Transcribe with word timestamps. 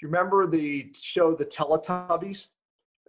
you 0.00 0.08
remember 0.08 0.46
the 0.46 0.92
show 0.94 1.34
The 1.34 1.44
Teletubbies? 1.44 2.48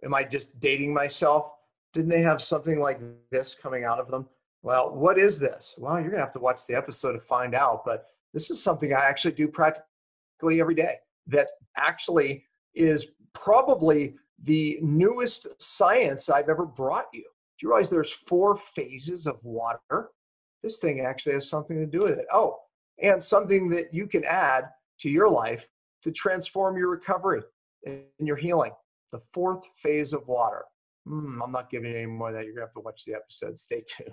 Am 0.04 0.14
I 0.14 0.24
just 0.24 0.58
dating 0.60 0.92
myself? 0.92 1.52
Didn't 1.92 2.10
they 2.10 2.22
have 2.22 2.42
something 2.42 2.80
like 2.80 3.00
this 3.30 3.54
coming 3.54 3.84
out 3.84 3.98
of 3.98 4.10
them? 4.10 4.28
Well, 4.62 4.94
what 4.94 5.18
is 5.18 5.38
this? 5.38 5.74
Well, 5.78 5.94
you're 5.94 6.10
going 6.10 6.20
to 6.20 6.24
have 6.24 6.32
to 6.34 6.38
watch 6.38 6.66
the 6.66 6.74
episode 6.74 7.12
to 7.12 7.20
find 7.20 7.54
out, 7.54 7.84
but 7.84 8.06
this 8.32 8.50
is 8.50 8.62
something 8.62 8.92
I 8.92 9.04
actually 9.04 9.32
do 9.32 9.48
practically 9.48 10.60
every 10.60 10.74
day 10.74 10.96
that 11.26 11.50
actually 11.76 12.44
is 12.74 13.08
probably 13.32 14.14
the 14.44 14.78
newest 14.80 15.48
science 15.60 16.28
I've 16.28 16.48
ever 16.48 16.66
brought 16.66 17.06
you. 17.12 17.22
Do 17.22 17.66
you 17.66 17.68
realize 17.68 17.90
there's 17.90 18.12
four 18.12 18.56
phases 18.56 19.26
of 19.26 19.38
water? 19.42 20.10
This 20.62 20.78
thing 20.78 21.00
actually 21.00 21.34
has 21.34 21.48
something 21.48 21.76
to 21.78 21.86
do 21.86 22.00
with 22.00 22.18
it. 22.18 22.26
Oh, 22.32 22.58
and 23.02 23.22
something 23.22 23.68
that 23.70 23.92
you 23.92 24.06
can 24.06 24.24
add 24.24 24.68
to 25.00 25.08
your 25.08 25.28
life 25.28 25.66
to 26.02 26.10
transform 26.10 26.76
your 26.76 26.88
recovery 26.88 27.42
and 27.86 28.04
your 28.18 28.36
healing. 28.36 28.72
The 29.12 29.20
fourth 29.32 29.64
phase 29.82 30.12
of 30.12 30.26
water. 30.26 30.62
Mm, 31.08 31.38
I'm 31.42 31.52
not 31.52 31.70
giving 31.70 31.94
any 31.94 32.06
more 32.06 32.28
of 32.28 32.34
that. 32.34 32.44
You're 32.44 32.54
going 32.54 32.66
to 32.66 32.66
have 32.66 32.74
to 32.74 32.80
watch 32.80 33.04
the 33.04 33.14
episode. 33.14 33.58
Stay 33.58 33.82
tuned. 33.86 34.10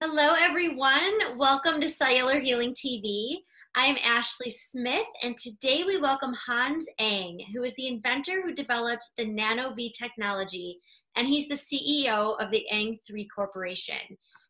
Hello, 0.00 0.34
everyone. 0.38 1.36
Welcome 1.36 1.80
to 1.80 1.88
Cellular 1.88 2.40
Healing 2.40 2.74
TV. 2.74 3.38
I'm 3.78 3.96
Ashley 4.02 4.48
Smith, 4.48 5.06
and 5.22 5.36
today 5.36 5.84
we 5.84 6.00
welcome 6.00 6.32
Hans 6.32 6.86
Eng, 6.98 7.40
who 7.52 7.62
is 7.62 7.74
the 7.74 7.88
inventor 7.88 8.40
who 8.42 8.54
developed 8.54 9.10
the 9.18 9.26
NanoVi 9.26 9.92
technology, 9.92 10.78
and 11.16 11.26
he's 11.26 11.48
the 11.48 11.54
CEO 11.54 12.40
of 12.40 12.50
the 12.50 12.68
Eng 12.70 12.98
3 13.06 13.26
Corporation. 13.34 13.96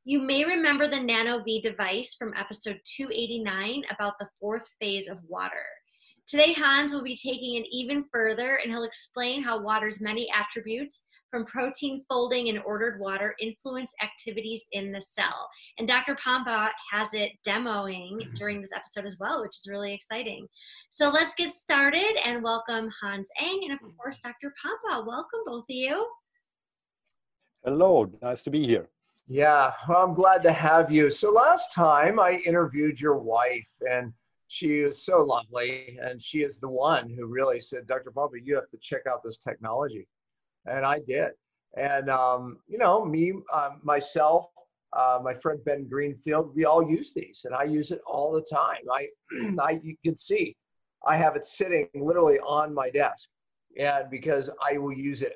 You 0.04 0.20
may 0.20 0.44
remember 0.44 0.88
the 0.88 0.96
NanoVi 0.96 1.62
device 1.62 2.14
from 2.14 2.34
episode 2.36 2.80
289 2.96 3.84
about 3.90 4.14
the 4.18 4.28
fourth 4.40 4.68
phase 4.80 5.08
of 5.08 5.18
water. 5.26 5.64
Today, 6.26 6.52
Hans 6.52 6.92
will 6.92 7.04
be 7.04 7.16
taking 7.16 7.54
it 7.56 7.66
even 7.70 8.04
further 8.12 8.56
and 8.56 8.70
he'll 8.70 8.82
explain 8.82 9.42
how 9.42 9.62
water's 9.62 10.00
many 10.00 10.28
attributes, 10.32 11.04
from 11.30 11.44
protein 11.44 12.00
folding 12.08 12.48
and 12.48 12.60
ordered 12.64 13.00
water, 13.00 13.34
influence 13.40 13.92
activities 14.02 14.64
in 14.72 14.92
the 14.92 15.00
cell. 15.00 15.48
And 15.78 15.86
Dr. 15.86 16.14
Pompa 16.14 16.70
has 16.90 17.14
it 17.14 17.32
demoing 17.46 18.12
mm-hmm. 18.12 18.32
during 18.34 18.60
this 18.60 18.72
episode 18.72 19.04
as 19.04 19.16
well, 19.18 19.42
which 19.42 19.56
is 19.56 19.68
really 19.68 19.92
exciting. 19.92 20.46
So 20.90 21.08
let's 21.08 21.34
get 21.34 21.50
started 21.50 22.16
and 22.24 22.42
welcome 22.42 22.88
Hans 23.02 23.28
Eng 23.40 23.60
and, 23.64 23.72
of 23.72 23.80
mm-hmm. 23.80 23.96
course, 23.96 24.18
Dr. 24.18 24.52
Pompa. 24.64 25.06
Welcome, 25.06 25.40
both 25.46 25.64
of 25.64 25.64
you. 25.68 26.06
Hello, 27.66 28.08
nice 28.22 28.44
to 28.44 28.50
be 28.50 28.64
here. 28.64 28.88
Yeah, 29.28 29.72
well, 29.88 30.04
I'm 30.04 30.14
glad 30.14 30.42
to 30.44 30.52
have 30.52 30.90
you. 30.90 31.10
So 31.10 31.32
last 31.32 31.74
time 31.74 32.20
I 32.20 32.40
interviewed 32.46 33.00
your 33.00 33.18
wife 33.18 33.66
and 33.90 34.12
she 34.48 34.78
is 34.78 35.04
so 35.04 35.24
lovely 35.24 35.98
and 36.00 36.22
she 36.22 36.42
is 36.42 36.60
the 36.60 36.68
one 36.68 37.10
who 37.10 37.26
really 37.26 37.60
said 37.60 37.86
dr 37.86 38.10
pompa 38.12 38.38
you 38.42 38.54
have 38.54 38.70
to 38.70 38.78
check 38.80 39.02
out 39.08 39.22
this 39.24 39.38
technology 39.38 40.06
and 40.66 40.84
i 40.84 41.00
did 41.06 41.30
and 41.76 42.08
um, 42.08 42.58
you 42.68 42.78
know 42.78 43.04
me 43.04 43.32
uh, 43.52 43.70
myself 43.82 44.46
uh, 44.92 45.18
my 45.22 45.34
friend 45.34 45.58
ben 45.64 45.88
greenfield 45.88 46.54
we 46.54 46.64
all 46.64 46.88
use 46.88 47.12
these 47.12 47.42
and 47.44 47.54
i 47.54 47.64
use 47.64 47.90
it 47.90 48.00
all 48.06 48.32
the 48.32 48.42
time 48.42 48.82
i 48.92 49.08
i 49.60 49.80
you 49.82 49.96
can 50.04 50.16
see 50.16 50.54
i 51.06 51.16
have 51.16 51.36
it 51.36 51.44
sitting 51.44 51.88
literally 51.94 52.38
on 52.38 52.72
my 52.72 52.88
desk 52.90 53.28
and 53.78 54.08
because 54.10 54.48
i 54.64 54.78
will 54.78 54.92
use 54.92 55.22
it 55.22 55.34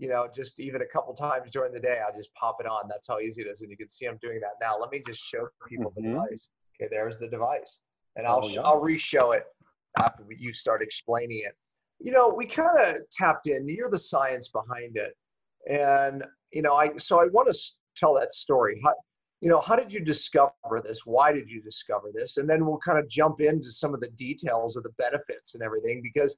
you 0.00 0.08
know 0.08 0.26
just 0.34 0.58
even 0.58 0.82
a 0.82 0.86
couple 0.86 1.14
times 1.14 1.50
during 1.52 1.72
the 1.72 1.78
day 1.78 2.00
i 2.06 2.16
just 2.16 2.30
pop 2.34 2.56
it 2.58 2.66
on 2.66 2.88
that's 2.88 3.06
how 3.06 3.20
easy 3.20 3.42
it 3.42 3.46
is 3.46 3.60
and 3.60 3.70
you 3.70 3.76
can 3.76 3.88
see 3.88 4.06
i'm 4.06 4.18
doing 4.20 4.40
that 4.40 4.52
now 4.60 4.76
let 4.78 4.90
me 4.90 5.02
just 5.06 5.20
show 5.20 5.46
people 5.68 5.92
mm-hmm. 5.92 6.14
the 6.14 6.14
device 6.14 6.48
okay 6.80 6.88
there's 6.90 7.18
the 7.18 7.28
device 7.28 7.80
and 8.16 8.26
I'll 8.26 8.40
oh, 8.42 8.48
yeah. 8.48 8.60
I'll 8.60 8.80
re-show 8.80 9.32
it 9.32 9.44
after 9.98 10.24
you 10.36 10.52
start 10.52 10.82
explaining 10.82 11.42
it. 11.46 11.54
You 11.98 12.12
know, 12.12 12.28
we 12.28 12.46
kind 12.46 12.78
of 12.78 12.96
tapped 13.12 13.46
in. 13.46 13.68
You're 13.68 13.90
the 13.90 13.98
science 13.98 14.48
behind 14.48 14.96
it, 14.96 15.14
and 15.70 16.24
you 16.52 16.62
know, 16.62 16.74
I 16.74 16.90
so 16.98 17.20
I 17.20 17.26
want 17.26 17.52
to 17.52 17.58
tell 17.96 18.14
that 18.14 18.32
story. 18.32 18.80
How, 18.82 18.94
you 19.40 19.48
know, 19.48 19.60
how 19.60 19.76
did 19.76 19.92
you 19.92 20.00
discover 20.00 20.82
this? 20.82 21.00
Why 21.04 21.32
did 21.32 21.48
you 21.48 21.62
discover 21.62 22.10
this? 22.14 22.38
And 22.38 22.48
then 22.48 22.66
we'll 22.66 22.78
kind 22.78 22.98
of 22.98 23.08
jump 23.08 23.40
into 23.40 23.70
some 23.70 23.94
of 23.94 24.00
the 24.00 24.08
details 24.08 24.76
of 24.76 24.82
the 24.82 24.90
benefits 24.98 25.54
and 25.54 25.62
everything 25.62 26.02
because 26.02 26.34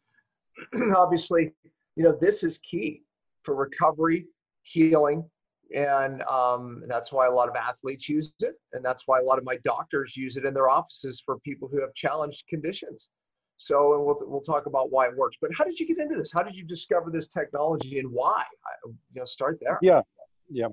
obviously, 0.97 1.53
you 1.97 2.05
know, 2.05 2.17
this 2.21 2.45
is 2.45 2.59
key 2.59 3.03
for 3.45 3.55
recovery, 3.55 4.27
healing, 4.63 5.29
and 5.75 6.23
um, 6.23 6.83
that's 6.87 7.13
why 7.13 7.27
a 7.27 7.31
lot 7.31 7.49
of 7.49 7.57
athletes 7.57 8.09
use 8.09 8.33
it 8.41 8.55
and 8.73 8.85
that's 8.85 9.05
why 9.07 9.19
a 9.19 9.23
lot 9.23 9.39
of 9.39 9.45
my 9.45 9.57
doctors 9.65 10.17
use 10.17 10.37
it 10.37 10.45
in 10.45 10.53
their 10.53 10.69
offices 10.69 11.23
for 11.25 11.39
people 11.41 11.69
who 11.71 11.81
have 11.81 11.95
challenged 11.95 12.47
conditions. 12.47 13.09
So 13.57 13.95
and 13.95 14.05
we'll, 14.05 14.19
we'll 14.23 14.41
talk 14.41 14.67
about 14.67 14.91
why 14.91 15.07
it 15.07 15.17
works. 15.17 15.37
But 15.41 15.51
how 15.57 15.65
did 15.65 15.79
you 15.79 15.87
get 15.87 15.99
into 15.99 16.17
this? 16.17 16.31
How 16.35 16.43
did 16.43 16.57
you 16.57 16.65
discover 16.65 17.11
this 17.11 17.29
technology 17.29 17.99
and 18.01 18.11
why? 18.11 18.43
I, 18.43 18.89
you 18.89 19.21
know 19.21 19.25
start 19.25 19.59
there. 19.61 19.79
Yeah. 19.83 20.03
Yeah. 20.51 20.69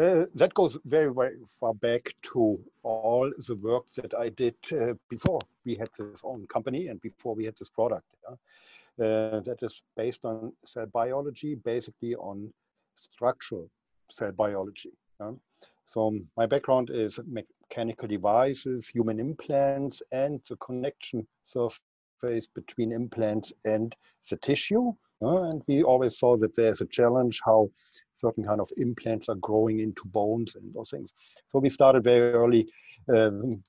Uh, 0.00 0.26
that 0.34 0.54
goes 0.54 0.78
very 0.84 1.12
very 1.12 1.38
far 1.58 1.74
back 1.74 2.14
to 2.22 2.56
all 2.84 3.28
the 3.48 3.56
work 3.56 3.82
that 3.96 4.14
i 4.14 4.28
did 4.28 4.54
uh, 4.70 4.94
before 5.08 5.40
we 5.64 5.74
had 5.74 5.88
this 5.98 6.20
own 6.22 6.46
company 6.46 6.86
and 6.86 7.00
before 7.00 7.34
we 7.34 7.44
had 7.44 7.56
this 7.58 7.68
product 7.68 8.04
yeah? 8.22 8.36
Uh, 9.00 9.40
that 9.40 9.58
is 9.62 9.82
based 9.96 10.24
on 10.24 10.52
cell 10.64 10.86
biology 10.92 11.54
basically 11.54 12.14
on 12.16 12.52
structural 12.96 13.70
cell 14.10 14.32
biology. 14.32 14.90
Yeah? 15.20 15.32
So 15.86 16.18
my 16.36 16.46
background 16.46 16.90
is 16.92 17.18
mechanical 17.26 18.08
devices, 18.08 18.88
human 18.88 19.18
implants, 19.18 20.02
and 20.12 20.40
the 20.48 20.56
connection 20.56 21.26
surface 21.44 22.46
between 22.54 22.92
implants 22.92 23.52
and 23.64 23.94
the 24.30 24.36
tissue. 24.38 24.92
and 25.20 25.62
we 25.66 25.82
always 25.82 26.18
saw 26.18 26.36
that 26.36 26.54
there's 26.54 26.80
a 26.80 26.86
challenge 26.86 27.40
how 27.44 27.70
certain 28.18 28.44
kind 28.44 28.60
of 28.60 28.68
implants 28.76 29.28
are 29.28 29.36
growing 29.36 29.80
into 29.80 30.02
bones 30.06 30.56
and 30.56 30.74
those 30.74 30.90
things. 30.90 31.12
So 31.48 31.58
we 31.58 31.70
started 31.70 32.04
very 32.04 32.32
early, 32.32 32.66
um, 33.14 33.62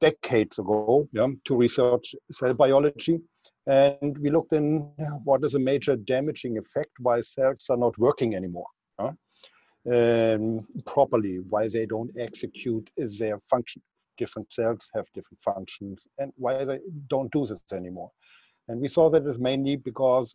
decades 0.00 0.58
ago, 0.58 1.08
yeah, 1.12 1.28
to 1.44 1.56
research 1.56 2.14
cell 2.30 2.54
biology. 2.54 3.20
And 3.66 4.16
we 4.18 4.30
looked 4.30 4.52
in 4.52 4.90
what 5.24 5.44
is 5.44 5.54
a 5.54 5.58
major 5.58 5.96
damaging 5.96 6.58
effect 6.58 6.92
why 7.00 7.20
cells 7.20 7.66
are 7.68 7.76
not 7.76 7.98
working 7.98 8.34
anymore 8.34 8.66
um, 9.92 10.66
properly, 10.84 11.38
why 11.38 11.68
they 11.68 11.86
don't 11.86 12.10
execute 12.18 12.90
their 12.96 13.38
function. 13.50 13.82
Different 14.18 14.52
cells 14.52 14.88
have 14.94 15.06
different 15.14 15.42
functions 15.42 16.06
and 16.18 16.32
why 16.36 16.64
they 16.64 16.80
don't 17.08 17.30
do 17.32 17.46
this 17.46 17.60
anymore. 17.72 18.10
And 18.68 18.80
we 18.80 18.88
saw 18.88 19.10
that 19.10 19.26
is 19.26 19.38
mainly 19.38 19.76
because 19.76 20.34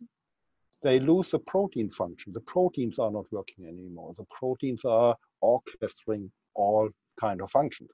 they 0.82 1.00
lose 1.00 1.30
the 1.30 1.38
protein 1.40 1.90
function. 1.90 2.32
The 2.32 2.40
proteins 2.40 2.98
are 2.98 3.10
not 3.10 3.26
working 3.30 3.66
anymore. 3.66 4.14
The 4.16 4.26
proteins 4.30 4.84
are 4.84 5.16
orchestrating 5.42 6.30
all 6.54 6.88
kind 7.20 7.42
of 7.42 7.50
functions. 7.50 7.90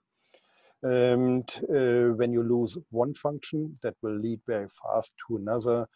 And 0.83 1.49
uh, 1.65 2.15
when 2.15 2.33
you 2.33 2.43
lose 2.43 2.79
one 2.91 3.15
function, 3.15 3.79
that 3.83 3.95
will 4.03 4.19
lead 4.19 4.41
very 4.47 4.69
fast 4.83 5.13
to 5.27 5.37
another 5.37 5.87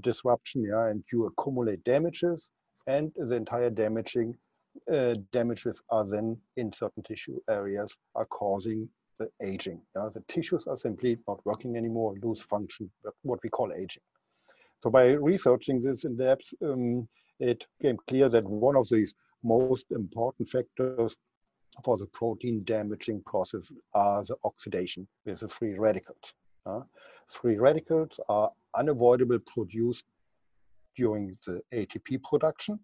disruption, 0.00 0.62
yeah, 0.62 0.88
and 0.88 1.02
you 1.12 1.26
accumulate 1.26 1.82
damages, 1.84 2.48
and 2.86 3.10
the 3.16 3.34
entire 3.34 3.70
damaging 3.70 4.36
uh, 4.92 5.14
damages 5.32 5.82
are 5.90 6.06
then 6.08 6.36
in 6.56 6.72
certain 6.72 7.02
tissue 7.02 7.38
areas 7.48 7.96
are 8.14 8.26
causing 8.26 8.88
the 9.18 9.28
aging. 9.42 9.80
Yeah? 9.96 10.08
The 10.12 10.22
tissues 10.28 10.66
are 10.66 10.76
simply 10.76 11.18
not 11.26 11.44
working 11.44 11.76
anymore, 11.76 12.14
lose 12.22 12.42
function, 12.42 12.90
what 13.22 13.40
we 13.42 13.48
call 13.50 13.72
aging. 13.72 14.02
So 14.80 14.90
by 14.90 15.10
researching 15.10 15.82
this 15.82 16.04
in 16.04 16.16
depth, 16.16 16.54
um, 16.62 17.08
it 17.40 17.64
became 17.80 17.98
clear 18.06 18.28
that 18.28 18.44
one 18.44 18.76
of 18.76 18.88
these 18.88 19.14
most 19.42 19.86
important 19.90 20.48
factors 20.48 21.16
for 21.84 21.96
the 21.96 22.06
protein 22.06 22.64
damaging 22.64 23.22
process 23.26 23.72
are 23.94 24.24
the 24.24 24.36
oxidation 24.44 25.06
with 25.24 25.40
the 25.40 25.48
free 25.48 25.78
radicals. 25.78 26.34
Uh, 26.66 26.80
free 27.28 27.56
radicals 27.56 28.20
are 28.28 28.50
unavoidably 28.76 29.38
produced 29.38 30.04
during 30.96 31.36
the 31.46 31.62
ATP 31.72 32.22
production 32.22 32.78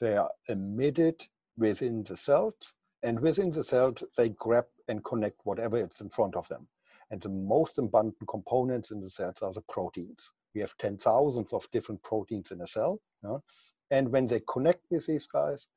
they 0.00 0.16
are 0.16 0.30
emitted 0.48 1.26
within 1.56 2.04
the 2.04 2.16
cells, 2.16 2.74
and 3.02 3.18
within 3.20 3.50
the 3.50 3.64
cells, 3.64 4.04
they 4.16 4.30
grab 4.30 4.66
and 4.88 5.04
connect 5.04 5.40
whatever 5.44 5.78
is 5.78 6.00
in 6.00 6.08
front 6.08 6.36
of 6.36 6.48
them. 6.48 6.66
And 7.10 7.20
the 7.20 7.28
most 7.28 7.78
abundant 7.78 8.16
components 8.28 8.90
in 8.90 9.00
the 9.00 9.10
cells 9.10 9.42
are 9.42 9.52
the 9.52 9.62
proteins. 9.62 10.32
We 10.54 10.60
have 10.60 10.76
10,000 10.78 11.48
of 11.52 11.70
different 11.70 12.02
proteins 12.02 12.50
in 12.50 12.60
a 12.60 12.66
cell. 12.66 13.00
Yeah? 13.22 13.38
And 13.90 14.10
when 14.10 14.26
they 14.26 14.40
connect 14.48 14.84
with 14.90 15.06
these 15.06 15.26
guys, 15.26 15.68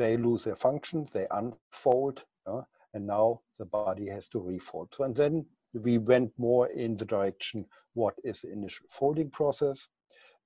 they 0.00 0.16
lose 0.16 0.44
their 0.44 0.56
function, 0.56 1.06
they 1.12 1.26
unfold, 1.30 2.24
yeah? 2.46 2.62
and 2.94 3.06
now 3.06 3.40
the 3.58 3.66
body 3.66 4.06
has 4.08 4.26
to 4.28 4.38
refold. 4.40 4.88
So, 4.94 5.04
and 5.04 5.14
then 5.14 5.44
we 5.74 5.98
went 5.98 6.32
more 6.38 6.68
in 6.68 6.96
the 6.96 7.04
direction 7.04 7.66
what 7.92 8.14
is 8.24 8.40
the 8.40 8.50
initial 8.50 8.86
folding 8.88 9.30
process. 9.30 9.88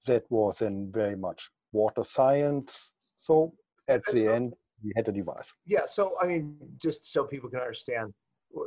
That 0.06 0.24
was 0.28 0.58
then 0.58 0.90
very 0.92 1.16
much 1.16 1.50
water 1.72 2.04
science, 2.04 2.92
so 3.16 3.54
at 3.88 4.02
the 4.12 4.26
end, 4.26 4.54
we 4.82 4.92
had 4.96 5.08
a 5.08 5.12
device. 5.12 5.50
Yeah. 5.66 5.86
So 5.86 6.02
I 6.20 6.26
mean, 6.26 6.56
just 6.82 7.00
so 7.12 7.24
people 7.24 7.48
can 7.48 7.60
understand, 7.60 8.12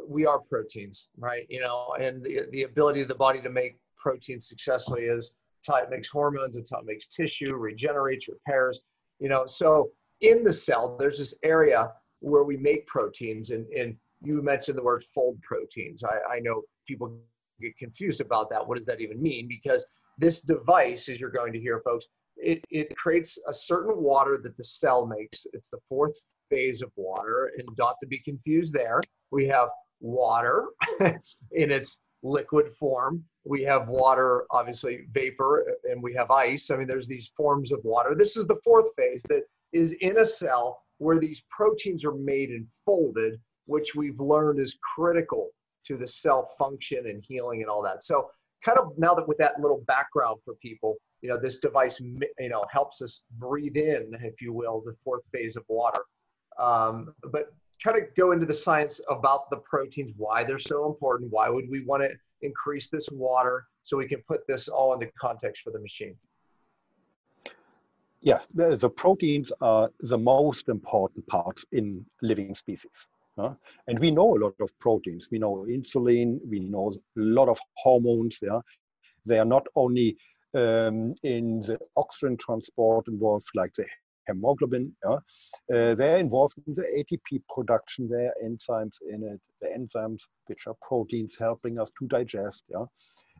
we 0.07 0.25
are 0.25 0.39
proteins, 0.39 1.09
right? 1.17 1.45
You 1.49 1.61
know, 1.61 1.93
and 1.99 2.23
the, 2.23 2.43
the 2.51 2.63
ability 2.63 3.01
of 3.01 3.09
the 3.09 3.21
body 3.25 3.41
to 3.41 3.49
make 3.49 3.77
proteins 3.97 4.47
successfully 4.47 5.03
is 5.03 5.35
it's 5.59 5.67
how 5.67 5.75
it 5.75 5.89
makes 5.89 6.07
hormones, 6.07 6.55
it's 6.55 6.71
how 6.71 6.79
it 6.79 6.85
makes 6.85 7.07
tissue, 7.07 7.55
regenerates, 7.55 8.27
repairs, 8.29 8.79
you 9.19 9.29
know. 9.29 9.45
So 9.47 9.91
in 10.21 10.43
the 10.43 10.53
cell, 10.53 10.97
there's 10.99 11.19
this 11.19 11.33
area 11.43 11.91
where 12.19 12.43
we 12.43 12.57
make 12.57 12.87
proteins, 12.87 13.51
and, 13.51 13.65
and 13.67 13.95
you 14.23 14.41
mentioned 14.41 14.77
the 14.77 14.83
word 14.83 15.03
fold 15.13 15.41
proteins. 15.41 16.03
I, 16.03 16.35
I 16.35 16.39
know 16.39 16.63
people 16.87 17.19
get 17.61 17.77
confused 17.77 18.21
about 18.21 18.49
that. 18.49 18.65
What 18.65 18.77
does 18.77 18.87
that 18.87 19.01
even 19.01 19.21
mean? 19.21 19.47
Because 19.47 19.85
this 20.17 20.41
device, 20.41 21.09
as 21.09 21.19
you're 21.19 21.29
going 21.29 21.53
to 21.53 21.59
hear, 21.59 21.81
folks, 21.85 22.05
it, 22.37 22.63
it 22.69 22.95
creates 22.95 23.37
a 23.47 23.53
certain 23.53 24.01
water 24.01 24.39
that 24.43 24.57
the 24.57 24.63
cell 24.63 25.05
makes. 25.05 25.45
It's 25.53 25.69
the 25.69 25.79
fourth 25.89 26.15
phase 26.49 26.81
of 26.81 26.91
water, 26.95 27.51
and 27.57 27.67
not 27.77 27.95
to 28.01 28.07
be 28.07 28.19
confused 28.19 28.73
there. 28.73 29.01
We 29.31 29.47
have 29.47 29.69
water 29.99 30.67
in 30.99 31.71
its 31.71 31.99
liquid 32.23 32.73
form. 32.79 33.23
We 33.45 33.63
have 33.63 33.87
water, 33.87 34.45
obviously 34.51 35.05
vapor, 35.11 35.65
and 35.89 36.01
we 36.01 36.13
have 36.15 36.31
ice. 36.31 36.69
I 36.69 36.77
mean, 36.77 36.87
there's 36.87 37.07
these 37.07 37.31
forms 37.35 37.71
of 37.71 37.79
water. 37.83 38.15
This 38.15 38.37
is 38.37 38.47
the 38.47 38.59
fourth 38.63 38.87
phase 38.97 39.23
that 39.29 39.43
is 39.73 39.93
in 40.01 40.19
a 40.19 40.25
cell 40.25 40.83
where 40.97 41.19
these 41.19 41.43
proteins 41.49 42.03
are 42.03 42.13
made 42.13 42.49
and 42.49 42.65
folded, 42.85 43.39
which 43.65 43.95
we've 43.95 44.19
learned 44.19 44.59
is 44.59 44.77
critical 44.95 45.49
to 45.85 45.97
the 45.97 46.07
cell 46.07 46.53
function 46.57 47.07
and 47.07 47.23
healing 47.23 47.61
and 47.61 47.69
all 47.69 47.81
that. 47.83 48.03
So, 48.03 48.29
kind 48.63 48.79
of 48.79 48.97
now 48.97 49.13
that 49.13 49.27
with 49.27 49.37
that 49.37 49.59
little 49.59 49.83
background 49.87 50.39
for 50.43 50.55
people, 50.55 50.95
you 51.21 51.29
know, 51.29 51.39
this 51.39 51.57
device, 51.59 51.99
you 51.99 52.49
know, 52.49 52.65
helps 52.71 53.01
us 53.01 53.21
breathe 53.37 53.77
in, 53.77 54.11
if 54.21 54.41
you 54.41 54.53
will, 54.53 54.81
the 54.85 54.95
fourth 55.03 55.23
phase 55.31 55.55
of 55.55 55.63
water. 55.67 56.01
Um, 56.59 57.13
but 57.31 57.53
kind 57.83 57.97
of 57.97 58.03
go 58.15 58.31
into 58.31 58.45
the 58.45 58.53
science 58.53 58.99
about 59.09 59.49
the 59.49 59.57
proteins, 59.57 60.13
why 60.17 60.43
they're 60.43 60.59
so 60.59 60.87
important, 60.87 61.31
why 61.31 61.49
would 61.49 61.69
we 61.69 61.85
want 61.85 62.03
to 62.03 62.09
increase 62.41 62.89
this 62.89 63.07
water 63.11 63.65
so 63.83 63.97
we 63.97 64.07
can 64.07 64.21
put 64.27 64.45
this 64.47 64.67
all 64.67 64.93
into 64.93 65.07
context 65.19 65.63
for 65.63 65.71
the 65.71 65.79
machine. 65.79 66.15
Yeah, 68.21 68.39
the 68.53 68.89
proteins 68.89 69.51
are 69.61 69.89
the 69.99 70.17
most 70.17 70.69
important 70.69 71.25
parts 71.27 71.65
in 71.71 72.05
living 72.21 72.55
species. 72.55 73.09
Uh, 73.37 73.53
and 73.87 73.99
we 73.99 74.09
know 74.09 74.35
a 74.35 74.39
lot 74.45 74.55
of 74.59 74.71
proteins. 74.79 75.27
We 75.31 75.37
know 75.37 75.65
insulin, 75.69 76.39
we 76.49 76.59
know 76.59 76.91
a 76.91 76.99
lot 77.15 77.49
of 77.49 77.59
hormones. 77.75 78.39
Yeah, 78.41 78.59
They 79.25 79.37
are 79.39 79.45
not 79.45 79.67
only 79.75 80.17
um, 80.55 81.13
in 81.23 81.61
the 81.61 81.79
oxygen 81.95 82.37
transport 82.37 83.07
involved, 83.07 83.47
like 83.53 83.73
the 83.75 83.85
hemoglobin. 84.27 84.95
Yeah? 85.05 85.17
Uh, 85.73 85.95
they're 85.95 86.17
involved 86.17 86.55
in 86.65 86.73
the 86.73 86.83
ATP 86.83 87.43
production. 87.53 88.09
There 88.09 88.29
are 88.29 88.35
enzymes 88.43 88.97
in 89.07 89.23
it. 89.23 89.41
The 89.61 89.67
enzymes, 89.67 90.23
which 90.47 90.65
are 90.67 90.75
proteins 90.81 91.35
helping 91.37 91.79
us 91.79 91.91
to 91.99 92.07
digest. 92.07 92.63
Yeah? 92.69 92.85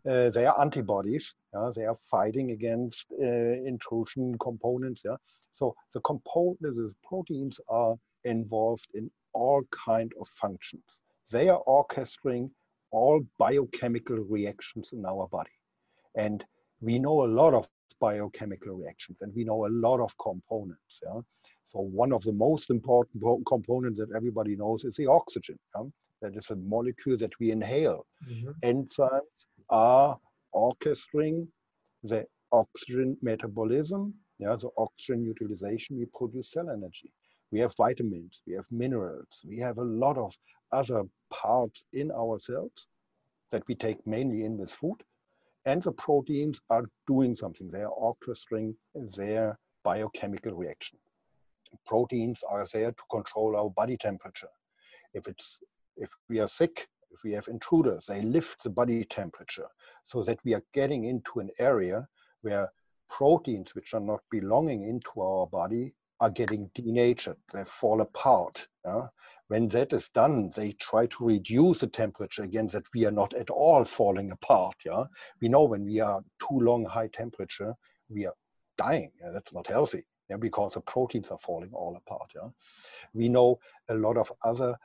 Uh, 0.10 0.30
they 0.30 0.46
are 0.46 0.60
antibodies. 0.62 1.34
Yeah? 1.54 1.72
They 1.76 1.86
are 1.86 1.98
fighting 2.10 2.52
against 2.52 3.08
uh, 3.22 3.26
intrusion 3.26 4.38
components. 4.40 5.02
Yeah? 5.04 5.18
So 5.54 5.76
the 5.94 6.02
components, 6.02 6.78
the 6.78 6.94
proteins 7.04 7.60
are 7.68 7.96
involved 8.24 8.88
in 8.94 9.10
all 9.34 9.64
kind 9.86 10.12
of 10.22 10.28
functions. 10.28 11.02
They 11.32 11.50
are 11.50 11.62
orchestrating 11.68 12.50
all 12.92 13.22
biochemical 13.38 14.18
reactions 14.18 14.94
in 14.94 15.06
our 15.06 15.28
body. 15.28 15.52
And 16.16 16.44
we 16.80 17.00
know 17.00 17.26
a 17.26 17.28
lot 17.42 17.54
of 17.54 17.68
biochemical 18.00 18.76
reactions 18.76 19.18
and 19.22 19.34
we 19.36 19.44
know 19.44 19.66
a 19.66 19.74
lot 19.86 20.00
of 20.00 20.16
components. 20.20 21.02
Yeah? 21.04 21.22
So 21.66 21.80
one 21.80 22.14
of 22.14 22.24
the 22.24 22.32
most 22.32 22.70
important 22.70 23.24
components 23.46 24.00
that 24.00 24.16
everybody 24.16 24.56
knows 24.56 24.86
is 24.86 24.96
the 24.96 25.08
oxygen. 25.08 25.60
Yeah? 25.76 25.84
That 26.22 26.36
is 26.36 26.50
a 26.50 26.56
molecule 26.56 27.18
that 27.18 27.38
we 27.40 27.52
inhale. 27.52 28.06
Mm-hmm. 28.28 28.52
Enzymes 28.64 29.46
are 29.70 30.18
orchestrating 30.54 31.48
the 32.04 32.26
oxygen 32.52 33.18
metabolism, 33.22 34.14
yeah, 34.40 34.56
the 34.56 34.70
oxygen 34.78 35.24
utilization, 35.24 35.98
we 35.98 36.06
produce 36.16 36.52
cell 36.52 36.70
energy. 36.70 37.12
We 37.52 37.60
have 37.60 37.74
vitamins, 37.78 38.42
we 38.46 38.54
have 38.54 38.66
minerals, 38.72 39.44
we 39.48 39.58
have 39.60 39.78
a 39.78 39.84
lot 39.84 40.18
of 40.18 40.36
other 40.72 41.04
parts 41.32 41.86
in 41.94 42.12
our 42.12 42.40
cells 42.40 42.88
that 43.52 43.64
we 43.68 43.76
take 43.76 44.06
mainly 44.06 44.44
in 44.44 44.58
with 44.58 44.72
food 44.72 44.98
and 45.68 45.84
the 45.84 45.92
proteins 45.92 46.62
are 46.70 46.86
doing 47.08 47.36
something. 47.36 47.70
They 47.70 47.82
are 47.82 47.92
orchestrating 47.92 48.74
their 49.18 49.60
biochemical 49.84 50.54
reaction. 50.54 50.98
Proteins 51.86 52.42
are 52.50 52.66
there 52.72 52.92
to 52.92 53.04
control 53.12 53.58
our 53.58 53.70
body 53.70 53.98
temperature. 53.98 54.54
If 55.14 55.28
it's 55.28 55.60
if 55.98 56.10
we 56.30 56.40
are 56.40 56.48
sick, 56.48 56.88
if 57.12 57.24
we 57.24 57.32
have 57.32 57.48
intruders, 57.48 58.06
they 58.06 58.22
lift 58.22 58.64
the 58.64 58.70
body 58.70 59.04
temperature 59.04 59.68
so 60.06 60.24
that 60.24 60.40
we 60.44 60.54
are 60.54 60.64
getting 60.74 61.06
into 61.06 61.40
an 61.40 61.50
area 61.60 62.08
where 62.42 62.72
proteins 63.10 63.74
which 63.76 63.94
are 63.94 64.00
not 64.00 64.22
belonging 64.30 64.84
into 64.84 65.22
our 65.22 65.48
body 65.48 65.94
are 66.20 66.30
getting 66.30 66.70
denatured, 66.74 67.38
they 67.54 67.64
fall 67.64 68.02
apart. 68.02 68.68
Yeah? 68.86 69.08
When 69.50 69.70
that 69.70 69.94
is 69.94 70.10
done, 70.10 70.52
they 70.56 70.74
try 70.74 71.06
to 71.06 71.26
reduce 71.26 71.80
the 71.80 71.88
temperature 71.88 72.44
again 72.44 72.68
that 72.70 72.84
we 72.94 73.06
are 73.06 73.12
not 73.12 73.34
at 73.34 73.50
all 73.50 73.86
falling 73.86 74.32
apart. 74.32 74.76
Yeah, 74.86 75.06
we 75.42 75.48
know 75.48 75.64
when 75.64 75.86
we 75.86 76.02
are 76.02 76.22
too 76.40 76.60
long 76.60 76.86
high 76.86 77.08
temperature, 77.08 77.74
we 78.10 78.26
are 78.26 78.34
dying. 78.78 79.12
Yeah? 79.22 79.32
That's 79.32 79.54
not 79.54 79.68
healthy. 79.68 80.06
Yeah, 80.30 80.36
because 80.38 80.74
the 80.74 80.82
proteins 80.82 81.32
are 81.32 81.38
falling 81.38 81.70
all 81.72 81.96
apart. 81.96 82.32
Yeah, 82.36 82.50
we 83.14 83.30
know 83.30 83.60
a 83.88 83.96
lot 83.96 84.18
of 84.18 84.32
other 84.44 84.76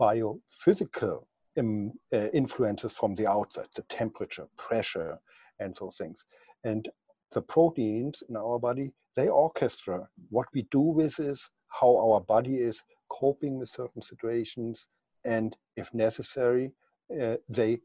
biophysical 0.00 1.24
um, 1.58 1.92
uh, 2.12 2.28
influences 2.32 2.96
from 2.96 3.14
the 3.14 3.26
outside, 3.26 3.68
the 3.74 3.82
temperature, 3.82 4.46
pressure, 4.56 5.18
and 5.58 5.76
those 5.76 5.96
things. 5.96 6.24
And 6.64 6.88
the 7.32 7.42
proteins 7.42 8.22
in 8.28 8.36
our 8.36 8.58
body, 8.58 8.92
they 9.16 9.28
orchestra. 9.28 10.08
What 10.30 10.46
we 10.54 10.62
do 10.70 10.80
with 10.80 11.18
is 11.20 11.50
how 11.68 11.96
our 11.96 12.20
body 12.20 12.56
is 12.56 12.82
coping 13.10 13.58
with 13.58 13.68
certain 13.68 14.02
situations, 14.02 14.88
and 15.24 15.56
if 15.76 15.92
necessary, 15.92 16.72
uh, 17.20 17.36
they 17.48 17.80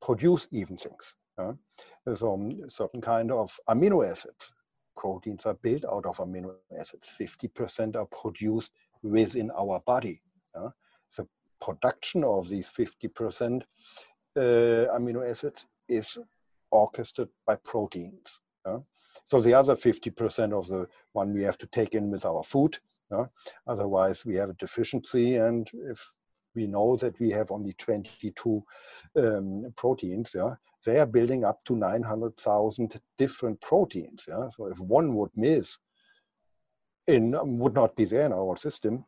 produce 0.00 0.48
even 0.50 0.76
things. 0.76 1.16
Uh, 1.38 1.52
so 2.14 2.34
um, 2.34 2.68
certain 2.68 3.00
kind 3.00 3.30
of 3.30 3.58
amino 3.68 4.08
acids, 4.08 4.52
proteins 4.96 5.46
are 5.46 5.54
built 5.54 5.84
out 5.84 6.04
of 6.06 6.18
amino 6.18 6.54
acids. 6.78 7.10
50% 7.18 7.96
are 7.96 8.06
produced 8.06 8.72
within 9.02 9.50
our 9.58 9.80
body. 9.86 10.20
Uh, 10.54 10.68
the 11.16 11.26
production 11.64 12.24
of 12.24 12.48
these 12.48 12.68
50% 12.68 13.62
uh, 14.36 14.40
amino 14.40 15.28
acids 15.28 15.66
is 15.88 16.18
orchestrated 16.70 17.32
by 17.46 17.56
proteins. 17.56 18.40
So 19.24 19.40
the 19.40 19.54
other 19.54 19.74
50% 19.74 20.58
of 20.58 20.66
the 20.68 20.88
one 21.12 21.32
we 21.32 21.42
have 21.42 21.58
to 21.58 21.66
take 21.66 21.94
in 21.94 22.10
with 22.10 22.24
our 22.24 22.42
food 22.42 22.78
yeah? 23.12 23.26
Otherwise, 23.66 24.24
we 24.24 24.36
have 24.36 24.50
a 24.50 24.54
deficiency, 24.54 25.36
and 25.36 25.70
if 25.74 26.12
we 26.54 26.66
know 26.66 26.96
that 26.96 27.18
we 27.20 27.30
have 27.30 27.50
only 27.50 27.74
22 27.74 28.62
um, 29.16 29.72
proteins, 29.76 30.32
yeah, 30.34 30.54
they 30.84 30.98
are 30.98 31.06
building 31.06 31.44
up 31.44 31.62
to 31.64 31.76
900,000 31.76 33.00
different 33.18 33.60
proteins. 33.60 34.24
Yeah? 34.28 34.48
So 34.48 34.66
if 34.66 34.80
one 34.80 35.14
would 35.14 35.30
miss, 35.36 35.78
in 37.06 37.34
um, 37.34 37.58
would 37.58 37.74
not 37.74 37.96
be 37.96 38.04
there 38.04 38.26
in 38.26 38.32
our 38.32 38.56
system, 38.56 39.04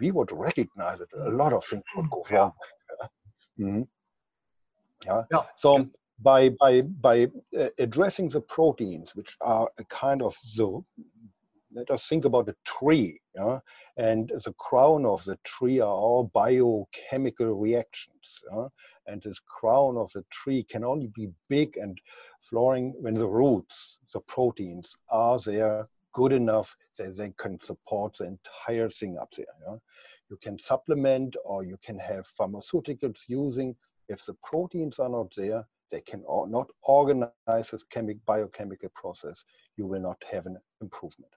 we 0.00 0.10
would 0.10 0.32
recognize 0.32 1.00
it. 1.00 1.08
A 1.18 1.30
lot 1.30 1.52
of 1.52 1.64
things 1.64 1.82
would 1.96 2.10
go 2.10 2.24
wrong. 2.30 2.52
Yeah. 3.00 3.06
Mm-hmm. 3.66 3.82
yeah. 5.06 5.22
yeah. 5.30 5.42
So 5.56 5.88
by 6.20 6.50
by 6.50 6.82
by 6.82 7.28
uh, 7.58 7.68
addressing 7.78 8.28
the 8.28 8.40
proteins, 8.40 9.14
which 9.14 9.36
are 9.40 9.68
a 9.78 9.84
kind 9.84 10.22
of 10.22 10.36
the 10.56 10.82
let 11.74 11.90
us 11.90 12.06
think 12.06 12.24
about 12.24 12.48
a 12.48 12.54
tree. 12.64 13.20
Yeah? 13.34 13.58
And 13.96 14.28
the 14.28 14.52
crown 14.58 15.04
of 15.04 15.24
the 15.24 15.38
tree 15.44 15.80
are 15.80 15.92
all 15.92 16.30
biochemical 16.32 17.52
reactions. 17.54 18.42
Yeah? 18.52 18.66
And 19.06 19.22
this 19.22 19.40
crown 19.40 19.96
of 19.96 20.10
the 20.12 20.24
tree 20.30 20.64
can 20.64 20.84
only 20.84 21.10
be 21.14 21.28
big 21.48 21.76
and 21.76 21.98
flowering 22.40 22.94
when 23.00 23.14
the 23.14 23.28
roots, 23.28 23.98
the 24.12 24.20
proteins, 24.20 24.96
are 25.10 25.38
there 25.38 25.88
good 26.14 26.32
enough 26.32 26.74
that 26.98 27.16
they 27.16 27.32
can 27.38 27.60
support 27.62 28.16
the 28.16 28.36
entire 28.36 28.88
thing 28.88 29.18
up 29.20 29.30
there. 29.36 29.46
Yeah? 29.66 29.76
You 30.30 30.38
can 30.42 30.58
supplement 30.58 31.36
or 31.44 31.64
you 31.64 31.76
can 31.84 31.98
have 31.98 32.26
pharmaceuticals 32.40 33.22
using. 33.28 33.76
If 34.08 34.24
the 34.24 34.34
proteins 34.42 34.98
are 34.98 35.08
not 35.08 35.32
there, 35.36 35.66
they 35.90 36.00
can 36.00 36.24
not 36.26 36.68
organize 36.82 37.30
this 37.70 37.84
chemical 37.84 38.22
biochemical 38.26 38.90
process, 38.94 39.44
you 39.76 39.86
will 39.86 40.00
not 40.00 40.20
have 40.30 40.46
an 40.46 40.56
improvement. 40.80 41.32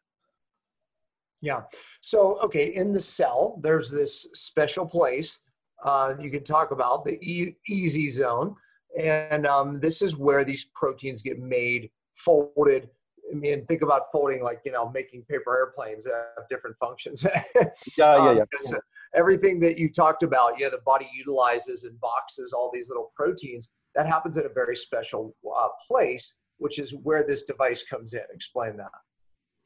Yeah. 1.41 1.61
So, 2.01 2.39
okay, 2.43 2.73
in 2.73 2.93
the 2.93 3.01
cell, 3.01 3.59
there's 3.61 3.91
this 3.91 4.27
special 4.33 4.85
place 4.85 5.37
uh, 5.83 6.13
you 6.19 6.29
can 6.29 6.43
talk 6.43 6.71
about 6.71 7.05
the 7.05 7.19
e- 7.23 7.55
easy 7.67 8.09
zone. 8.09 8.55
And 8.99 9.45
um, 9.45 9.79
this 9.79 10.01
is 10.01 10.15
where 10.15 10.43
these 10.43 10.65
proteins 10.73 11.21
get 11.21 11.39
made, 11.39 11.89
folded, 12.15 12.89
I 13.31 13.35
mean, 13.35 13.65
think 13.65 13.81
about 13.81 14.03
folding, 14.11 14.41
like, 14.41 14.61
you 14.65 14.71
know, 14.71 14.89
making 14.89 15.23
paper 15.23 15.55
airplanes 15.55 16.05
have 16.05 16.47
different 16.49 16.77
functions. 16.77 17.25
yeah, 17.55 17.65
yeah, 17.97 18.15
Um, 18.15 18.37
yeah. 18.37 18.43
so 18.59 18.79
everything 19.13 19.59
that 19.61 19.77
you 19.77 19.91
talked 19.91 20.23
about, 20.23 20.59
yeah, 20.59 20.69
the 20.69 20.81
body 20.85 21.09
utilizes 21.13 21.83
and 21.83 21.99
boxes 21.99 22.53
all 22.53 22.71
these 22.73 22.87
little 22.87 23.11
proteins. 23.15 23.69
That 23.95 24.07
happens 24.07 24.37
at 24.37 24.45
a 24.45 24.49
very 24.49 24.75
special 24.75 25.35
uh, 25.45 25.69
place, 25.85 26.35
which 26.57 26.79
is 26.79 26.93
where 27.03 27.25
this 27.27 27.43
device 27.43 27.83
comes 27.83 28.13
in. 28.13 28.21
Explain 28.33 28.77
that. 28.77 28.91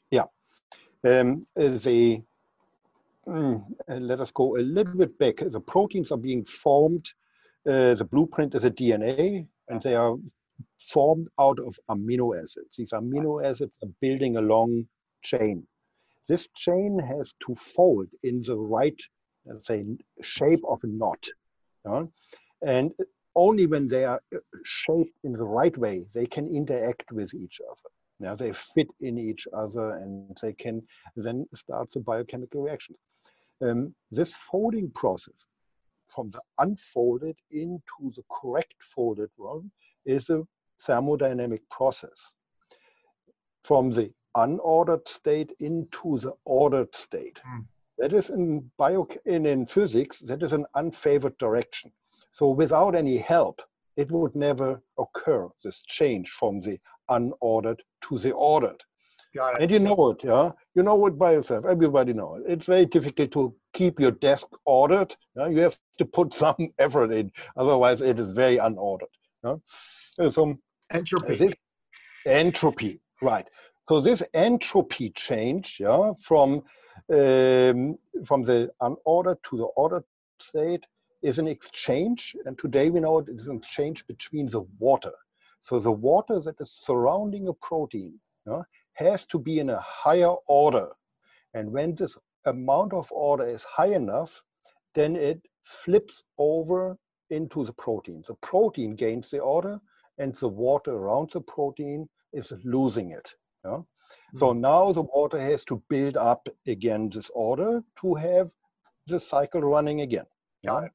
Yeah, 0.10 0.25
um, 1.03 1.44
the 1.56 2.22
mm, 3.27 3.65
uh, 3.89 3.94
let 3.96 4.20
us 4.20 4.32
go 4.32 4.58
a 4.58 4.60
little 4.60 4.94
bit 4.94 5.18
back. 5.20 5.38
The 5.46 5.60
proteins 5.60 6.12
are 6.12 6.18
being 6.18 6.46
formed. 6.46 7.06
Uh, 7.68 7.94
the 7.94 8.08
blueprint 8.10 8.56
is 8.56 8.63
a 8.63 8.72
DNA, 8.72 9.46
and 9.70 9.82
they 9.82 9.96
are 9.96 10.15
formed 10.80 11.27
out 11.39 11.60
of 11.60 11.80
amino 11.89 12.38
acids. 12.38 12.77
These 12.77 12.91
amino 12.91 13.44
acids 13.44 13.72
are 13.84 13.89
building 14.01 14.38
a 14.38 14.41
long 14.41 14.88
chain. 15.24 15.65
This 16.27 16.48
chain 16.56 17.00
has 17.00 17.34
to 17.46 17.56
fold 17.56 18.08
in 18.24 18.41
the 18.41 18.56
right, 18.56 19.00
let's 19.46 19.68
say, 19.68 19.86
shape 20.22 20.62
of 20.68 20.80
a 20.84 20.88
knot. 20.88 21.24
yeah? 21.86 22.03
And 22.65 22.91
only 23.36 23.65
when 23.65 23.88
they 23.88 24.06
are 24.06 24.22
uh, 24.36 24.39
shaped 24.63 25.18
in 25.24 25.34
the 25.34 25.46
right 25.46 25.75
way, 25.77 26.06
they 26.13 26.25
can 26.25 26.53
interact 26.53 27.12
with 27.12 27.34
each 27.34 27.60
other. 27.70 27.89
Yeah, 28.20 28.36
they 28.36 28.53
fit 28.53 28.91
in 29.00 29.18
each 29.18 29.48
other 29.51 29.96
and 29.96 30.38
they 30.41 30.53
can 30.53 30.84
then 31.15 31.48
start 31.56 31.89
the 31.91 32.01
biochemical 32.01 32.62
reactions. 32.62 33.00
Um, 33.62 33.96
this 34.12 34.36
folding 34.36 34.91
process 34.91 35.48
from 36.08 36.30
the 36.30 36.41
unfolded 36.60 37.38
into 37.51 38.12
the 38.15 38.24
correct 38.30 38.75
folded 38.80 39.30
one 39.38 39.72
is 40.05 40.29
a 40.29 40.43
thermodynamic 40.88 41.62
process. 41.70 42.34
From 43.63 43.91
the 43.91 44.12
unordered 44.36 45.08
state 45.08 45.51
into 45.60 46.17
the 46.20 46.34
ordered 46.46 46.96
state. 46.96 47.41
Mm. 47.48 47.65
That 47.98 48.13
is 48.13 48.29
in 48.29 48.72
bio 48.77 49.08
in, 49.25 49.46
in 49.46 49.65
physics, 49.65 50.20
that 50.20 50.41
is 50.41 50.53
an 50.53 50.65
unfavored 50.75 51.38
direction. 51.38 51.91
So 52.31 52.50
without 52.50 52.96
any 52.96 53.17
help, 53.17 53.62
it 53.98 54.10
would 54.10 54.36
never 54.36 54.81
occur, 54.98 55.50
this 55.63 55.81
change 55.81 56.29
from 56.29 56.62
the 56.62 56.79
unordered 57.10 57.79
to 58.03 58.17
the 58.17 58.31
ordered. 58.31 58.81
Got 59.36 59.55
it. 59.55 59.62
And 59.63 59.72
you 59.72 59.79
know 59.79 60.12
it, 60.12 60.24
yeah? 60.24 60.51
You 60.75 60.84
know 60.84 61.05
it 61.05 61.17
by 61.17 61.34
yourself. 61.34 61.65
Everybody 61.65 62.13
knows 62.13 62.39
it. 62.39 62.51
It's 62.51 62.65
very 62.65 62.86
difficult 62.86 63.31
to 63.31 63.55
keep 63.74 64.00
your 64.00 64.12
desk 64.12 64.48
ordered. 64.65 65.15
yeah? 65.36 65.48
You 65.48 65.60
have 65.60 65.77
to 66.00 66.05
put 66.05 66.34
some 66.43 66.70
effort 66.79 67.12
in, 67.12 67.31
otherwise 67.55 68.01
it 68.01 68.20
is 68.20 68.31
very 68.31 68.58
unordered. 68.58 69.13
Yeah? 69.43 69.55
Uh, 70.19 70.29
So 70.29 70.57
Entropy. 70.91 71.36
this 71.36 71.53
entropy, 72.25 73.00
right? 73.21 73.48
So 73.83 74.01
this 74.01 74.24
entropy 74.33 75.10
change, 75.12 75.77
yeah, 75.79 76.12
from 76.21 76.63
um, 77.12 77.95
from 78.25 78.43
the 78.43 78.69
unordered 78.81 79.41
to 79.43 79.57
the 79.57 79.69
ordered 79.75 80.03
state 80.39 80.86
is 81.21 81.39
an 81.39 81.48
exchange, 81.48 82.36
and 82.45 82.57
today 82.57 82.89
we 82.89 83.00
know 83.00 83.19
it 83.19 83.29
is 83.29 83.48
an 83.48 83.57
exchange 83.57 84.05
between 84.07 84.48
the 84.48 84.62
water. 84.79 85.13
So 85.62 85.79
the 85.79 85.91
water 85.91 86.39
that 86.39 86.60
is 86.60 86.71
surrounding 86.71 87.48
a 87.48 87.53
protein 87.53 88.19
yeah, 88.45 88.63
has 88.93 89.25
to 89.27 89.39
be 89.39 89.60
in 89.60 89.69
a 89.69 89.79
higher 89.79 90.36
order, 90.48 90.89
and 91.53 91.71
when 91.71 91.95
this 91.95 92.17
amount 92.45 92.93
of 92.93 93.12
order 93.12 93.48
is 93.48 93.63
high 93.63 93.93
enough, 93.93 94.41
then 94.93 95.15
it 95.15 95.41
flips 95.63 96.24
over 96.38 96.98
into 97.32 97.66
the 97.66 97.74
protein. 97.74 98.24
The 98.28 98.36
protein 98.36 98.96
gains 98.96 99.32
the 99.32 99.40
order, 99.40 99.80
and 100.18 100.36
the 100.36 100.48
water 100.48 100.92
around 100.92 101.32
the 101.32 101.42
protein 101.42 102.08
is 102.34 102.54
losing 102.64 103.12
it. 103.12 103.34
yeah? 103.66 103.80
So 104.36 104.48
mm-hmm. 104.50 104.62
now 104.62 104.92
the 104.92 105.02
water 105.02 105.40
has 105.40 105.64
to 105.66 105.82
build 105.90 106.18
up 106.18 106.48
again 106.68 107.10
this 107.10 107.32
order 107.34 107.82
to 108.02 108.16
have 108.16 108.52
the 109.08 109.20
cycle 109.20 109.62
running 109.62 110.02
again. 110.02 110.26
Yeah? 110.62 110.88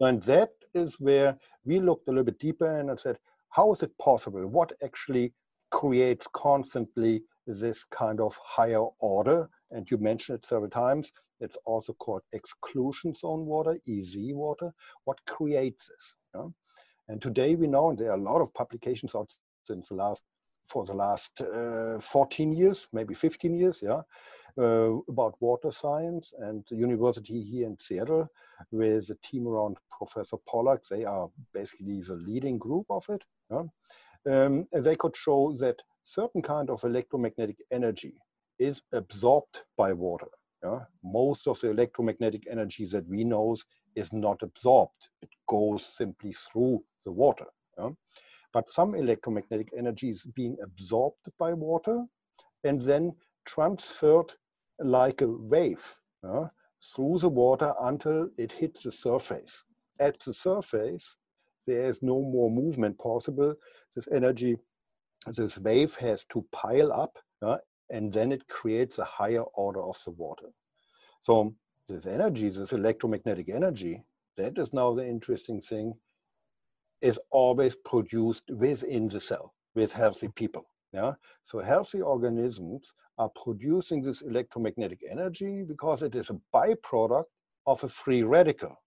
And 0.00 0.22
that 0.24 0.50
is 0.74 0.98
where 0.98 1.36
we 1.64 1.80
looked 1.80 2.08
a 2.08 2.10
little 2.10 2.24
bit 2.24 2.38
deeper 2.38 2.78
and 2.78 2.90
I 2.90 2.96
said, 2.96 3.18
how 3.50 3.72
is 3.72 3.82
it 3.82 3.96
possible? 3.98 4.46
What 4.46 4.72
actually 4.82 5.32
creates 5.70 6.26
constantly 6.32 7.22
this 7.46 7.84
kind 7.84 8.20
of 8.20 8.38
higher 8.42 8.84
order? 9.00 9.48
And 9.70 9.90
you 9.90 9.98
mentioned 9.98 10.38
it 10.38 10.46
several 10.46 10.70
times. 10.70 11.12
It's 11.40 11.56
also 11.64 11.92
called 11.94 12.22
exclusion 12.32 13.14
zone 13.14 13.46
water, 13.46 13.78
EZ 13.88 14.16
water. 14.32 14.72
What 15.04 15.24
creates 15.26 15.88
this? 15.88 16.16
And 17.08 17.20
today 17.20 17.56
we 17.56 17.66
know, 17.66 17.90
and 17.90 17.98
there 17.98 18.10
are 18.10 18.18
a 18.18 18.22
lot 18.22 18.40
of 18.40 18.54
publications 18.54 19.14
out 19.14 19.34
since 19.64 19.88
the 19.88 19.96
last, 19.96 20.22
for 20.68 20.84
the 20.84 20.94
last 20.94 21.40
uh, 21.40 21.98
14 21.98 22.52
years, 22.52 22.86
maybe 22.92 23.14
15 23.14 23.52
years, 23.54 23.80
yeah, 23.82 24.02
uh, 24.58 24.98
about 25.08 25.34
water 25.40 25.72
science 25.72 26.32
and 26.38 26.64
the 26.70 26.76
university 26.76 27.42
here 27.42 27.66
in 27.66 27.76
Seattle 27.80 28.28
with 28.70 29.10
a 29.10 29.16
team 29.26 29.48
around 29.48 29.76
Professor 29.90 30.36
Pollack. 30.48 30.82
They 30.88 31.04
are 31.04 31.28
basically 31.52 32.00
the 32.00 32.14
leading 32.14 32.58
group 32.58 32.86
of 32.90 33.04
it. 33.08 33.24
Yeah? 33.50 33.64
Um, 34.30 34.68
they 34.72 34.96
could 34.96 35.16
show 35.16 35.56
that 35.58 35.82
certain 36.04 36.42
kind 36.42 36.70
of 36.70 36.84
electromagnetic 36.84 37.56
energy 37.72 38.14
is 38.60 38.82
absorbed 38.92 39.62
by 39.76 39.92
water. 39.92 40.28
Yeah? 40.62 40.80
Most 41.02 41.48
of 41.48 41.58
the 41.60 41.70
electromagnetic 41.70 42.44
energy 42.48 42.86
that 42.92 43.08
we 43.08 43.24
know 43.24 43.56
is 43.96 44.12
not 44.12 44.42
absorbed. 44.42 45.08
It 45.22 45.30
goes 45.48 45.84
simply 45.84 46.32
through 46.32 46.84
the 47.04 47.10
water. 47.10 47.46
yeah. 47.78 47.90
But 48.52 48.70
some 48.70 48.94
electromagnetic 48.94 49.70
energy 49.76 50.10
is 50.10 50.24
being 50.34 50.56
absorbed 50.62 51.28
by 51.38 51.52
water 51.54 52.04
and 52.64 52.80
then 52.82 53.14
transferred 53.46 54.32
like 54.78 55.22
a 55.22 55.28
wave 55.28 55.98
yeah, 56.22 56.46
through 56.94 57.18
the 57.18 57.28
water 57.28 57.72
until 57.82 58.28
it 58.36 58.52
hits 58.52 58.82
the 58.82 58.92
surface. 58.92 59.64
At 59.98 60.20
the 60.20 60.34
surface, 60.34 61.16
there 61.66 61.86
is 61.86 62.02
no 62.02 62.20
more 62.20 62.50
movement 62.50 62.98
possible. 62.98 63.54
This 63.94 64.08
energy, 64.12 64.56
this 65.26 65.58
wave 65.58 65.94
has 65.96 66.24
to 66.26 66.44
pile 66.52 66.92
up 66.92 67.18
yeah, 67.42 67.56
and 67.90 68.12
then 68.12 68.32
it 68.32 68.46
creates 68.48 68.98
a 68.98 69.04
higher 69.04 69.42
order 69.42 69.82
of 69.82 69.98
the 70.04 70.12
water. 70.12 70.46
So 71.20 71.54
this 71.88 72.06
energy, 72.06 72.48
this 72.48 72.72
electromagnetic 72.72 73.48
energy, 73.48 74.02
that 74.36 74.58
is 74.58 74.72
now 74.72 74.94
the 74.94 75.06
interesting 75.06 75.60
thing, 75.60 75.94
is 77.02 77.18
always 77.30 77.76
produced 77.84 78.44
within 78.50 79.08
the 79.08 79.20
cell 79.20 79.54
with 79.74 79.92
healthy 79.92 80.28
people. 80.28 80.64
Yeah. 80.92 81.12
So 81.44 81.60
healthy 81.60 82.00
organisms 82.00 82.92
are 83.18 83.30
producing 83.42 84.02
this 84.02 84.22
electromagnetic 84.22 85.00
energy 85.08 85.62
because 85.62 86.02
it 86.02 86.14
is 86.14 86.30
a 86.30 86.40
byproduct 86.54 87.24
of 87.66 87.84
a 87.84 87.88
free 87.88 88.22
radical. 88.22 88.82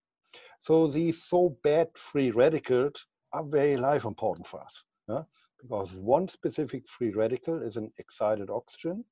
So 0.59 0.87
these 0.87 1.23
so 1.23 1.57
bad 1.63 1.87
free 1.95 2.31
radicals 2.31 3.05
are 3.31 3.43
very 3.43 3.77
life 3.77 4.05
important 4.05 4.47
for 4.47 4.61
us. 4.61 4.83
Yeah? 5.07 5.23
Because 5.61 5.93
one 5.93 6.27
specific 6.27 6.87
free 6.87 7.11
radical 7.11 7.61
is 7.61 7.77
an 7.77 7.91
excited 7.97 8.49
oxygen 8.49 9.05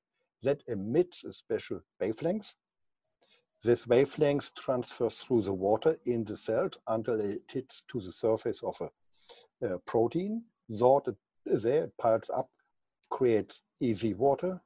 that 0.43 0.63
emits 0.67 1.23
a 1.23 1.33
special 1.33 1.81
wavelength 1.99 2.55
this 3.63 3.85
wavelength 3.85 4.53
transfers 4.55 5.19
through 5.19 5.43
the 5.43 5.53
water 5.53 5.97
in 6.05 6.23
the 6.23 6.35
cells 6.35 6.73
until 6.87 7.19
it 7.19 7.41
hits 7.47 7.83
to 7.91 7.99
the 7.99 8.11
surface 8.11 8.61
of 8.63 8.75
a, 8.81 9.67
a 9.75 9.77
protein, 9.79 10.43
sorted 10.69 11.15
there, 11.45 11.85
it 11.85 11.93
piles 11.99 12.29
up, 12.35 12.49
creates 13.09 13.61
easy 13.79 14.13
water, 14.13 14.59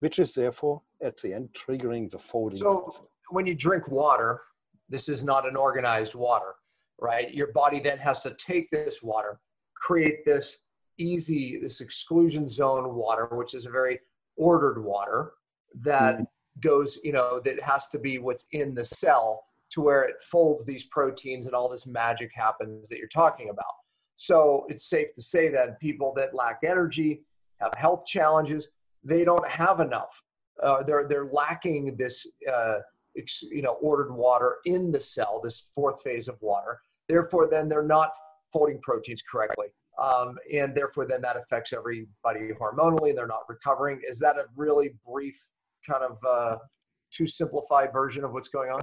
which 0.00 0.18
is 0.18 0.34
therefore 0.34 0.82
at 1.02 1.16
the 1.18 1.32
end 1.32 1.48
triggering 1.54 2.10
the 2.10 2.18
folding 2.18 2.58
So 2.58 2.80
process. 2.80 3.02
when 3.30 3.46
you 3.46 3.54
drink 3.54 3.88
water, 3.88 4.42
this 4.88 5.08
is 5.08 5.24
not 5.24 5.48
an 5.48 5.56
organized 5.56 6.14
water, 6.14 6.54
right? 7.00 7.32
Your 7.32 7.52
body 7.52 7.80
then 7.80 7.98
has 7.98 8.22
to 8.22 8.34
take 8.34 8.70
this 8.70 9.02
water, 9.02 9.40
create 9.80 10.24
this 10.24 10.58
easy, 10.98 11.58
this 11.60 11.80
exclusion 11.80 12.48
zone 12.48 12.94
water, 12.94 13.28
which 13.32 13.54
is 13.54 13.66
a 13.66 13.70
very 13.70 14.00
ordered 14.36 14.82
water 14.82 15.32
that 15.80 16.20
goes, 16.62 16.98
you 17.04 17.12
know, 17.12 17.40
that 17.44 17.60
has 17.60 17.86
to 17.88 17.98
be 17.98 18.18
what's 18.18 18.46
in 18.52 18.74
the 18.74 18.84
cell 18.84 19.44
to 19.70 19.80
where 19.80 20.02
it 20.02 20.16
folds 20.22 20.64
these 20.64 20.84
proteins 20.84 21.46
and 21.46 21.54
all 21.54 21.68
this 21.68 21.86
magic 21.86 22.30
happens 22.34 22.88
that 22.88 22.98
you're 22.98 23.08
talking 23.08 23.50
about. 23.50 23.64
So 24.16 24.64
it's 24.68 24.88
safe 24.88 25.12
to 25.14 25.22
say 25.22 25.50
that 25.50 25.78
people 25.80 26.14
that 26.16 26.34
lack 26.34 26.60
energy, 26.64 27.22
have 27.60 27.74
health 27.76 28.06
challenges, 28.06 28.68
they 29.04 29.24
don't 29.24 29.46
have 29.46 29.80
enough. 29.80 30.22
Uh, 30.62 30.82
they're 30.82 31.06
they're 31.06 31.26
lacking 31.26 31.96
this 31.96 32.26
uh, 32.50 32.78
you 33.14 33.62
know 33.62 33.74
ordered 33.82 34.12
water 34.12 34.56
in 34.64 34.90
the 34.90 35.00
cell, 35.00 35.40
this 35.42 35.64
fourth 35.74 36.02
phase 36.02 36.28
of 36.28 36.40
water. 36.40 36.80
Therefore, 37.08 37.46
then 37.50 37.68
they're 37.68 37.82
not 37.82 38.12
folding 38.56 38.80
proteins 38.80 39.22
correctly, 39.22 39.66
um, 40.02 40.36
and 40.52 40.74
therefore 40.74 41.06
then 41.06 41.20
that 41.22 41.36
affects 41.36 41.72
everybody 41.72 42.50
hormonally. 42.60 43.14
They're 43.14 43.26
not 43.26 43.44
recovering. 43.48 44.00
Is 44.08 44.18
that 44.20 44.36
a 44.36 44.44
really 44.56 44.94
brief 45.06 45.38
kind 45.88 46.02
of 46.02 46.18
uh, 46.26 46.56
too 47.10 47.26
simplified 47.26 47.92
version 47.92 48.24
of 48.24 48.32
what's 48.32 48.48
going 48.48 48.70
on? 48.70 48.82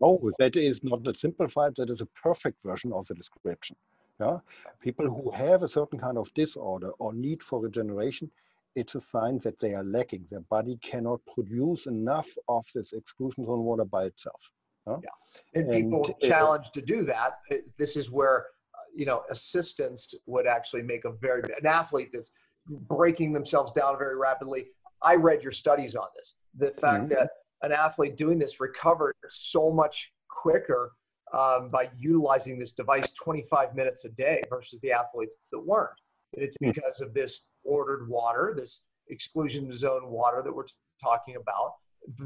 No, 0.00 0.18
that 0.38 0.56
is 0.56 0.82
not 0.82 1.06
a 1.06 1.14
simplified, 1.16 1.74
that 1.76 1.90
is 1.90 2.00
a 2.00 2.06
perfect 2.06 2.58
version 2.64 2.92
of 2.92 3.06
the 3.06 3.14
description. 3.14 3.76
Yeah? 4.20 4.38
People 4.80 5.06
who 5.06 5.30
have 5.30 5.62
a 5.62 5.68
certain 5.68 5.98
kind 5.98 6.18
of 6.18 6.32
disorder 6.34 6.90
or 6.98 7.12
need 7.12 7.42
for 7.42 7.60
regeneration, 7.60 8.30
it's 8.74 8.94
a 8.94 9.00
sign 9.00 9.38
that 9.44 9.58
they 9.58 9.74
are 9.74 9.84
lacking. 9.84 10.24
Their 10.30 10.40
body 10.40 10.78
cannot 10.82 11.20
produce 11.34 11.86
enough 11.86 12.28
of 12.48 12.64
this 12.74 12.92
exclusion 12.92 13.44
zone 13.44 13.64
water 13.64 13.84
by 13.84 14.04
itself. 14.04 14.50
Huh? 14.86 14.98
Yeah. 15.02 15.60
And, 15.60 15.70
and 15.70 15.84
people 15.84 16.16
uh, 16.22 16.26
challenged 16.26 16.74
to 16.74 16.82
do 16.82 17.04
that. 17.04 17.38
This 17.78 17.96
is 17.96 18.10
where 18.10 18.46
you 18.94 19.06
know 19.06 19.22
assistance 19.30 20.14
would 20.26 20.46
actually 20.46 20.82
make 20.82 21.04
a 21.04 21.12
very 21.12 21.42
an 21.58 21.66
athlete 21.66 22.10
that's 22.12 22.30
breaking 22.66 23.32
themselves 23.32 23.72
down 23.72 23.98
very 23.98 24.16
rapidly. 24.16 24.66
I 25.02 25.16
read 25.16 25.42
your 25.42 25.52
studies 25.52 25.96
on 25.96 26.06
this. 26.16 26.34
The 26.58 26.72
fact 26.80 27.04
mm-hmm. 27.04 27.14
that 27.14 27.30
an 27.62 27.72
athlete 27.72 28.16
doing 28.16 28.38
this 28.38 28.60
recovered 28.60 29.14
so 29.28 29.70
much 29.70 30.12
quicker 30.28 30.92
um, 31.32 31.70
by 31.70 31.90
utilizing 31.96 32.58
this 32.58 32.72
device 32.72 33.10
25 33.12 33.74
minutes 33.74 34.04
a 34.04 34.10
day 34.10 34.42
versus 34.50 34.80
the 34.80 34.92
athletes 34.92 35.36
that 35.50 35.58
weren't. 35.58 35.98
And 36.34 36.44
it's 36.44 36.56
hmm. 36.60 36.70
because 36.70 37.00
of 37.00 37.14
this 37.14 37.46
ordered 37.64 38.08
water, 38.08 38.54
this 38.56 38.82
exclusion 39.08 39.72
zone 39.74 40.08
water 40.08 40.42
that 40.42 40.54
we're 40.54 40.66
talking 41.02 41.36
about. 41.36 41.74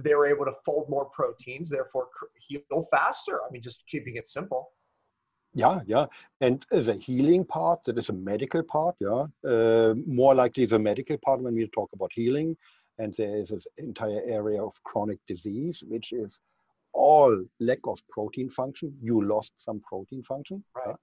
They 0.02 0.14
were 0.14 0.26
able 0.26 0.46
to 0.46 0.52
fold 0.64 0.88
more 0.88 1.04
proteins, 1.06 1.68
therefore 1.68 2.08
heal 2.48 2.88
faster. 2.90 3.40
I 3.46 3.52
mean, 3.52 3.62
just 3.62 3.82
keeping 3.88 4.16
it 4.16 4.26
simple. 4.26 4.70
Yeah, 5.56 5.80
yeah. 5.86 6.04
And 6.42 6.62
the 6.70 6.92
healing 7.02 7.42
part, 7.42 7.82
that 7.84 7.96
is 7.96 8.10
a 8.10 8.12
medical 8.12 8.62
part, 8.62 8.94
yeah. 9.00 9.24
Uh, 9.42 9.94
more 10.06 10.34
likely 10.34 10.66
the 10.66 10.78
medical 10.78 11.16
part 11.16 11.40
when 11.40 11.54
we 11.54 11.66
talk 11.68 11.88
about 11.94 12.10
healing. 12.14 12.58
And 12.98 13.14
there 13.14 13.36
is 13.38 13.48
this 13.48 13.66
entire 13.78 14.20
area 14.26 14.62
of 14.62 14.74
chronic 14.84 15.18
disease, 15.26 15.82
which 15.88 16.12
is 16.12 16.40
all 16.92 17.42
lack 17.58 17.78
of 17.84 17.98
protein 18.10 18.50
function. 18.50 18.94
You 19.00 19.24
lost 19.24 19.54
some 19.56 19.80
protein 19.80 20.22
function. 20.22 20.62
Right. 20.74 20.88
Yeah? 20.88 20.96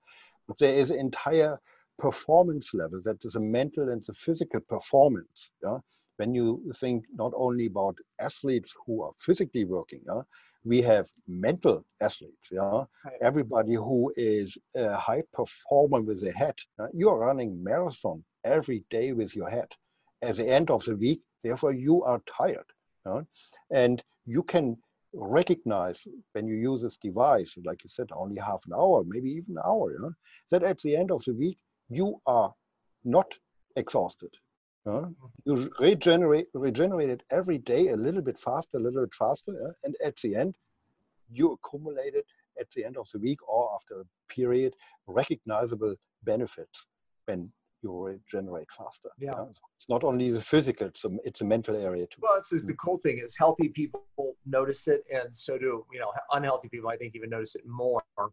But 0.47 0.59
there 0.59 0.75
is 0.75 0.91
entire 0.91 1.59
performance 1.97 2.75
level 2.75 3.01
that 3.05 3.25
is 3.25 3.33
a 3.35 3.39
mental 3.39 3.89
and 3.89 4.05
the 4.05 4.13
physical 4.13 4.59
performance. 4.59 5.49
Yeah? 5.63 5.79
When 6.17 6.35
you 6.35 6.71
think 6.75 7.05
not 7.15 7.31
only 7.35 7.65
about 7.65 7.97
athletes 8.19 8.75
who 8.85 9.01
are 9.01 9.13
physically 9.17 9.65
working, 9.65 10.01
yeah? 10.05 10.21
We 10.65 10.81
have 10.81 11.09
mental 11.27 11.85
athletes. 12.01 12.49
Yeah? 12.51 12.85
Right. 13.05 13.17
Everybody 13.21 13.73
who 13.75 14.13
is 14.15 14.57
a 14.75 14.95
high 14.95 15.23
performer 15.33 16.01
with 16.01 16.21
their 16.21 16.33
head. 16.33 16.55
Yeah? 16.79 16.85
Uh, 16.85 16.87
you 16.93 17.09
are 17.09 17.17
running 17.17 17.63
marathon 17.63 18.23
every 18.43 18.83
day 18.89 19.13
with 19.13 19.35
your 19.35 19.49
head. 19.49 19.67
At 20.21 20.37
the 20.37 20.47
end 20.47 20.69
of 20.71 20.83
the 20.85 20.95
week, 20.95 21.21
therefore 21.43 21.73
you 21.73 22.03
are 22.03 22.21
tired. 22.37 22.65
Yeah? 23.05 23.21
And 23.71 24.03
you 24.25 24.43
can 24.43 24.77
recognize 25.13 26.07
when 26.31 26.47
you 26.47 26.55
use 26.55 26.81
this 26.81 26.97
device, 26.97 27.55
like 27.65 27.83
you 27.83 27.89
said, 27.89 28.09
only 28.15 28.39
half 28.39 28.61
an 28.65 28.73
hour, 28.73 29.03
maybe 29.05 29.31
even 29.31 29.57
an 29.57 29.63
hour, 29.65 29.91
yeah? 29.91 30.09
that 30.51 30.63
at 30.63 30.79
the 30.79 30.95
end 30.95 31.11
of 31.11 31.23
the 31.25 31.33
week, 31.33 31.57
you 31.89 32.19
are 32.25 32.53
not 33.03 33.31
exhausted. 33.75 34.29
Uh, 34.85 35.05
you 35.45 35.71
regenerate 35.79 36.47
regenerate 36.53 37.09
it 37.09 37.23
every 37.31 37.57
day 37.57 37.89
a 37.89 37.95
little 37.95 38.21
bit 38.21 38.37
faster, 38.37 38.77
a 38.77 38.81
little 38.81 39.01
bit 39.01 39.13
faster, 39.13 39.53
yeah? 39.53 39.71
and 39.83 39.95
at 40.03 40.15
the 40.17 40.35
end, 40.35 40.55
you 41.31 41.53
accumulate 41.53 42.15
it 42.15 42.25
at 42.59 42.67
the 42.75 42.83
end 42.83 42.97
of 42.97 43.07
the 43.13 43.19
week 43.19 43.39
or 43.47 43.73
after 43.75 44.01
a 44.01 44.33
period 44.33 44.73
recognizable 45.07 45.95
benefits 46.23 46.87
when 47.25 47.49
you 47.81 47.97
regenerate 47.97 48.71
faster. 48.71 49.09
Yeah, 49.17 49.31
yeah? 49.31 49.43
So 49.43 49.61
it's 49.77 49.89
not 49.89 50.03
only 50.03 50.31
the 50.31 50.41
physical; 50.41 50.87
it's 50.87 51.05
a, 51.05 51.09
it's 51.23 51.41
a 51.41 51.45
mental 51.45 51.75
area 51.75 52.05
too. 52.07 52.19
Well, 52.21 52.37
it's, 52.37 52.51
it's 52.51 52.65
the 52.65 52.73
cool 52.73 52.97
thing 52.97 53.21
is 53.23 53.35
healthy 53.37 53.69
people 53.69 54.03
notice 54.45 54.87
it, 54.87 55.03
and 55.13 55.35
so 55.35 55.57
do 55.57 55.85
you 55.93 55.99
know 55.99 56.11
unhealthy 56.33 56.69
people. 56.69 56.89
I 56.89 56.97
think 56.97 57.15
even 57.15 57.29
notice 57.29 57.55
it 57.55 57.65
more, 57.65 58.01
uh, 58.17 58.27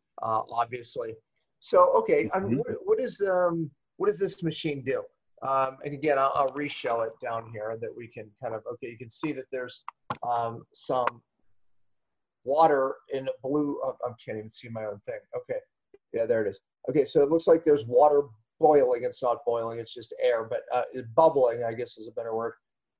obviously. 0.51 1.15
So, 1.61 1.93
okay, 1.99 2.31
I 2.35 2.41
mean, 2.41 2.53
mm-hmm. 2.53 2.59
what, 2.59 2.77
what 2.85 3.01
is 3.01 3.21
um, 3.21 3.71
what 3.99 4.09
does 4.09 4.19
this 4.19 4.43
machine 4.43 4.83
do? 4.85 5.03
Um, 5.47 5.79
and 5.85 5.95
again, 5.95 6.19
I'll, 6.19 6.33
I'll 6.35 6.53
re-show 6.55 7.01
it 7.03 7.13
down 7.23 7.51
here 7.53 7.77
that 7.81 7.91
we 7.97 8.09
can 8.09 8.31
kind 8.43 8.55
of 8.55 8.63
okay. 8.73 8.91
You 8.91 8.99
can 8.99 9.11
see 9.11 9.33
that 9.33 9.47
there's 9.51 9.83
um, 10.29 10.65
some 10.73 11.23
water 12.45 12.97
in 13.13 13.29
blue. 13.43 13.81
Oh, 13.83 13.97
I 14.05 14.11
can't 14.25 14.39
even 14.39 14.51
see 14.51 14.69
my 14.69 14.85
own 14.85 15.01
thing. 15.07 15.19
Okay, 15.37 15.61
yeah, 16.13 16.27
there 16.27 16.45
it 16.45 16.51
is. 16.51 16.61
Okay, 16.89 17.05
so 17.05 17.23
it 17.23 17.31
looks 17.31 17.47
like 17.47 17.65
there's 17.65 17.85
water 17.87 18.23
boiling. 18.59 19.05
It's 19.05 19.23
not 19.23 19.39
boiling. 19.47 19.79
It's 19.79 19.95
just 19.95 20.15
air, 20.23 20.45
but 20.45 20.61
uh, 20.75 20.83
it's 20.93 21.09
bubbling. 21.17 21.65
I 21.65 21.73
guess 21.73 21.97
is 21.97 22.09
a 22.09 22.13
better 22.13 22.35
word. 22.35 22.53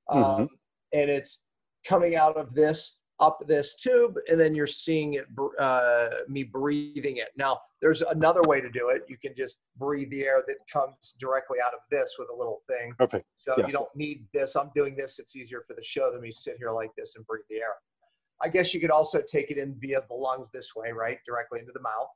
Um, 0.09 0.23
mm-hmm. 0.23 0.45
And 0.93 1.09
it's 1.09 1.39
coming 1.85 2.15
out 2.15 2.37
of 2.37 2.53
this 2.53 2.97
up 3.21 3.43
this 3.47 3.75
tube 3.75 4.15
and 4.29 4.39
then 4.39 4.55
you're 4.55 4.67
seeing 4.67 5.13
it 5.13 5.25
uh, 5.59 6.07
me 6.27 6.43
breathing 6.43 7.17
it. 7.17 7.29
Now 7.37 7.59
there's 7.79 8.01
another 8.01 8.41
way 8.43 8.59
to 8.59 8.69
do 8.69 8.89
it. 8.89 9.03
You 9.07 9.17
can 9.17 9.33
just 9.37 9.59
breathe 9.77 10.09
the 10.09 10.23
air 10.23 10.43
that 10.47 10.55
comes 10.71 11.13
directly 11.19 11.59
out 11.65 11.73
of 11.73 11.79
this 11.91 12.15
with 12.17 12.29
a 12.33 12.35
little 12.35 12.61
thing. 12.67 12.93
Perfect. 12.97 13.25
So 13.37 13.53
yes. 13.57 13.67
you 13.67 13.73
don't 13.73 13.95
need 13.95 14.25
this. 14.33 14.55
I'm 14.55 14.71
doing 14.75 14.95
this. 14.95 15.19
It's 15.19 15.35
easier 15.35 15.63
for 15.67 15.75
the 15.75 15.83
show 15.83 16.11
than 16.11 16.21
me 16.21 16.31
sit 16.31 16.55
here 16.57 16.71
like 16.71 16.89
this 16.97 17.13
and 17.15 17.25
breathe 17.27 17.43
the 17.49 17.57
air. 17.57 17.75
I 18.43 18.49
guess 18.49 18.73
you 18.73 18.81
could 18.81 18.91
also 18.91 19.21
take 19.21 19.51
it 19.51 19.57
in 19.57 19.75
via 19.79 20.01
the 20.09 20.15
lungs 20.15 20.49
this 20.49 20.71
way 20.75 20.91
right? 20.91 21.19
Directly 21.25 21.59
into 21.59 21.71
the 21.73 21.81
mouth. 21.81 22.09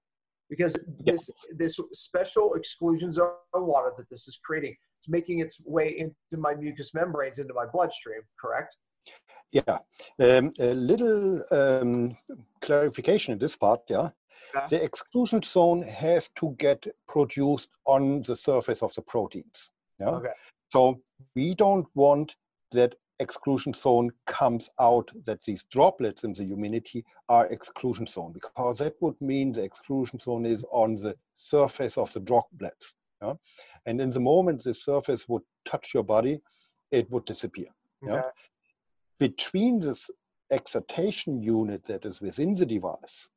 Because 0.50 0.76
yes. 1.06 1.30
this 1.58 1.78
this 1.78 1.80
special 1.94 2.54
exclusion 2.56 3.12
zone 3.14 3.30
of 3.54 3.64
water 3.64 3.92
that 3.98 4.10
this 4.10 4.28
is 4.28 4.40
creating 4.44 4.76
it's 4.98 5.10
making 5.10 5.40
its 5.40 5.60
way 5.66 5.96
into 5.98 6.14
my 6.38 6.54
mucous 6.54 6.94
membranes 6.94 7.40
into 7.40 7.54
my 7.54 7.66
bloodstream 7.72 8.22
correct 8.40 8.76
yeah, 9.52 9.80
um, 10.20 10.52
a 10.60 10.74
little 10.74 11.44
um, 11.52 12.18
clarification 12.62 13.34
in 13.34 13.40
this 13.40 13.56
part. 13.56 13.82
Yeah, 13.90 14.10
yeah, 14.54 14.66
the 14.70 14.84
exclusion 14.84 15.42
zone 15.44 15.84
has 15.84 16.30
to 16.36 16.56
get 16.58 16.86
produced 17.08 17.70
on 17.86 18.22
the 18.24 18.36
surface 18.36 18.82
of 18.82 18.94
the 18.96 19.02
proteins. 19.02 19.72
Yeah, 20.00 20.10
okay. 20.10 20.34
So 20.70 21.02
we 21.36 21.56
don't 21.56 21.88
want 21.96 22.36
that 22.72 22.96
exclusion 23.20 23.74
zone 23.74 24.12
comes 24.28 24.70
out 24.80 25.10
that 25.26 25.42
these 25.44 25.64
droplets 25.66 26.24
in 26.24 26.34
the 26.34 26.44
humidity 26.44 27.06
are 27.30 27.48
exclusion 27.48 28.08
zone 28.08 28.34
because 28.34 28.80
that 28.80 28.96
would 29.00 29.20
mean 29.22 29.54
the 29.54 29.64
exclusion 29.64 30.20
zone 30.20 30.46
is 30.46 30.66
on 30.72 30.96
the 30.96 31.16
surface 31.34 31.98
of 31.98 32.12
the 32.14 32.20
droplets. 32.20 32.96
Yeah? 33.22 33.34
And 33.86 34.02
in 34.02 34.10
the 34.10 34.20
moment 34.20 34.64
the 34.64 34.74
surface 34.74 35.30
would 35.30 35.44
touch 35.64 35.94
your 35.94 36.04
body, 36.04 36.42
it 36.92 37.10
would 37.10 37.26
disappear. 37.26 37.68
Okay. 38.04 38.22
Between 39.20 39.80
this 39.80 40.10
excitation 40.52 41.42
unit 41.42 41.86
that 41.86 42.06
is 42.06 42.22
within 42.22 42.56
the 42.56 42.66
device 42.66 43.30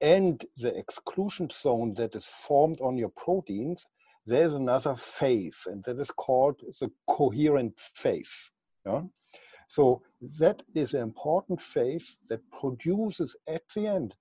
and 0.00 0.44
the 0.56 0.76
exclusion 0.76 1.48
zone 1.50 1.92
that 1.94 2.14
is 2.14 2.24
formed 2.24 2.80
on 2.80 2.96
your 2.96 3.10
proteins, 3.10 3.86
there's 4.26 4.54
another 4.54 4.96
phase, 4.96 5.66
and 5.66 5.84
that 5.84 5.98
is 5.98 6.10
called 6.10 6.60
the 6.80 6.90
coherent 7.08 7.78
phase. 7.78 8.50
Yeah? 8.86 9.02
So 9.68 10.02
that 10.38 10.62
is 10.74 10.94
an 10.94 11.02
important 11.02 11.60
phase 11.60 12.16
that 12.28 12.40
produces 12.50 13.36
at 13.48 13.62
the 13.74 13.86
end 13.86 14.14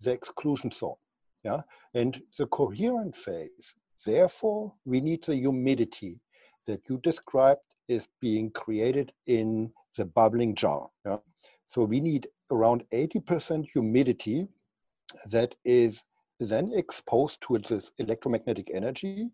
the 0.00 0.12
exclusion 0.12 0.70
zone. 0.70 0.96
Yeah? 1.42 1.62
And 1.94 2.20
the 2.38 2.46
coherent 2.46 3.16
phase, 3.16 3.74
therefore, 4.04 4.74
we 4.84 5.00
need 5.00 5.24
the 5.24 5.36
humidity 5.36 6.20
that 6.66 6.82
you 6.88 6.98
described 7.02 7.60
is 7.88 8.06
being 8.20 8.50
created 8.50 9.12
in 9.26 9.72
the 9.96 10.04
bubbling 10.04 10.54
jar. 10.54 10.88
Yeah? 11.04 11.18
So 11.66 11.84
we 11.84 12.00
need 12.00 12.28
around 12.50 12.84
80% 12.92 13.66
humidity 13.72 14.46
that 15.30 15.54
is 15.64 16.04
then 16.40 16.72
exposed 16.72 17.42
to 17.46 17.58
this 17.58 17.92
electromagnetic 17.98 18.70
energy. 18.74 19.30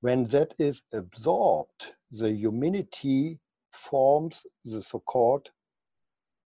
When 0.00 0.24
that 0.26 0.54
is 0.58 0.82
absorbed, 0.92 1.92
the 2.10 2.30
humidity 2.30 3.38
forms 3.72 4.46
the 4.64 4.82
so-called 4.82 5.48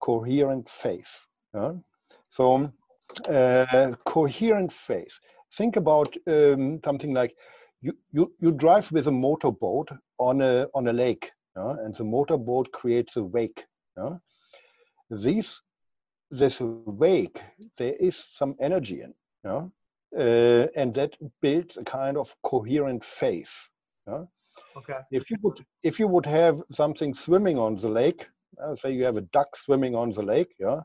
coherent 0.00 0.68
phase. 0.68 1.28
Yeah? 1.54 1.72
So 2.28 2.72
uh, 3.28 3.92
coherent 4.04 4.72
phase. 4.72 5.20
Think 5.54 5.76
about 5.76 6.14
um, 6.26 6.80
something 6.84 7.14
like 7.14 7.34
you, 7.80 7.96
you, 8.12 8.32
you 8.40 8.52
drive 8.52 8.90
with 8.92 9.06
a 9.06 9.12
motorboat 9.12 9.88
on 10.18 10.42
a, 10.42 10.66
on 10.74 10.88
a 10.88 10.92
lake 10.92 11.30
yeah? 11.58 11.74
and 11.84 11.94
the 11.94 12.04
motorboat 12.04 12.70
creates 12.72 13.16
a 13.16 13.24
wake. 13.24 13.64
Yeah? 13.96 14.16
These, 15.10 15.62
this 16.30 16.60
wake, 16.60 17.40
there 17.78 17.94
is 17.98 18.16
some 18.16 18.54
energy 18.60 19.02
in, 19.02 19.14
yeah? 19.44 19.66
Uh, 20.16 20.66
and 20.74 20.94
that 20.94 21.16
builds 21.42 21.76
a 21.76 21.84
kind 21.84 22.16
of 22.16 22.34
coherent 22.42 23.04
phase. 23.04 23.68
Yeah? 24.06 24.24
Okay. 24.76 24.98
If 25.10 25.30
you 25.30 25.36
would, 25.42 25.64
if 25.82 25.98
you 25.98 26.08
would 26.08 26.26
have 26.26 26.62
something 26.72 27.14
swimming 27.14 27.58
on 27.58 27.76
the 27.76 27.88
lake, 27.88 28.28
uh, 28.62 28.74
say 28.74 28.92
you 28.92 29.04
have 29.04 29.16
a 29.16 29.22
duck 29.32 29.56
swimming 29.56 29.94
on 29.94 30.10
the 30.10 30.22
lake, 30.22 30.54
yeah, 30.58 30.80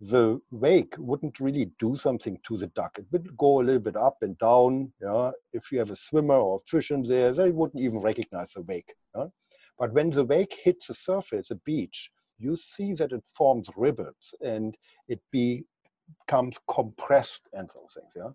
the 0.00 0.40
wake 0.50 0.94
wouldn't 0.98 1.40
really 1.40 1.70
do 1.78 1.96
something 1.96 2.38
to 2.46 2.56
the 2.56 2.68
duck. 2.68 2.98
It 2.98 3.06
would 3.10 3.36
go 3.36 3.60
a 3.60 3.64
little 3.64 3.80
bit 3.80 3.96
up 3.96 4.18
and 4.22 4.38
down. 4.38 4.92
Yeah, 5.00 5.32
if 5.52 5.72
you 5.72 5.78
have 5.78 5.90
a 5.90 5.96
swimmer 5.96 6.36
or 6.36 6.56
a 6.56 6.66
fish 6.68 6.90
in 6.90 7.02
there, 7.02 7.32
they 7.32 7.50
wouldn't 7.50 7.82
even 7.82 7.98
recognize 7.98 8.52
the 8.52 8.62
wake. 8.62 8.94
Yeah? 9.16 9.26
But 9.78 9.92
when 9.92 10.10
the 10.10 10.24
wake 10.24 10.58
hits 10.62 10.88
the 10.88 10.94
surface, 10.94 11.50
a 11.50 11.56
beach, 11.56 12.10
you 12.38 12.56
see 12.56 12.92
that 12.94 13.12
it 13.12 13.24
forms 13.26 13.68
ribbons 13.76 14.34
and 14.40 14.76
it 15.08 15.20
becomes 15.32 16.58
compressed 16.70 17.48
and 17.52 17.68
those 17.74 17.94
things. 17.94 18.12
Yeah. 18.16 18.30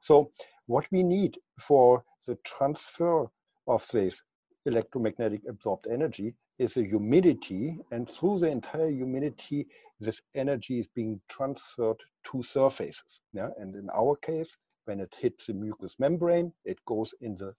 So 0.00 0.30
what 0.66 0.86
we 0.90 1.02
need 1.02 1.38
for 1.58 2.04
the 2.26 2.36
transfer 2.44 3.26
of 3.66 3.86
this 3.92 4.22
electromagnetic 4.64 5.42
absorbed 5.48 5.86
energy 5.90 6.34
is 6.58 6.74
the 6.74 6.84
humidity, 6.84 7.78
and 7.92 8.08
through 8.08 8.38
the 8.38 8.48
entire 8.48 8.90
humidity, 8.90 9.66
this 10.00 10.22
energy 10.34 10.80
is 10.80 10.88
being 10.88 11.20
transferred 11.28 11.98
to 12.24 12.42
surfaces. 12.42 13.20
Yeah? 13.32 13.50
And 13.58 13.74
in 13.74 13.88
our 13.94 14.16
case, 14.16 14.56
when 14.86 15.00
it 15.00 15.14
hits 15.18 15.46
the 15.46 15.54
mucous 15.54 15.96
membrane, 15.98 16.52
it 16.64 16.78
goes 16.86 17.14
in 17.20 17.36
the 17.36 17.54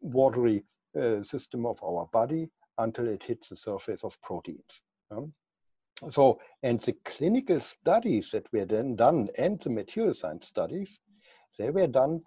watery 0.00 0.64
uh, 1.00 1.22
system 1.22 1.66
of 1.66 1.82
our 1.82 2.08
body 2.12 2.48
until 2.78 3.08
it 3.08 3.22
hits 3.22 3.48
the 3.48 3.56
surface 3.56 4.04
of 4.04 4.20
proteins. 4.22 4.82
Yeah? 5.10 5.20
So, 6.08 6.40
and 6.62 6.80
the 6.80 6.94
clinical 7.04 7.60
studies 7.60 8.30
that 8.30 8.50
were 8.52 8.64
then 8.64 8.96
done 8.96 9.28
and 9.36 9.60
the 9.60 9.70
material 9.70 10.14
science 10.14 10.46
studies, 10.48 11.00
they 11.58 11.70
were 11.70 11.86
done 11.86 12.22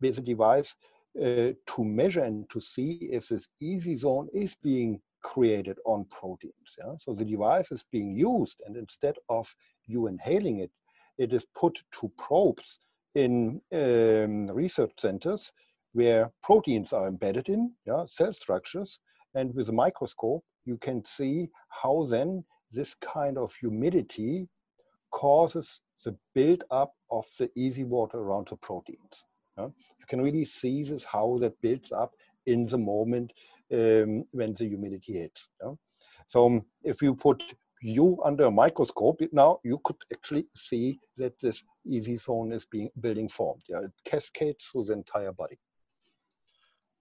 with 0.00 0.18
a 0.18 0.22
device 0.22 0.74
uh, 1.20 1.52
to 1.66 1.84
measure 1.84 2.24
and 2.24 2.48
to 2.48 2.60
see 2.60 3.10
if 3.12 3.28
this 3.28 3.48
easy 3.60 3.96
zone 3.96 4.28
is 4.32 4.56
being 4.62 5.00
created 5.22 5.78
on 5.84 6.06
proteins. 6.06 6.76
Yeah? 6.78 6.94
So 6.98 7.12
the 7.12 7.24
device 7.24 7.70
is 7.70 7.84
being 7.92 8.16
used, 8.16 8.62
and 8.66 8.76
instead 8.76 9.16
of 9.28 9.54
you 9.86 10.06
inhaling 10.06 10.60
it, 10.60 10.70
it 11.18 11.32
is 11.34 11.44
put 11.54 11.82
to 12.00 12.10
probes 12.16 12.78
in 13.14 13.60
um, 13.72 14.46
research 14.50 14.92
centers 14.98 15.52
where 15.92 16.32
proteins 16.42 16.92
are 16.92 17.06
embedded 17.06 17.50
in, 17.50 17.72
yeah, 17.86 18.04
cell 18.06 18.32
structures, 18.32 18.98
and 19.34 19.54
with 19.54 19.68
a 19.68 19.72
microscope, 19.72 20.44
you 20.64 20.76
can 20.78 21.04
see 21.04 21.48
how 21.68 22.06
then 22.08 22.44
this 22.70 22.94
kind 22.94 23.38
of 23.38 23.54
humidity 23.54 24.48
causes 25.10 25.80
the 26.04 26.16
build-up 26.34 26.92
of 27.10 27.26
the 27.38 27.50
easy 27.56 27.84
water 27.84 28.18
around 28.18 28.48
the 28.48 28.56
proteins. 28.56 29.24
Yeah? 29.58 29.66
You 29.66 30.06
can 30.08 30.20
really 30.20 30.44
see 30.44 30.82
this 30.82 31.04
how 31.04 31.38
that 31.40 31.60
builds 31.60 31.92
up 31.92 32.12
in 32.46 32.66
the 32.66 32.78
moment 32.78 33.32
um, 33.72 34.24
when 34.32 34.54
the 34.54 34.68
humidity 34.68 35.14
hits. 35.14 35.48
Yeah? 35.62 35.72
So 36.28 36.46
um, 36.46 36.64
if 36.82 37.02
you 37.02 37.14
put 37.14 37.42
you 37.82 38.18
under 38.24 38.44
a 38.44 38.50
microscope, 38.50 39.20
now 39.32 39.58
you 39.64 39.80
could 39.84 39.96
actually 40.12 40.46
see 40.56 40.98
that 41.16 41.38
this 41.40 41.62
easy 41.84 42.16
zone 42.16 42.52
is 42.52 42.64
being 42.64 42.88
building 43.00 43.28
formed. 43.28 43.62
Yeah, 43.68 43.80
it 43.80 43.92
cascades 44.04 44.66
through 44.66 44.84
the 44.84 44.94
entire 44.94 45.32
body. 45.32 45.58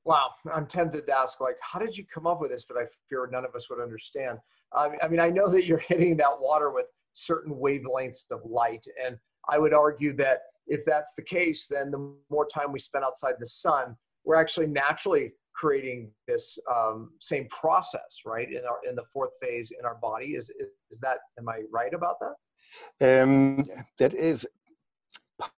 Wow, 0.04 0.32
I'm 0.52 0.66
tempted 0.66 1.06
to 1.08 1.14
ask, 1.14 1.40
like, 1.40 1.58
how 1.62 1.80
did 1.80 1.96
you 1.96 2.06
come 2.12 2.26
up 2.26 2.42
with 2.42 2.52
this? 2.52 2.66
But 2.68 2.78
I 2.78 2.86
fear 3.08 3.30
none 3.32 3.46
of 3.46 3.56
us 3.56 3.70
would 3.70 3.82
understand. 3.82 4.40
I 4.74 5.08
mean, 5.08 5.20
I 5.20 5.30
know 5.30 5.48
that 5.50 5.66
you're 5.66 5.78
hitting 5.88 6.18
that 6.18 6.40
water 6.40 6.72
with 6.72 6.86
certain 7.14 7.54
wavelengths 7.54 8.26
of 8.32 8.40
light, 8.46 8.86
and 9.04 9.18
I 9.50 9.60
would 9.60 9.74
argue 9.74 10.16
that 10.18 10.40
if 10.68 10.82
that's 10.86 11.14
the 11.16 11.24
case, 11.24 11.68
then 11.70 11.92
the 11.92 12.14
more 12.30 12.48
time 12.48 12.72
we 12.72 12.80
spend 12.80 13.04
outside 13.04 13.36
the 13.40 13.48
sun, 13.48 13.96
we're 14.24 14.36
actually 14.36 14.68
naturally 14.68 15.34
creating 15.54 16.10
this 16.28 16.58
um, 16.74 17.12
same 17.20 17.48
process, 17.50 18.22
right? 18.26 18.50
In 18.52 18.62
our 18.66 18.80
in 18.88 18.96
the 18.96 19.04
fourth 19.14 19.32
phase 19.42 19.72
in 19.78 19.86
our 19.86 19.96
body. 20.02 20.36
Is 20.36 20.52
is 20.90 21.00
that? 21.02 21.18
Am 21.38 21.50
I 21.50 21.62
right 21.72 21.94
about 21.94 22.18
that? 22.20 23.24
Um, 23.24 23.64
that 24.00 24.14
is 24.14 24.48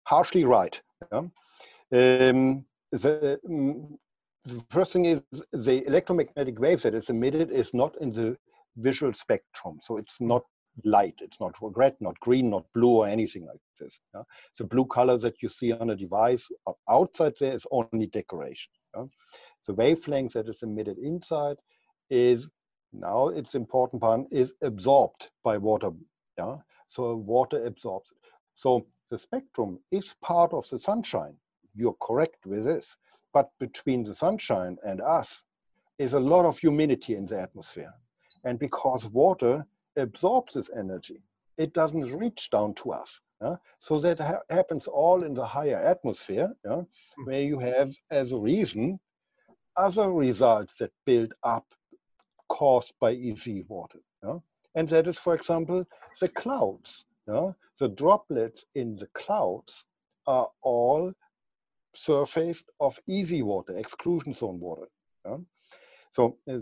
partially 0.06 0.46
right. 0.46 0.80
Yeah? 1.12 1.20
Um, 1.20 2.66
the, 2.92 3.40
um, 3.48 3.98
the 4.46 4.64
first 4.70 4.94
thing 4.94 5.06
is 5.06 5.24
the 5.54 5.86
electromagnetic 5.86 6.60
wave 6.60 6.82
that 6.82 6.96
is 6.96 7.10
emitted 7.10 7.52
is 7.52 7.74
not 7.74 7.96
in 8.02 8.12
the 8.12 8.38
visual 8.78 9.14
spectrum. 9.14 9.80
So 9.84 9.98
it's 9.98 10.20
not 10.20 10.44
light. 10.84 11.16
It's 11.20 11.40
not 11.40 11.56
red, 11.62 11.96
not 12.00 12.20
green, 12.20 12.50
not 12.50 12.66
blue, 12.74 12.98
or 12.98 13.08
anything 13.08 13.46
like 13.46 13.60
this. 13.80 14.00
Yeah? 14.16 14.24
The 14.58 14.66
blue 14.66 14.86
color 14.86 15.18
that 15.20 15.42
you 15.42 15.50
see 15.50 15.72
on 15.74 15.90
a 15.90 15.96
device 15.96 16.48
outside 16.90 17.34
there 17.40 17.54
is 17.54 17.68
only 17.72 18.08
decoration. 18.08 18.72
Yeah? 18.96 19.06
The 19.68 19.74
wavelength 19.74 20.34
that 20.34 20.50
is 20.50 20.64
emitted 20.64 20.98
inside 20.98 21.58
is 22.10 22.50
now 22.94 23.28
it's 23.28 23.56
important 23.56 24.02
part 24.02 24.22
is 24.32 24.54
absorbed 24.62 25.30
by 25.44 25.58
water. 25.58 25.92
Yeah? 26.38 26.58
So 26.88 27.16
water 27.16 27.66
absorbs 27.66 28.10
it. 28.12 28.18
So 28.56 28.88
the 29.10 29.18
spectrum 29.18 29.80
is 29.92 30.16
part 30.24 30.54
of 30.54 30.68
the 30.70 30.80
sunshine. 30.80 31.36
You're 31.76 31.96
correct 32.02 32.46
with 32.46 32.66
this. 32.66 32.98
But 33.34 33.50
between 33.60 34.04
the 34.04 34.16
sunshine 34.16 34.78
and 34.86 35.02
us 35.02 35.44
is 35.98 36.14
a 36.14 36.20
lot 36.20 36.46
of 36.46 36.58
humidity 36.60 37.16
in 37.16 37.26
the 37.26 37.40
atmosphere. 37.40 37.94
And 38.44 38.60
because 38.60 39.08
water 39.08 39.66
absorbs 39.98 40.56
this 40.56 40.70
energy, 40.76 41.22
it 41.58 41.74
doesn't 41.74 42.14
reach 42.14 42.50
down 42.50 42.74
to 42.76 42.92
us. 42.92 43.22
Yeah? 43.42 43.56
So 43.80 44.00
that 44.00 44.20
ha 44.20 44.40
happens 44.50 44.88
all 44.88 45.24
in 45.24 45.34
the 45.34 45.46
higher 45.46 45.82
atmosphere, 45.94 46.50
yeah? 46.66 46.82
Hmm. 47.16 47.26
where 47.26 47.42
you 47.42 47.60
have, 47.60 47.92
as 48.10 48.32
a 48.32 48.38
reason, 48.38 49.00
other 49.76 50.12
results 50.12 50.78
that 50.78 50.92
build 51.06 51.34
up 51.44 51.66
caused 52.50 52.94
by 53.00 53.12
easy 53.14 53.64
water. 53.68 54.00
Yeah? 54.24 54.40
And 54.76 54.90
that 54.90 55.08
is, 55.08 55.20
for 55.20 55.34
example, 55.36 55.86
the 56.20 56.30
clouds. 56.30 57.06
Yeah? 57.28 57.52
The 57.80 57.90
droplets 57.90 58.66
in 58.76 58.96
the 58.96 59.08
clouds 59.14 59.86
are 60.28 60.50
all 60.62 61.14
surfaced 61.94 62.70
of 62.80 63.00
easy 63.08 63.42
water, 63.42 63.78
exclusion 63.78 64.34
zone 64.34 64.60
water. 64.60 64.88
Yeah? 65.26 65.38
So 66.14 66.38
uh, 66.50 66.60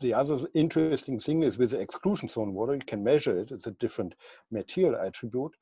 the 0.00 0.14
other 0.14 0.38
interesting 0.54 1.18
thing 1.18 1.42
is 1.42 1.58
with 1.58 1.70
the 1.70 1.80
exclusion 1.80 2.28
zone 2.28 2.52
water, 2.52 2.74
you 2.74 2.80
can 2.86 3.02
measure 3.02 3.38
it, 3.38 3.50
it's 3.50 3.66
a 3.66 3.72
different 3.72 4.14
material 4.50 5.00
attribute, 5.00 5.52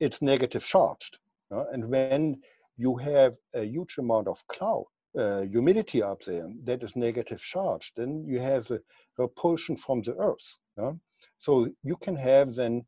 it's 0.00 0.22
negative 0.22 0.64
charged. 0.64 1.18
Yeah? 1.50 1.64
And 1.72 1.88
when 1.88 2.40
you 2.76 2.96
have 2.96 3.36
a 3.54 3.64
huge 3.64 3.96
amount 3.98 4.28
of 4.28 4.46
cloud, 4.48 4.86
uh, 5.16 5.42
humidity 5.42 6.02
up 6.02 6.22
there 6.24 6.48
that 6.64 6.82
is 6.82 6.96
negative 6.96 7.40
charged, 7.40 7.92
then 7.96 8.24
you 8.26 8.40
have 8.40 8.66
the 8.66 8.80
repulsion 9.16 9.76
from 9.76 10.02
the 10.02 10.14
earth. 10.16 10.58
Yeah? 10.76 10.92
So 11.38 11.68
you 11.82 11.96
can 11.96 12.16
have 12.16 12.54
then 12.54 12.84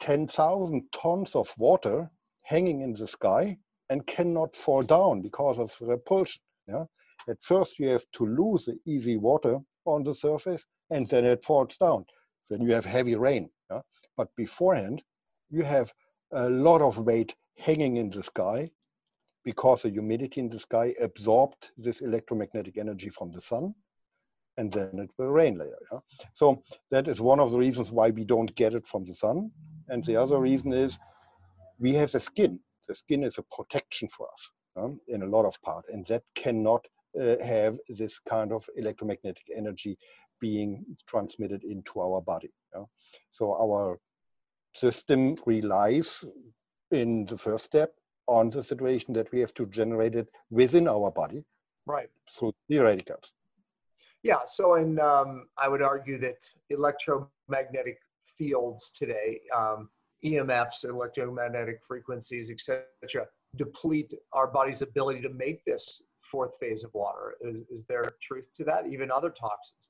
10,000 0.00 0.82
tons 0.92 1.34
of 1.34 1.54
water 1.58 2.10
hanging 2.42 2.80
in 2.80 2.94
the 2.94 3.06
sky 3.06 3.58
and 3.90 4.06
cannot 4.06 4.56
fall 4.56 4.82
down 4.82 5.20
because 5.20 5.58
of 5.58 5.76
repulsion. 5.80 6.40
Yeah? 6.66 6.84
At 7.28 7.42
first 7.42 7.78
you 7.78 7.88
have 7.88 8.04
to 8.14 8.26
lose 8.26 8.64
the 8.64 8.78
easy 8.86 9.16
water 9.16 9.58
on 9.84 10.04
the 10.04 10.14
surface 10.14 10.64
and 10.90 11.06
then 11.08 11.24
it 11.24 11.44
falls 11.44 11.76
down. 11.76 12.06
Then 12.48 12.62
you 12.62 12.72
have 12.72 12.84
heavy 12.84 13.16
rain. 13.16 13.50
Yeah? 13.70 13.80
But 14.16 14.28
beforehand, 14.36 15.02
you 15.50 15.64
have 15.64 15.92
a 16.32 16.48
lot 16.48 16.80
of 16.80 16.98
weight 16.98 17.34
hanging 17.58 17.96
in 17.96 18.10
the 18.10 18.22
sky 18.22 18.70
because 19.44 19.82
the 19.82 19.90
humidity 19.90 20.40
in 20.40 20.48
the 20.48 20.58
sky 20.58 20.94
absorbed 21.00 21.70
this 21.76 22.00
electromagnetic 22.00 22.78
energy 22.78 23.10
from 23.10 23.32
the 23.32 23.40
sun 23.40 23.74
and 24.56 24.70
then 24.70 24.90
it 24.98 25.10
will 25.18 25.30
rain 25.30 25.58
later. 25.58 25.78
Yeah? 25.90 25.98
So 26.32 26.62
that 26.90 27.08
is 27.08 27.20
one 27.20 27.40
of 27.40 27.50
the 27.50 27.58
reasons 27.58 27.90
why 27.90 28.10
we 28.10 28.24
don't 28.24 28.54
get 28.54 28.74
it 28.74 28.86
from 28.86 29.04
the 29.04 29.14
sun. 29.14 29.50
And 29.88 30.04
the 30.04 30.16
other 30.16 30.38
reason 30.38 30.72
is 30.72 30.98
we 31.78 31.94
have 31.94 32.12
the 32.12 32.20
skin. 32.20 32.60
The 32.90 32.94
skin 32.96 33.22
is 33.22 33.38
a 33.38 33.44
protection 33.54 34.08
for 34.08 34.26
us 34.32 34.50
um, 34.76 35.00
in 35.06 35.22
a 35.22 35.26
lot 35.26 35.44
of 35.44 35.54
part, 35.62 35.84
and 35.92 36.04
that 36.08 36.24
cannot 36.34 36.84
uh, 37.20 37.36
have 37.40 37.78
this 37.88 38.18
kind 38.18 38.50
of 38.52 38.68
electromagnetic 38.76 39.44
energy 39.56 39.96
being 40.40 40.84
transmitted 41.06 41.62
into 41.62 42.00
our 42.00 42.20
body. 42.20 42.50
Yeah? 42.74 42.86
So 43.30 43.54
our 43.54 44.00
system 44.74 45.36
relies 45.46 46.24
in 46.90 47.26
the 47.26 47.38
first 47.38 47.64
step 47.66 47.92
on 48.26 48.50
the 48.50 48.64
situation 48.64 49.14
that 49.14 49.30
we 49.30 49.38
have 49.38 49.54
to 49.54 49.66
generate 49.66 50.16
it 50.16 50.28
within 50.50 50.88
our 50.88 51.12
body 51.12 51.44
right 51.86 52.10
through 52.36 52.52
the 52.68 52.78
radicals 52.78 53.34
yeah 54.22 54.40
so 54.48 54.74
and 54.74 55.00
um, 55.00 55.46
i 55.58 55.68
would 55.68 55.82
argue 55.82 56.18
that 56.18 56.36
electromagnetic 56.70 57.98
fields 58.36 58.90
today 58.90 59.40
um, 59.56 59.88
emfs 60.24 60.84
electromagnetic 60.84 61.80
frequencies 61.86 62.50
etc 62.50 63.26
deplete 63.56 64.12
our 64.32 64.46
body's 64.46 64.82
ability 64.82 65.20
to 65.20 65.30
make 65.30 65.64
this 65.64 66.02
fourth 66.20 66.52
phase 66.60 66.84
of 66.84 66.90
water 66.94 67.34
is, 67.40 67.56
is 67.70 67.84
there 67.88 68.04
truth 68.22 68.44
to 68.54 68.64
that 68.64 68.86
even 68.86 69.10
other 69.10 69.30
toxins 69.30 69.88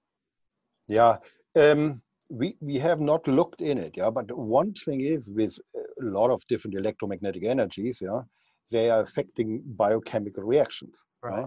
yeah 0.88 1.16
um, 1.56 2.00
we, 2.30 2.56
we 2.60 2.78
have 2.78 3.00
not 3.00 3.26
looked 3.26 3.60
in 3.60 3.76
it, 3.76 3.94
yeah. 3.96 4.08
But 4.08 4.30
one 4.36 4.72
thing 4.72 5.00
is 5.00 5.28
with 5.28 5.58
a 5.76 6.04
lot 6.04 6.30
of 6.30 6.46
different 6.46 6.76
electromagnetic 6.76 7.44
energies, 7.44 8.00
yeah, 8.00 8.22
they 8.70 8.88
are 8.88 9.00
affecting 9.00 9.62
biochemical 9.66 10.44
reactions, 10.44 11.04
right? 11.22 11.46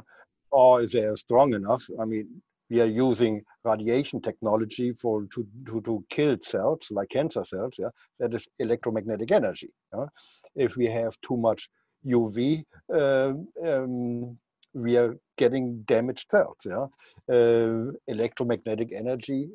or 0.51 0.85
they 0.85 1.03
are 1.03 1.15
strong 1.15 1.53
enough. 1.53 1.83
I 1.99 2.05
mean, 2.05 2.27
we 2.73 2.81
are 2.81 2.93
using 3.07 3.43
radiation 3.63 4.19
technology 4.19 4.93
for 4.93 5.25
to, 5.33 5.45
to, 5.67 5.79
to 5.81 6.03
kill 6.09 6.35
cells 6.41 6.87
like 6.89 7.09
cancer 7.09 7.43
cells. 7.43 7.75
Yeah, 7.77 7.91
that 8.19 8.33
is 8.33 8.47
electromagnetic 8.57 9.31
energy. 9.31 9.69
Yeah? 9.95 10.07
If 10.55 10.75
we 10.75 10.85
have 10.85 11.13
too 11.21 11.37
much 11.37 11.69
UV, 12.03 12.63
uh, 12.91 13.33
um, 13.63 14.37
we 14.73 14.97
are 14.97 15.15
getting 15.37 15.83
damaged 15.83 16.25
cells. 16.31 16.57
Yeah, 16.65 16.87
uh, 17.31 17.91
electromagnetic 18.07 18.89
energy 18.91 19.49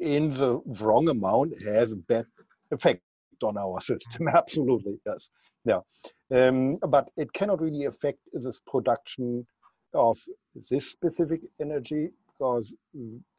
in 0.00 0.34
the 0.34 0.60
wrong 0.80 1.08
amount 1.08 1.54
has 1.62 1.92
a 1.92 1.96
bad 1.96 2.26
effect 2.70 3.00
on 3.42 3.56
our 3.56 3.80
system. 3.80 4.28
Absolutely, 4.40 4.98
yes. 5.06 5.30
Yeah. 5.64 5.80
Um, 6.30 6.76
but 6.76 7.08
it 7.16 7.32
cannot 7.32 7.62
really 7.62 7.86
affect 7.86 8.18
this 8.34 8.60
production 8.66 9.46
of 9.94 10.18
this 10.70 10.90
specific 10.90 11.40
energy 11.60 12.10
because 12.38 12.74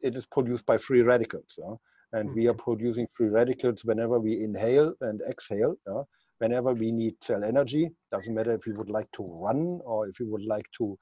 it 0.00 0.16
is 0.16 0.26
produced 0.26 0.66
by 0.66 0.78
free 0.78 1.02
radicals. 1.02 1.58
Uh, 1.64 1.74
and 2.12 2.32
we 2.34 2.46
are 2.46 2.50
mm-hmm. 2.50 2.70
producing 2.70 3.06
free 3.14 3.28
radicals 3.28 3.84
whenever 3.84 4.18
we 4.18 4.42
inhale 4.42 4.94
and 5.00 5.20
exhale. 5.28 5.74
Uh, 5.90 6.02
whenever 6.38 6.72
we 6.72 6.92
need 6.92 7.14
cell 7.22 7.42
energy, 7.44 7.90
doesn't 8.12 8.34
matter 8.34 8.52
if 8.52 8.66
you 8.66 8.74
would 8.76 8.90
like 8.90 9.10
to 9.12 9.22
run 9.22 9.80
or 9.84 10.06
if 10.08 10.20
you 10.20 10.30
would 10.30 10.44
like 10.44 10.66
to 10.76 10.96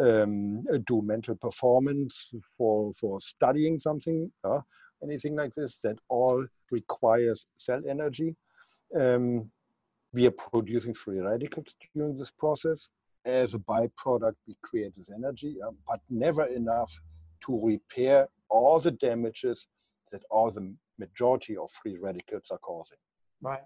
um, 0.00 0.64
do 0.86 1.02
mental 1.02 1.36
performance 1.36 2.30
for, 2.56 2.92
for 2.94 3.20
studying 3.20 3.78
something, 3.78 4.30
uh, 4.44 4.58
anything 5.02 5.36
like 5.36 5.54
this, 5.54 5.78
that 5.84 5.96
all 6.08 6.44
requires 6.70 7.46
cell 7.56 7.80
energy. 7.88 8.34
Um, 8.98 9.50
we 10.12 10.26
are 10.26 10.32
producing 10.32 10.94
free 10.94 11.20
radicals 11.20 11.76
during 11.94 12.18
this 12.18 12.30
process. 12.30 12.88
As 13.24 13.54
a 13.54 13.58
byproduct, 13.58 14.34
we 14.48 14.56
create 14.62 14.92
this 14.96 15.10
energy, 15.14 15.56
uh, 15.64 15.70
but 15.86 16.00
never 16.10 16.44
enough 16.46 16.92
to 17.46 17.60
repair 17.64 18.28
all 18.48 18.78
the 18.78 18.90
damages 18.90 19.66
that 20.10 20.22
all 20.30 20.50
the 20.50 20.74
majority 20.98 21.56
of 21.56 21.70
free 21.70 21.96
radicals 21.98 22.50
are 22.50 22.58
causing. 22.58 22.98
Right. 23.40 23.62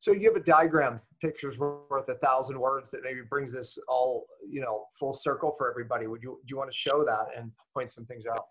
So 0.00 0.12
you 0.12 0.32
have 0.32 0.40
a 0.40 0.44
diagram, 0.44 1.00
pictures 1.20 1.58
worth 1.58 2.08
a 2.08 2.14
thousand 2.16 2.58
words 2.58 2.88
that 2.90 3.00
maybe 3.02 3.20
brings 3.28 3.52
this 3.52 3.78
all, 3.88 4.26
you 4.48 4.60
know, 4.60 4.84
full 4.98 5.12
circle 5.12 5.54
for 5.58 5.68
everybody. 5.68 6.06
Would 6.06 6.22
you, 6.22 6.38
do 6.42 6.50
you 6.50 6.56
want 6.56 6.70
to 6.70 6.76
show 6.76 7.04
that 7.04 7.26
and 7.36 7.50
point 7.74 7.90
some 7.90 8.04
things 8.04 8.24
out? 8.30 8.46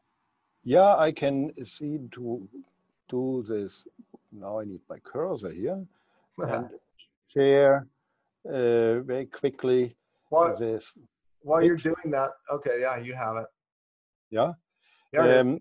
Yeah, 0.63 0.97
I 0.97 1.13
can 1.13 1.53
see 1.65 1.99
to 2.11 2.49
do 3.07 3.45
this. 3.47 3.87
Now 4.33 4.59
I 4.59 4.65
need 4.65 4.81
my 4.89 4.97
cursor 4.99 5.51
here 5.51 5.85
and 6.39 6.69
share 7.33 7.87
uh, 8.45 8.99
very 8.99 9.27
quickly 9.27 9.95
while, 10.27 10.53
this. 10.57 10.93
While 11.43 11.63
you're 11.63 11.77
doing 11.77 12.11
that, 12.11 12.31
okay, 12.51 12.81
yeah, 12.81 12.97
you 12.97 13.13
have 13.13 13.37
it. 13.37 13.45
Yeah. 14.29 14.53
Yeah. 15.13 15.39
Um, 15.39 15.59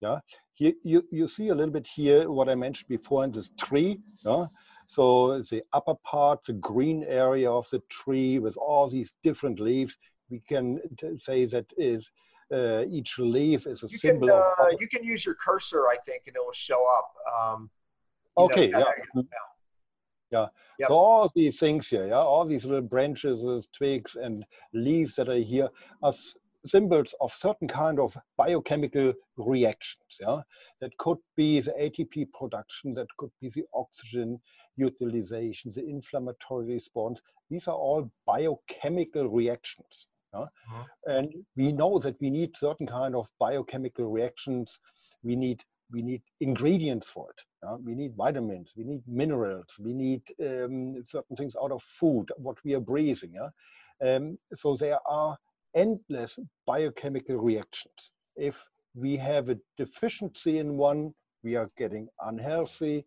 yeah. 0.00 0.18
Here, 0.54 0.72
you, 0.82 1.04
you 1.10 1.28
see 1.28 1.48
a 1.48 1.54
little 1.54 1.72
bit 1.72 1.86
here 1.86 2.30
what 2.30 2.48
I 2.48 2.54
mentioned 2.54 2.88
before 2.88 3.24
in 3.24 3.32
this 3.32 3.50
tree. 3.58 3.98
Yeah? 4.24 4.46
So 4.86 5.40
the 5.42 5.62
upper 5.72 5.94
part, 6.04 6.44
the 6.44 6.54
green 6.54 7.04
area 7.04 7.50
of 7.50 7.68
the 7.70 7.80
tree 7.88 8.38
with 8.38 8.56
all 8.56 8.88
these 8.88 9.12
different 9.22 9.60
leaves, 9.60 9.96
we 10.30 10.40
can 10.40 10.80
say 11.16 11.44
that 11.46 11.66
is 11.76 12.10
uh, 12.52 12.84
each 12.90 13.18
leaf 13.18 13.66
is 13.66 13.84
a 13.84 13.88
you 13.88 13.98
symbol 13.98 14.28
can, 14.28 14.36
uh, 14.36 14.72
of. 14.72 14.80
You 14.80 14.88
can 14.88 15.04
use 15.04 15.24
your 15.24 15.36
cursor, 15.36 15.86
I 15.86 15.96
think, 16.04 16.24
and 16.26 16.34
it 16.34 16.42
will 16.44 16.52
show 16.52 16.84
up. 16.98 17.12
Um, 17.40 17.70
okay, 18.36 18.68
know, 18.68 18.84
yeah. 19.14 19.22
yeah. 20.32 20.46
Yep. 20.80 20.88
So 20.88 20.94
all 20.94 21.30
these 21.36 21.58
things 21.60 21.88
here, 21.88 22.08
yeah, 22.08 22.14
all 22.14 22.44
these 22.44 22.64
little 22.64 22.82
branches, 22.82 23.68
twigs, 23.72 24.16
and 24.16 24.44
leaves 24.72 25.14
that 25.16 25.28
are 25.28 25.36
here 25.36 25.68
are 26.02 26.12
symbols 26.66 27.14
of 27.20 27.32
certain 27.32 27.68
kind 27.68 27.98
of 27.98 28.16
biochemical 28.36 29.14
reactions. 29.36 30.18
Yeah, 30.20 30.40
that 30.80 30.96
could 30.98 31.18
be 31.36 31.60
the 31.60 31.72
ATP 31.72 32.32
production, 32.32 32.94
that 32.94 33.08
could 33.18 33.30
be 33.40 33.48
the 33.48 33.64
oxygen 33.74 34.40
utilization, 34.76 35.72
the 35.74 35.84
inflammatory 35.84 36.74
response. 36.74 37.20
These 37.50 37.68
are 37.68 37.76
all 37.76 38.10
biochemical 38.26 39.28
reactions. 39.28 40.06
Yeah? 40.32 40.40
Uh-huh. 40.42 40.84
And 41.06 41.32
we 41.56 41.72
know 41.72 41.98
that 41.98 42.20
we 42.20 42.30
need 42.30 42.56
certain 42.56 42.86
kind 42.86 43.14
of 43.14 43.28
biochemical 43.38 44.06
reactions. 44.06 44.78
We 45.22 45.36
need 45.36 45.64
we 45.92 46.02
need 46.02 46.22
ingredients 46.40 47.08
for 47.08 47.30
it. 47.30 47.42
Yeah? 47.64 47.76
We 47.84 47.94
need 47.94 48.14
vitamins, 48.16 48.72
we 48.76 48.84
need 48.84 49.02
minerals, 49.08 49.76
we 49.80 49.92
need 49.92 50.22
um, 50.40 51.02
certain 51.06 51.34
things 51.36 51.56
out 51.60 51.72
of 51.72 51.82
food, 51.82 52.26
what 52.36 52.56
we 52.64 52.74
are 52.74 52.80
breathing. 52.80 53.32
Yeah? 53.34 53.48
Um, 54.02 54.38
so 54.54 54.76
there 54.76 54.98
are 55.06 55.36
endless 55.74 56.38
biochemical 56.66 57.36
reactions. 57.36 58.12
If 58.36 58.66
we 58.94 59.16
have 59.16 59.48
a 59.48 59.58
deficiency 59.76 60.58
in 60.58 60.76
one, 60.76 61.14
we 61.42 61.56
are 61.56 61.70
getting 61.76 62.08
unhealthy 62.20 63.04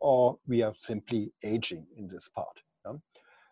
or 0.00 0.38
we 0.46 0.62
are 0.62 0.74
simply 0.78 1.32
aging 1.44 1.86
in 1.96 2.08
this 2.08 2.28
part. 2.28 2.60
Yeah? 2.84 2.94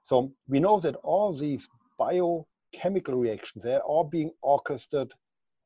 So 0.05 0.33
we 0.49 0.61
know 0.61 0.81
that 0.81 0.97
all 0.97 1.33
these 1.33 1.69
biochemical 1.99 3.15
reactions, 3.15 3.65
they're 3.65 3.81
all 3.81 4.05
being 4.05 4.31
orchestrated 4.43 5.13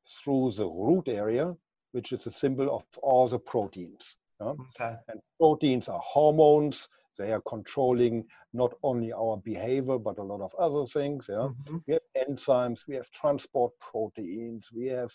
through 0.08 0.50
the 0.52 0.66
root 0.66 1.08
area, 1.08 1.54
which 1.92 2.12
is 2.12 2.26
a 2.26 2.30
symbol 2.30 2.74
of 2.74 2.82
all 3.02 3.28
the 3.28 3.38
proteins. 3.38 4.16
Yeah? 4.40 4.54
Okay. 4.80 4.96
And 5.08 5.20
proteins 5.38 5.88
are 5.88 6.00
hormones, 6.04 6.88
they 7.18 7.32
are 7.32 7.42
controlling 7.42 8.24
not 8.52 8.72
only 8.82 9.12
our 9.12 9.36
behavior, 9.36 9.98
but 9.98 10.18
a 10.18 10.22
lot 10.22 10.40
of 10.40 10.54
other 10.58 10.86
things. 10.86 11.26
Yeah? 11.28 11.48
Mm-hmm. 11.48 11.76
We 11.86 11.94
have 11.94 12.28
enzymes, 12.28 12.86
we 12.86 12.94
have 12.96 13.10
transport 13.10 13.72
proteins, 13.80 14.70
we 14.74 14.86
have 14.86 15.14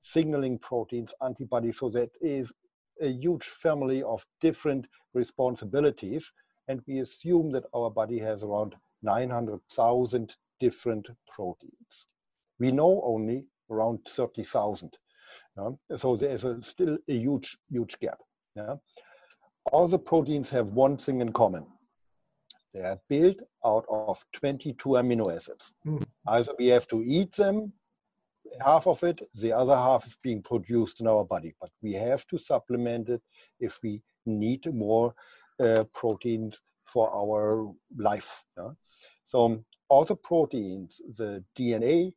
signaling 0.00 0.58
proteins, 0.58 1.14
antibodies. 1.24 1.78
So 1.78 1.88
that 1.90 2.10
is 2.20 2.52
a 3.00 3.08
huge 3.08 3.44
family 3.44 4.02
of 4.02 4.24
different 4.40 4.86
responsibilities. 5.14 6.32
And 6.68 6.80
we 6.86 7.00
assume 7.00 7.50
that 7.52 7.64
our 7.74 7.90
body 7.90 8.18
has 8.20 8.42
around 8.42 8.74
900,000 9.02 10.34
different 10.60 11.08
proteins. 11.28 12.06
We 12.58 12.70
know 12.70 13.02
only 13.04 13.46
around 13.70 14.00
30,000. 14.08 14.96
Yeah? 15.56 15.96
So 15.96 16.16
there's 16.16 16.44
a, 16.44 16.62
still 16.62 16.98
a 17.08 17.12
huge, 17.12 17.56
huge 17.70 17.98
gap. 18.00 18.18
Yeah? 18.54 18.74
All 19.70 19.86
the 19.86 19.98
proteins 19.98 20.50
have 20.50 20.70
one 20.70 20.96
thing 20.96 21.20
in 21.20 21.32
common. 21.32 21.66
They 22.72 22.80
are 22.80 22.98
built 23.08 23.36
out 23.64 23.84
of 23.88 24.24
22 24.32 24.88
amino 24.90 25.34
acids. 25.34 25.74
Mm. 25.86 26.04
Either 26.26 26.52
we 26.58 26.68
have 26.68 26.88
to 26.88 27.02
eat 27.02 27.32
them, 27.32 27.72
half 28.60 28.86
of 28.86 29.02
it, 29.02 29.20
the 29.34 29.52
other 29.52 29.76
half 29.76 30.06
is 30.06 30.16
being 30.22 30.42
produced 30.42 31.00
in 31.00 31.06
our 31.06 31.24
body, 31.24 31.54
but 31.60 31.70
we 31.82 31.92
have 31.92 32.26
to 32.28 32.38
supplement 32.38 33.08
it 33.10 33.22
if 33.60 33.78
we 33.82 34.02
need 34.26 34.72
more 34.72 35.14
uh, 35.62 35.84
proteins 35.94 36.60
for 36.86 37.12
our 37.14 37.72
life. 37.96 38.44
Yeah? 38.56 38.70
So 39.26 39.64
all 39.88 40.04
the 40.04 40.16
proteins, 40.16 41.00
the 41.18 41.44
DNA 41.56 42.12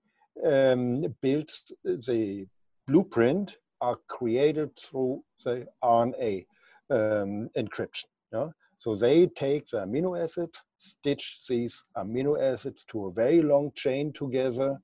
um, 0.45 1.15
builds 1.21 1.71
the 1.84 2.47
blueprint 2.88 3.58
are 3.81 3.97
created 4.08 4.77
through 4.77 5.23
the 5.43 5.67
RNA 5.84 6.45
um, 6.89 7.50
encryption. 7.58 8.06
Yeah? 8.32 8.50
So 8.78 8.95
they 8.95 9.28
take 9.28 9.67
the 9.69 9.78
amino 9.78 10.21
acids, 10.21 10.65
stitch 10.78 11.39
these 11.48 11.84
amino 11.98 12.41
acids 12.41 12.84
to 12.89 13.06
a 13.06 13.12
very 13.12 13.41
long 13.41 13.71
chain 13.76 14.12
together, 14.13 14.78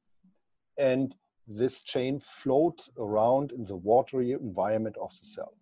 and 0.78 1.14
this 1.48 1.82
chain 1.82 2.20
floats 2.20 2.90
around 2.98 3.52
in 3.52 3.66
the 3.66 3.76
watery 3.76 4.32
environment 4.32 4.96
of 5.02 5.12
the 5.20 5.26
cell. 5.26 5.54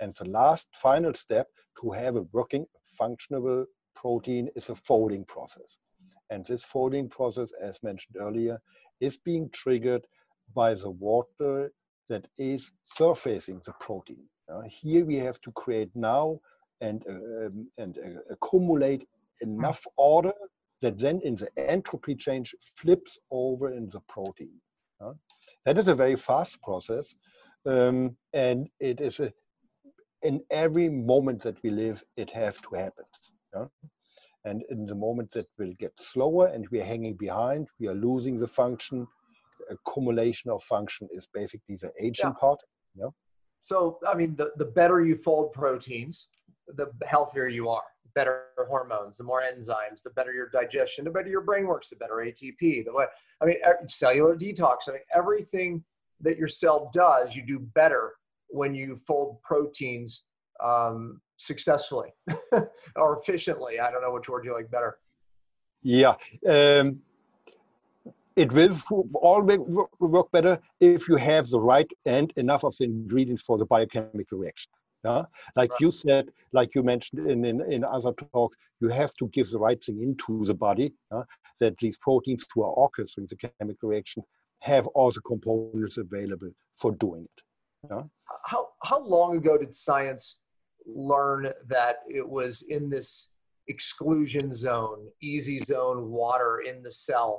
And 0.00 0.12
the 0.12 0.28
last 0.28 0.68
final 0.74 1.14
step 1.14 1.46
to 1.80 1.92
have 1.92 2.16
a 2.16 2.22
working, 2.32 2.66
functional 2.84 3.66
protein 3.94 4.48
is 4.56 4.68
a 4.68 4.74
folding 4.74 5.24
process. 5.24 5.78
And 6.30 6.44
this 6.44 6.64
folding 6.64 7.08
process, 7.08 7.52
as 7.62 7.82
mentioned 7.82 8.16
earlier, 8.18 8.60
is 9.00 9.16
being 9.16 9.48
triggered 9.50 10.06
by 10.54 10.74
the 10.74 10.90
water 10.90 11.72
that 12.08 12.26
is 12.38 12.72
surfacing 12.82 13.60
the 13.64 13.72
protein. 13.80 14.28
Uh, 14.48 14.62
here 14.68 15.04
we 15.04 15.16
have 15.16 15.40
to 15.40 15.50
create 15.52 15.90
now 15.94 16.38
and, 16.80 17.04
uh, 17.08 17.46
um, 17.46 17.68
and 17.78 17.98
uh, 17.98 18.20
accumulate 18.30 19.06
enough 19.40 19.84
order 19.96 20.32
that 20.82 20.98
then 20.98 21.20
in 21.22 21.36
the 21.36 21.50
entropy 21.56 22.14
change 22.14 22.54
flips 22.76 23.18
over 23.30 23.72
in 23.72 23.88
the 23.88 24.00
protein. 24.08 24.60
That 25.64 25.78
is 25.78 25.88
a 25.88 25.94
very 25.94 26.16
fast 26.16 26.62
process. 26.62 27.14
Um, 27.66 28.16
and 28.32 28.68
it 28.78 29.00
is 29.00 29.20
a, 29.20 29.32
in 30.22 30.42
every 30.50 30.88
moment 30.88 31.42
that 31.42 31.60
we 31.62 31.70
live, 31.70 32.04
it 32.16 32.30
has 32.30 32.56
to 32.58 32.76
happen. 32.76 33.04
And 34.44 34.62
in 34.70 34.86
the 34.86 34.94
moment 34.94 35.32
that 35.32 35.46
will 35.58 35.72
get 35.80 35.92
slower 35.98 36.46
and 36.46 36.68
we're 36.70 36.84
hanging 36.84 37.16
behind, 37.16 37.68
we 37.80 37.88
are 37.88 37.94
losing 37.94 38.36
the 38.36 38.46
function. 38.46 39.08
The 39.58 39.74
accumulation 39.74 40.50
of 40.50 40.62
function 40.62 41.08
is 41.12 41.26
basically 41.34 41.76
the 41.76 41.90
aging 42.00 42.26
yeah. 42.26 42.40
part. 42.40 42.60
Yeah. 42.94 43.08
So, 43.60 43.98
I 44.06 44.14
mean, 44.14 44.36
the, 44.36 44.52
the 44.56 44.64
better 44.64 45.04
you 45.04 45.16
fold 45.16 45.52
proteins, 45.52 46.26
the 46.68 46.90
healthier 47.04 47.48
you 47.48 47.68
are. 47.68 47.82
Better 48.14 48.44
hormones, 48.68 49.18
the 49.18 49.24
more 49.24 49.42
enzymes, 49.42 50.02
the 50.02 50.10
better 50.10 50.32
your 50.32 50.48
digestion, 50.48 51.04
the 51.04 51.10
better 51.10 51.28
your 51.28 51.42
brain 51.42 51.66
works, 51.66 51.90
the 51.90 51.96
better 51.96 52.14
ATP. 52.14 52.84
The 52.86 52.92
way, 52.92 53.04
I 53.42 53.44
mean, 53.44 53.56
cellular 53.86 54.34
detox. 54.34 54.88
I 54.88 54.92
mean, 54.92 55.00
everything 55.14 55.84
that 56.22 56.38
your 56.38 56.48
cell 56.48 56.90
does, 56.94 57.36
you 57.36 57.42
do 57.46 57.58
better 57.58 58.12
when 58.48 58.74
you 58.74 58.98
fold 59.06 59.42
proteins 59.42 60.24
um, 60.64 61.20
successfully 61.36 62.14
or 62.96 63.20
efficiently. 63.20 63.80
I 63.80 63.90
don't 63.90 64.00
know 64.00 64.12
which 64.12 64.28
word 64.28 64.44
you 64.44 64.54
like 64.54 64.70
better. 64.70 64.98
Yeah. 65.82 66.14
Um, 66.48 67.00
it 68.36 68.52
will 68.52 68.76
all 69.14 69.40
work 69.98 70.30
better 70.30 70.58
if 70.80 71.08
you 71.08 71.16
have 71.16 71.48
the 71.48 71.58
right 71.58 71.90
and 72.04 72.32
enough 72.36 72.64
of 72.64 72.76
the 72.78 72.84
ingredients 72.84 73.42
for 73.42 73.56
the 73.58 73.64
biochemical 73.64 74.38
reaction. 74.38 74.70
Yeah, 75.04 75.22
like 75.54 75.70
Right. 75.70 75.80
you 75.80 75.90
said, 75.92 76.30
like 76.52 76.74
you 76.74 76.82
mentioned 76.82 77.30
in, 77.30 77.44
in, 77.44 77.60
in 77.72 77.84
other 77.84 78.12
talks, 78.32 78.56
you 78.80 78.88
have 78.88 79.14
to 79.16 79.28
give 79.28 79.48
the 79.50 79.58
right 79.58 79.82
thing 79.82 80.02
into 80.02 80.44
the 80.44 80.54
body. 80.54 80.92
yeah, 81.12 81.22
that 81.60 81.78
these 81.78 81.96
proteins 81.98 82.44
who 82.54 82.62
are 82.64 82.74
orchestrating 82.74 83.28
the 83.28 83.36
chemical 83.58 83.88
reaction 83.88 84.22
have 84.60 84.86
all 84.88 85.10
the 85.10 85.20
components 85.22 85.96
available 85.98 86.50
for 86.76 86.92
doing 86.92 87.24
it. 87.32 87.42
how 88.44 88.68
how 88.82 88.98
long 89.00 89.36
ago 89.36 89.56
did 89.56 89.74
science 89.74 90.36
learn 90.86 91.52
that 91.68 91.96
it 92.08 92.28
was 92.28 92.62
in 92.68 92.90
this 92.90 93.30
exclusion 93.68 94.52
zone, 94.52 95.00
easy 95.20 95.58
zone 95.58 96.10
water 96.10 96.52
in 96.68 96.82
the 96.82 96.92
cell 96.92 97.32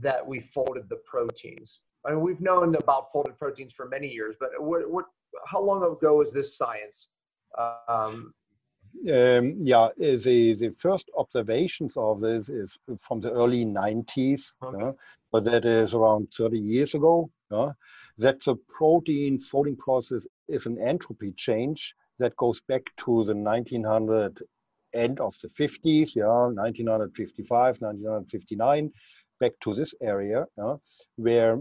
that 0.00 0.26
we 0.26 0.40
folded 0.40 0.88
the 0.88 1.00
proteins? 1.04 1.80
I 2.04 2.10
mean, 2.10 2.20
we've 2.20 2.40
known 2.40 2.74
about 2.76 3.12
folded 3.12 3.38
proteins 3.38 3.72
for 3.72 3.86
many 3.88 4.08
years, 4.08 4.34
but 4.40 4.50
what 4.58 4.90
what 4.90 5.06
how 5.46 5.60
long 5.62 5.82
ago 5.84 6.16
was 6.16 6.32
this 6.32 6.56
science? 6.56 7.08
Um, 7.88 8.34
Um, 9.08 9.56
yeah, 9.64 9.88
the, 9.96 10.54
the 10.54 10.70
first 10.78 11.10
observations 11.16 11.96
of 11.96 12.20
this 12.20 12.48
is 12.48 12.76
from 13.00 13.20
the 13.20 13.30
early 13.32 13.64
90s, 13.64 14.42
Okay. 14.62 14.78
yeah, 14.84 14.92
but 15.32 15.44
that 15.44 15.64
is 15.64 15.94
around 15.94 16.28
30 16.36 16.58
years 16.58 16.94
ago. 16.94 17.30
yeah, 17.50 17.72
that 18.18 18.38
the 18.44 18.56
protein 18.68 19.38
folding 19.38 19.76
process 19.76 20.26
is 20.48 20.66
an 20.66 20.78
entropy 20.78 21.32
change 21.32 21.94
that 22.18 22.36
goes 22.36 22.60
back 22.68 22.82
to 22.98 23.24
the 23.24 23.34
1900 23.34 24.42
end 24.94 25.18
of 25.20 25.34
the 25.42 25.48
50s, 25.48 26.14
yeah, 26.14 26.26
1955, 26.52 27.80
1959, 27.80 28.92
back 29.42 29.52
to 29.64 29.74
this 29.74 29.92
area, 30.00 30.40
yeah, 30.56 30.76
where 31.16 31.52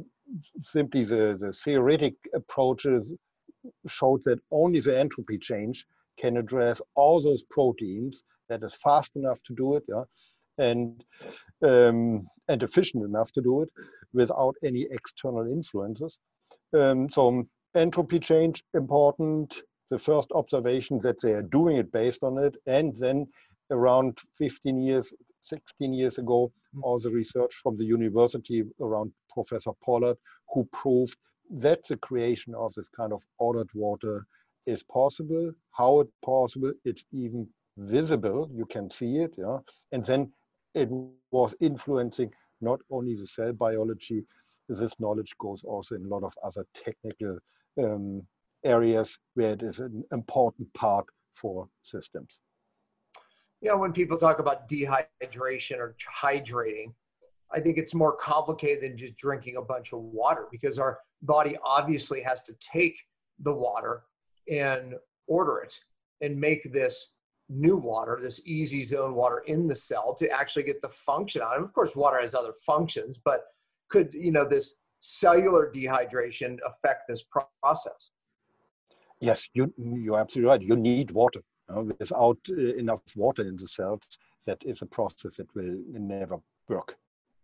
simply 0.63 1.03
the, 1.03 1.23
the 1.43 1.51
theoretic 1.63 2.15
approaches 2.41 3.15
showed 3.87 4.21
that 4.25 4.39
only 4.51 4.79
the 4.79 4.97
entropy 5.05 5.37
change 5.37 5.85
can 6.21 6.37
address 6.37 6.81
all 6.95 7.17
those 7.21 7.43
proteins 7.49 8.23
that 8.49 8.63
is 8.63 8.75
fast 8.75 9.11
enough 9.15 9.39
to 9.47 9.53
do 9.55 9.75
it, 9.77 9.83
yeah, 9.93 10.05
and 10.67 11.03
um, 11.69 12.27
and 12.51 12.63
efficient 12.63 13.03
enough 13.03 13.31
to 13.33 13.41
do 13.41 13.61
it 13.63 13.69
without 14.13 14.55
any 14.63 14.83
external 14.91 15.45
influences. 15.57 16.19
Um, 16.77 17.09
so 17.09 17.23
entropy 17.75 18.19
change 18.19 18.63
important. 18.73 19.61
The 19.89 19.99
first 19.99 20.29
observation 20.41 20.99
that 21.05 21.19
they 21.21 21.33
are 21.33 21.47
doing 21.59 21.75
it 21.77 21.91
based 21.91 22.23
on 22.23 22.37
it, 22.37 22.55
and 22.65 22.95
then 22.97 23.27
around 23.71 24.19
15 24.37 24.81
years, 24.81 25.13
16 25.41 25.93
years 25.93 26.17
ago, 26.17 26.51
all 26.81 26.99
the 26.99 27.09
research 27.09 27.53
from 27.61 27.75
the 27.75 27.85
university 27.85 28.63
around 28.79 29.11
Professor 29.33 29.71
Pollack, 29.83 30.17
who 30.53 30.67
proved 30.71 31.17
that 31.49 31.85
the 31.87 31.97
creation 31.97 32.55
of 32.55 32.73
this 32.73 32.89
kind 32.89 33.11
of 33.13 33.23
ordered 33.37 33.69
water 33.73 34.25
is 34.65 34.83
possible. 34.83 35.51
How 35.71 36.01
it's 36.01 36.13
possible, 36.23 36.71
it's 36.85 37.03
even 37.11 37.47
visible. 37.77 38.49
You 38.53 38.65
can 38.65 38.89
see 38.89 39.17
it, 39.17 39.33
yeah. 39.37 39.57
And 39.91 40.05
then 40.05 40.31
it 40.73 40.89
was 41.31 41.55
influencing 41.59 42.31
not 42.61 42.79
only 42.89 43.15
the 43.15 43.25
cell 43.25 43.53
biology. 43.53 44.23
This 44.69 44.99
knowledge 44.99 45.35
goes 45.39 45.63
also 45.63 45.95
in 45.95 46.05
a 46.05 46.07
lot 46.07 46.23
of 46.23 46.33
other 46.43 46.65
technical 46.85 47.37
um, 47.77 48.25
areas 48.63 49.17
where 49.33 49.53
it 49.53 49.63
is 49.63 49.79
an 49.79 50.03
important 50.11 50.73
part 50.73 51.05
for 51.33 51.67
systems. 51.83 52.39
You 53.61 53.69
know, 53.69 53.77
when 53.77 53.93
people 53.93 54.17
talk 54.17 54.39
about 54.39 54.67
dehydration 54.67 55.77
or 55.77 55.95
hydrating, 56.21 56.93
I 57.53 57.59
think 57.59 57.77
it's 57.77 57.93
more 57.93 58.15
complicated 58.15 58.83
than 58.83 58.97
just 58.97 59.17
drinking 59.17 59.57
a 59.57 59.61
bunch 59.61 59.93
of 59.93 59.99
water 59.99 60.47
because 60.51 60.79
our 60.79 60.99
body 61.21 61.57
obviously 61.63 62.21
has 62.21 62.41
to 62.43 62.53
take 62.59 62.95
the 63.39 63.53
water 63.53 64.03
and 64.49 64.95
order 65.27 65.59
it 65.59 65.77
and 66.21 66.39
make 66.39 66.71
this 66.71 67.13
new 67.49 67.75
water, 67.75 68.17
this 68.21 68.41
easy 68.45 68.83
zone 68.83 69.13
water 69.13 69.43
in 69.47 69.67
the 69.67 69.75
cell 69.75 70.15
to 70.15 70.29
actually 70.29 70.63
get 70.63 70.81
the 70.81 70.89
function 70.89 71.41
out. 71.41 71.57
And 71.57 71.65
of 71.65 71.73
course, 71.73 71.95
water 71.95 72.19
has 72.19 72.33
other 72.33 72.53
functions, 72.65 73.19
but 73.23 73.43
could, 73.89 74.13
you 74.13 74.31
know, 74.31 74.47
this 74.47 74.75
cellular 75.01 75.71
dehydration 75.73 76.57
affect 76.65 77.03
this 77.07 77.23
process? 77.61 78.11
Yes, 79.19 79.49
you, 79.53 79.71
you're 79.77 80.19
absolutely 80.19 80.49
right. 80.49 80.61
You 80.61 80.75
need 80.75 81.11
water. 81.11 81.41
Uh, 81.75 81.81
without 81.83 82.39
uh, 82.49 82.75
enough 82.75 83.01
water 83.15 83.43
in 83.43 83.55
the 83.57 83.67
cells, 83.67 84.01
that 84.45 84.59
is 84.65 84.81
a 84.81 84.85
process 84.85 85.37
that 85.37 85.47
will 85.55 85.77
never 85.93 86.39
work. 86.69 86.95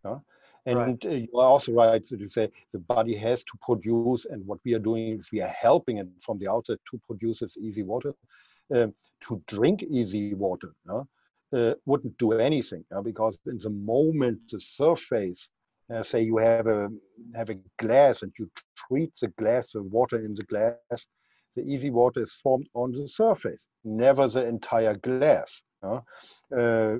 uh. 0.05 0.19
And 0.65 0.77
Right. 0.77 1.05
uh, 1.05 1.09
you 1.09 1.37
are 1.39 1.47
also 1.47 1.71
right 1.73 2.05
to 2.07 2.29
say 2.29 2.49
the 2.73 2.79
body 2.79 3.15
has 3.15 3.43
to 3.43 3.53
produce, 3.61 4.25
and 4.25 4.45
what 4.45 4.59
we 4.65 4.73
are 4.73 4.79
doing 4.89 5.19
is 5.19 5.31
we 5.31 5.41
are 5.41 5.55
helping 5.67 5.97
it 5.97 6.07
from 6.19 6.39
the 6.39 6.49
outside 6.49 6.79
to 6.91 6.99
produce 7.07 7.41
its 7.41 7.57
easy 7.57 7.83
water. 7.83 8.13
Um, 8.75 8.93
to 9.27 9.41
drink 9.47 9.83
easy 9.83 10.33
water 10.33 10.73
uh, 11.53 11.73
wouldn't 11.85 12.17
do 12.17 12.33
anything 12.33 12.83
because 13.03 13.39
in 13.45 13.57
the 13.59 13.69
moment 13.69 14.39
the 14.51 14.59
surface, 14.59 15.49
uh, 15.93 16.03
say 16.03 16.21
you 16.21 16.37
have 16.37 16.67
a 16.67 16.89
have 17.35 17.49
a 17.49 17.57
glass 17.79 18.23
and 18.23 18.31
you 18.37 18.49
treat 18.75 19.11
the 19.21 19.29
glass, 19.39 19.71
the 19.71 19.81
water 19.81 20.19
in 20.19 20.35
the 20.35 20.43
glass, 20.43 21.07
the 21.57 21.63
easy 21.73 21.91
water 22.01 22.21
is 22.27 22.33
formed 22.43 22.67
on 22.81 22.91
the 22.91 23.07
surface, 23.07 23.61
never 23.83 24.25
the 24.35 24.43
entire 24.55 24.95
glass. 25.07 25.49
uh. 25.83 25.99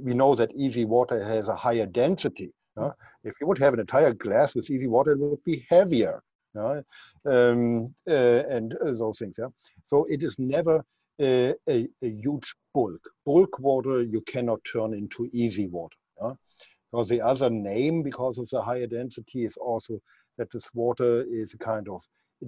We 0.08 0.14
know 0.22 0.32
that 0.36 0.52
easy 0.66 0.86
water 0.86 1.18
has 1.34 1.48
a 1.48 1.56
higher 1.66 1.88
density. 2.04 2.50
uh. 2.82 2.92
If 3.30 3.34
you 3.40 3.48
would 3.48 3.60
have 3.66 3.74
an 3.76 3.80
entire 3.88 4.14
glass 4.26 4.56
with 4.56 4.70
easy 4.76 4.88
water, 4.96 5.12
it 5.14 5.20
would 5.20 5.44
be 5.44 5.66
heavier. 5.70 6.18
um, 7.36 7.94
uh, 8.10 8.42
and 8.56 8.74
uh, 8.86 8.94
those 9.02 9.20
things. 9.20 9.36
Yeah? 9.38 9.52
So 9.86 10.06
it 10.10 10.24
is 10.24 10.36
never 10.40 10.78
uh, 11.28 11.54
a, 11.76 11.78
a 12.08 12.10
huge 12.24 12.50
bulk. 12.74 13.02
Bulk 13.26 13.60
water 13.60 14.02
you 14.02 14.22
cannot 14.34 14.60
turn 14.74 14.94
into 14.94 15.30
easy 15.34 15.68
water. 15.68 15.98
yeah. 16.22 16.34
The 17.12 17.22
other 17.22 17.50
name, 17.50 18.02
because 18.02 18.38
of 18.42 18.50
the 18.50 18.62
higher 18.62 18.88
density, 18.88 19.46
is 19.46 19.58
also 19.58 19.94
that 20.38 20.50
this 20.52 20.68
water 20.74 21.24
is 21.42 21.54
a 21.54 21.58
kind 21.58 21.88
of 21.90 22.02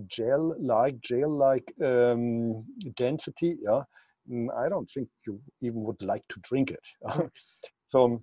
gel-like, 0.08 1.00
gel-like 1.02 1.74
um, 1.84 2.64
density. 2.96 3.58
Yeah, 3.62 3.84
Mm, 4.30 4.48
I 4.56 4.70
don't 4.70 4.90
think 4.90 5.10
you 5.26 5.42
even 5.62 5.84
would 5.84 6.02
like 6.02 6.24
to 6.30 6.40
drink 6.42 6.72
it. 6.72 6.86
so 7.90 8.22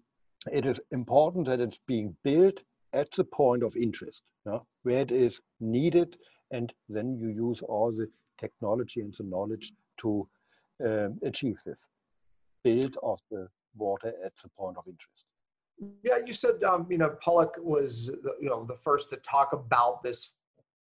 it 0.53 0.65
is 0.65 0.81
important 0.93 1.47
that 1.47 1.61
it's 1.61 1.81
being 1.87 2.17
built 2.23 2.63
at 2.93 3.11
the 3.13 3.25
point 3.25 3.63
of 3.63 3.77
interest, 3.77 4.23
yeah, 4.47 4.59
where 4.85 5.01
it 5.01 5.11
is 5.11 5.41
needed, 5.61 6.17
and 6.53 6.73
then 6.89 7.19
you 7.19 7.29
use 7.29 7.61
all 7.63 7.93
the 7.93 8.09
technology 8.39 9.01
and 9.01 9.15
the 9.19 9.25
knowledge 9.25 9.73
to 9.99 10.29
um, 10.85 11.19
achieve 11.25 11.59
this 11.65 11.89
build 12.63 12.97
of 13.03 13.19
the 13.31 13.49
water 13.77 14.13
at 14.25 14.33
the 14.43 14.49
point 14.57 14.77
of 14.77 14.85
interest. 14.87 15.27
Yeah, 16.03 16.19
you 16.25 16.33
said 16.33 16.63
um, 16.65 16.87
you 16.89 16.99
know 16.99 17.17
Pollack 17.23 17.55
was 17.59 18.07
the, 18.07 18.35
you 18.41 18.49
know 18.49 18.65
the 18.65 18.77
first 18.77 19.11
to 19.11 19.17
talk 19.17 19.53
about 19.53 20.03
this 20.03 20.31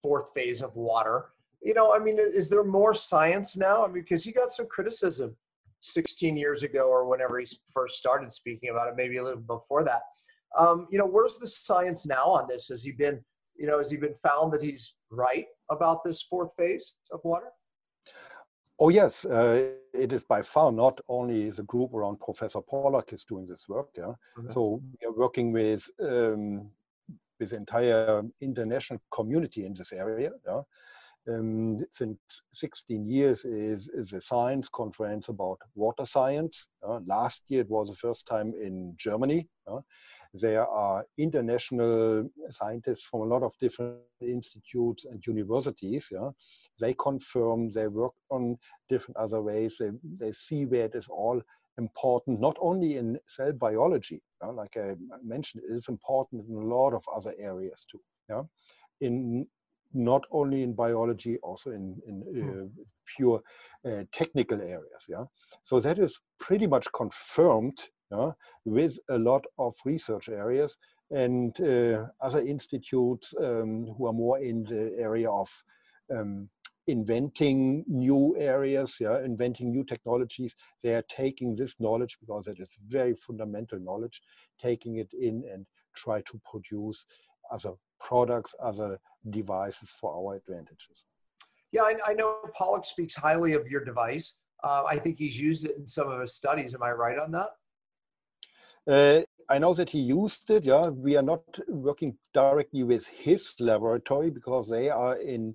fourth 0.02 0.26
phase 0.34 0.62
of 0.62 0.74
water. 0.76 1.26
You 1.62 1.74
know, 1.74 1.92
I 1.94 1.98
mean, 1.98 2.18
is 2.18 2.48
there 2.48 2.64
more 2.64 2.94
science 2.94 3.56
now? 3.56 3.84
I 3.84 3.88
mean, 3.88 4.02
because 4.02 4.22
he 4.22 4.32
got 4.32 4.52
some 4.52 4.66
criticism 4.66 5.34
16 5.80 6.37
years 6.37 6.62
ago 6.62 6.88
or 6.88 7.06
whenever 7.08 7.38
he 7.38 7.46
first 7.72 7.98
started 7.98 8.32
speaking 8.32 8.70
about 8.70 8.88
it, 8.88 8.94
maybe 8.96 9.16
a 9.16 9.24
little 9.24 9.40
before 9.40 9.84
that. 9.84 10.02
Um, 10.58 10.87
you 10.90 10.98
know, 10.98 11.06
where's 11.06 11.38
the 11.38 11.46
science 11.46 12.06
now 12.06 12.24
on 12.24 12.46
this? 12.48 12.68
Has 12.68 12.82
he 12.82 12.92
been, 12.92 13.20
you 13.56 13.66
know, 13.66 13.78
has 13.78 13.90
he 13.90 13.96
been 13.96 14.14
found 14.22 14.52
that 14.52 14.62
he's 14.62 14.94
right 15.11 15.46
about 15.70 16.04
this 16.04 16.22
fourth 16.22 16.50
phase 16.56 16.94
of 17.12 17.20
water? 17.24 17.48
Oh 18.80 18.90
yes, 18.90 19.24
uh, 19.24 19.70
it 19.92 20.12
is 20.12 20.22
by 20.22 20.40
far 20.40 20.70
not 20.70 21.00
only 21.08 21.50
the 21.50 21.64
group 21.64 21.92
around 21.92 22.20
Professor 22.20 22.61
Pollack 22.61 23.12
is 23.12 23.24
doing 23.24 23.46
this 23.46 23.68
work. 23.68 23.88
Yeah, 23.96 24.14
Okay. 24.38 24.52
so 24.54 24.80
we 25.00 25.06
are 25.06 25.12
working 25.12 25.50
with 25.52 25.90
um, 26.00 26.70
with 27.38 27.51
the 27.51 27.57
entire 27.57 28.22
international 28.40 29.01
community 29.12 29.64
in 29.64 29.74
this 29.74 29.92
area. 29.92 30.31
Yeah, 30.46 30.62
um, 31.29 31.79
since 31.92 32.18
16 32.53 33.07
years 33.07 33.44
is 33.44 33.88
is 33.88 34.12
a 34.12 34.20
science 34.20 34.68
conference 34.68 35.29
about 35.29 35.59
water 35.74 36.07
science. 36.07 36.68
Uh, 36.87 37.01
last 37.07 37.42
year 37.48 37.62
it 37.62 37.70
was 37.70 37.88
the 37.88 37.96
first 37.96 38.27
time 38.27 38.53
in 38.61 38.94
Germany. 38.96 39.48
yeah. 39.68 39.81
There 40.35 40.66
are 40.66 41.07
international 41.16 42.29
scientists 42.51 43.05
from 43.05 43.22
a 43.22 43.24
lot 43.24 43.42
of 43.42 43.55
different 43.61 43.96
institutes 44.20 45.07
and 45.07 45.27
universities. 45.27 46.09
Yeah, 46.11 46.31
they 46.79 46.94
confirm 46.94 47.70
they 47.70 47.89
work 47.89 48.12
on 48.30 48.59
different 48.91 49.16
other 49.16 49.41
ways. 49.41 49.78
They, 49.78 49.91
they 50.03 50.32
see 50.32 50.66
where 50.66 50.84
it 50.84 50.95
is 50.95 51.09
all 51.09 51.41
important, 51.79 52.41
not 52.41 52.57
only 52.61 52.97
in 52.97 53.18
cell 53.29 53.53
biology, 53.53 54.20
yeah, 54.43 54.49
like 54.51 54.76
I 54.76 54.95
mentioned, 55.24 55.62
it 55.68 55.74
is 55.74 55.89
important 55.89 56.45
in 56.49 56.55
a 56.55 56.74
lot 56.74 56.93
of 56.93 57.05
other 57.14 57.35
areas 57.39 57.87
too. 57.91 58.01
Yeah, 58.29 58.43
in 59.01 59.47
not 59.95 60.24
only 60.31 60.62
in 60.62 60.74
biology, 60.74 61.39
also 61.43 61.70
in, 61.70 61.97
in 62.07 62.22
uh, 62.43 62.83
pure 63.16 63.41
uh, 63.87 64.05
technical 64.12 64.61
areas. 64.61 65.07
Yeah, 65.09 65.24
so 65.62 65.81
that 65.81 65.99
is 65.99 66.20
pretty 66.39 66.66
much 66.66 66.87
confirmed. 66.93 67.79
Yeah, 68.11 68.33
with 68.64 68.99
a 69.11 69.18
lot 69.18 69.45
of 69.59 69.74
research 69.85 70.31
areas 70.31 70.79
and 71.11 71.59
uh, 71.61 72.07
other 72.22 72.41
institutes 72.41 73.35
um, 73.39 73.95
who 73.97 74.07
are 74.07 74.14
more 74.14 74.39
in 74.39 74.64
the 74.64 74.95
area 74.99 75.31
of 75.31 75.49
um, 76.11 76.49
inventing 76.89 77.84
new 77.86 78.34
areas, 78.39 78.97
yeah, 78.99 79.20
inventing 79.22 79.70
new 79.70 79.84
technologies. 79.84 80.55
They 80.82 80.95
are 80.95 81.05
taking 81.09 81.55
this 81.55 81.78
knowledge 81.78 82.16
because 82.18 82.49
it 82.49 82.59
is 82.59 82.70
very 82.89 83.14
fundamental 83.14 83.78
knowledge, 83.78 84.22
taking 84.61 84.97
it 84.97 85.12
in 85.12 85.45
and 85.53 85.66
try 85.95 86.22
to 86.22 86.41
produce 86.51 87.05
other 87.51 87.74
products, 88.01 88.55
other 88.62 88.99
devices 89.28 89.91
for 89.91 90.14
our 90.14 90.36
advantages. 90.36 91.05
Yeah, 91.72 91.82
I, 91.82 91.97
I 92.07 92.14
know 92.14 92.36
Pollack 92.57 92.86
speaks 92.86 93.14
highly 93.14 93.53
of 93.53 93.68
your 93.68 93.84
device. 93.84 94.34
Uh, 94.64 94.84
I 94.84 94.99
think 94.99 95.18
he's 95.18 95.39
used 95.39 95.66
it 95.66 95.76
in 95.76 95.86
some 95.86 96.11
of 96.11 96.20
his 96.20 96.34
studies. 96.34 96.74
Am 96.74 96.82
I 96.82 96.93
right 96.93 97.18
on 97.18 97.30
that? 97.32 97.51
Uh, 98.91 99.22
I 99.51 99.59
know 99.59 99.74
that 99.74 99.91
he 99.91 99.99
used 99.99 100.51
it. 100.51 100.64
Yeah, 100.64 100.89
we 100.89 101.16
are 101.16 101.22
not 101.22 101.43
working 101.68 102.16
directly 102.32 102.82
with 102.82 103.07
his 103.07 103.53
laboratory 103.61 104.30
because 104.30 104.68
they 104.68 104.89
are 104.89 105.16
in 105.16 105.55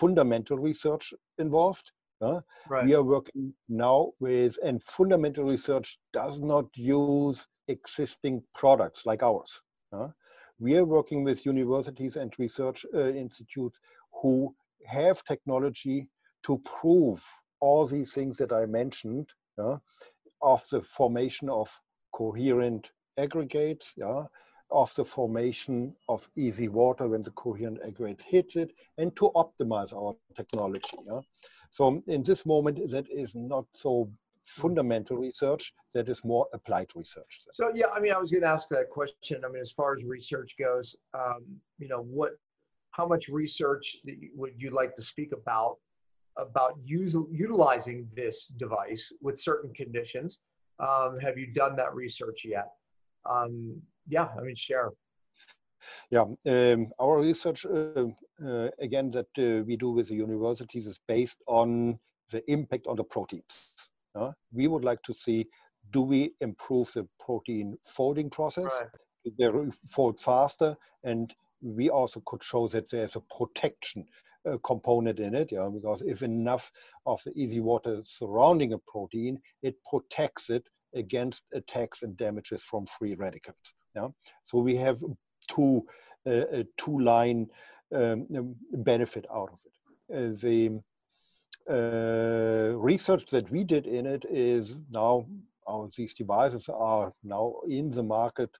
fundamental 0.00 0.58
research 0.58 1.12
involved. 1.38 1.90
Yeah? 2.20 2.40
Right. 2.68 2.84
We 2.86 2.94
are 2.94 3.02
working 3.02 3.54
now 3.68 4.12
with, 4.20 4.58
and 4.64 4.82
fundamental 4.82 5.44
research 5.44 5.98
does 6.12 6.40
not 6.40 6.66
use 6.76 7.46
existing 7.68 8.42
products 8.54 9.06
like 9.06 9.22
ours. 9.22 9.62
Yeah? 9.92 10.08
We 10.58 10.76
are 10.76 10.84
working 10.84 11.24
with 11.24 11.46
universities 11.46 12.16
and 12.16 12.32
research 12.38 12.86
uh, 12.94 13.08
institutes 13.24 13.78
who 14.20 14.54
have 14.86 15.24
technology 15.24 16.08
to 16.44 16.60
prove 16.80 17.22
all 17.60 17.86
these 17.86 18.12
things 18.12 18.36
that 18.38 18.52
I 18.52 18.66
mentioned 18.66 19.28
of 20.42 20.62
the 20.70 20.82
formation 20.82 21.48
of 21.48 21.68
coherent 22.12 22.90
aggregates, 23.18 23.94
yeah, 23.96 24.24
of 24.72 24.94
the 24.94 25.04
formation 25.04 25.94
of 26.08 26.28
easy 26.36 26.68
water 26.68 27.08
when 27.08 27.22
the 27.22 27.30
coherent 27.32 27.78
aggregate 27.86 28.22
hits 28.22 28.56
it, 28.56 28.72
and 28.98 29.14
to 29.16 29.30
optimize 29.34 29.92
our 29.94 30.14
technology. 30.34 30.96
Yeah? 31.06 31.20
So 31.70 32.02
in 32.06 32.22
this 32.22 32.44
moment, 32.44 32.90
that 32.90 33.10
is 33.10 33.34
not 33.34 33.66
so 33.74 34.10
fundamental 34.44 35.16
research, 35.16 35.72
that 35.94 36.08
is 36.08 36.24
more 36.24 36.46
applied 36.52 36.88
research. 36.96 37.40
So 37.52 37.70
yeah, 37.74 37.86
I 37.94 38.00
mean, 38.00 38.12
I 38.12 38.18
was 38.18 38.30
going 38.30 38.42
to 38.42 38.48
ask 38.48 38.68
that 38.70 38.90
question. 38.90 39.42
I 39.44 39.48
mean, 39.48 39.62
as 39.62 39.70
far 39.70 39.94
as 39.94 40.04
research 40.04 40.54
goes, 40.58 40.96
um, 41.14 41.44
you 41.78 41.88
know, 41.88 42.02
what, 42.02 42.32
how 42.90 43.06
much 43.06 43.28
research 43.28 43.96
would 44.34 44.54
you 44.58 44.70
like 44.70 44.94
to 44.96 45.02
speak 45.02 45.32
about 45.32 45.76
about 46.38 46.78
use, 46.82 47.14
utilizing 47.30 48.08
this 48.16 48.46
device 48.46 49.12
with 49.20 49.38
certain 49.38 49.72
conditions? 49.74 50.38
Um, 50.80 51.18
have 51.20 51.36
you 51.36 51.48
done 51.52 51.76
that 51.76 51.94
research 51.94 52.40
yet? 52.44 52.68
Um, 53.28 53.80
yeah, 54.08 54.28
I 54.38 54.42
mean, 54.42 54.54
share. 54.56 54.90
Yeah, 56.10 56.26
um, 56.46 56.92
our 57.00 57.20
research, 57.20 57.66
uh, 57.66 58.06
uh, 58.44 58.68
again, 58.80 59.10
that 59.10 59.26
uh, 59.38 59.64
we 59.64 59.76
do 59.76 59.90
with 59.90 60.08
the 60.08 60.14
universities 60.14 60.86
is 60.86 61.00
based 61.08 61.42
on 61.46 61.98
the 62.30 62.48
impact 62.50 62.86
on 62.86 62.96
the 62.96 63.04
proteins. 63.04 63.72
Uh, 64.14 64.32
we 64.52 64.68
would 64.68 64.84
like 64.84 65.02
to 65.02 65.14
see, 65.14 65.46
do 65.90 66.02
we 66.02 66.32
improve 66.40 66.92
the 66.94 67.08
protein 67.18 67.76
folding 67.82 68.30
process? 68.30 68.72
Right. 68.80 69.36
They 69.38 69.48
fold 69.88 70.20
faster, 70.20 70.76
and 71.04 71.34
we 71.62 71.90
also 71.90 72.22
could 72.26 72.42
show 72.42 72.68
that 72.68 72.90
there's 72.90 73.16
a 73.16 73.22
protection 73.36 74.06
uh, 74.48 74.58
component 74.64 75.20
in 75.20 75.34
it, 75.34 75.52
yeah, 75.52 75.68
because 75.72 76.02
if 76.02 76.22
enough 76.22 76.72
of 77.06 77.22
the 77.24 77.32
easy 77.36 77.60
water 77.60 78.00
surrounding 78.02 78.72
a 78.72 78.78
protein, 78.78 79.40
it 79.62 79.76
protects 79.88 80.50
it 80.50 80.68
against 80.94 81.44
attacks 81.54 82.02
and 82.02 82.16
damages 82.16 82.62
from 82.62 82.84
free 82.86 83.14
radicals. 83.14 83.74
Yeah, 83.94 84.08
so 84.44 84.58
we 84.58 84.76
have 84.76 85.02
two 85.48 85.86
uh, 86.26 86.62
two 86.76 86.98
line 87.00 87.48
um, 87.94 88.56
benefit 88.72 89.26
out 89.32 89.50
of 89.52 89.58
it. 89.64 89.72
Uh, 90.14 90.40
the 90.40 90.80
uh, 91.70 92.76
research 92.76 93.26
that 93.26 93.50
we 93.50 93.64
did 93.64 93.86
in 93.86 94.06
it 94.06 94.24
is 94.30 94.76
now 94.90 95.26
our, 95.68 95.88
these 95.96 96.14
devices 96.14 96.68
are 96.68 97.12
now 97.22 97.54
in 97.68 97.90
the 97.90 98.02
market 98.02 98.50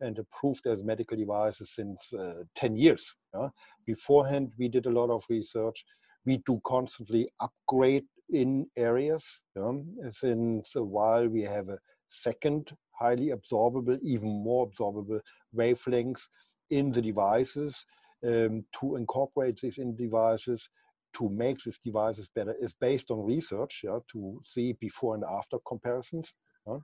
and 0.00 0.18
approved 0.18 0.66
as 0.66 0.82
medical 0.82 1.16
devices 1.16 1.74
since 1.74 2.12
uh, 2.12 2.42
10 2.56 2.76
years. 2.76 3.16
Yeah? 3.34 3.48
Beforehand, 3.86 4.52
we 4.58 4.68
did 4.68 4.86
a 4.86 4.90
lot 4.90 5.10
of 5.10 5.24
research. 5.28 5.84
We 6.26 6.38
do 6.46 6.60
constantly 6.64 7.28
upgrade 7.40 8.04
in 8.30 8.66
areas. 8.76 9.42
Yeah? 9.56 9.72
Since 10.10 10.76
a 10.76 10.82
while, 10.82 11.28
we 11.28 11.42
have 11.42 11.68
a 11.68 11.78
second 12.08 12.72
highly 12.98 13.30
absorbable, 13.30 13.98
even 14.02 14.28
more 14.28 14.68
absorbable 14.68 15.20
wavelengths 15.54 16.28
in 16.70 16.90
the 16.90 17.02
devices 17.02 17.84
um, 18.26 18.64
to 18.80 18.96
incorporate 18.96 19.60
these 19.60 19.78
in 19.78 19.96
devices 19.96 20.68
to 21.14 21.28
make 21.28 21.58
these 21.62 21.78
devices 21.84 22.28
better 22.34 22.54
is 22.60 22.74
based 22.74 23.10
on 23.10 23.24
research 23.24 23.82
yeah, 23.84 23.98
to 24.10 24.40
see 24.44 24.72
before 24.80 25.14
and 25.14 25.24
after 25.24 25.58
comparisons. 25.66 26.34
Yeah. 26.66 26.78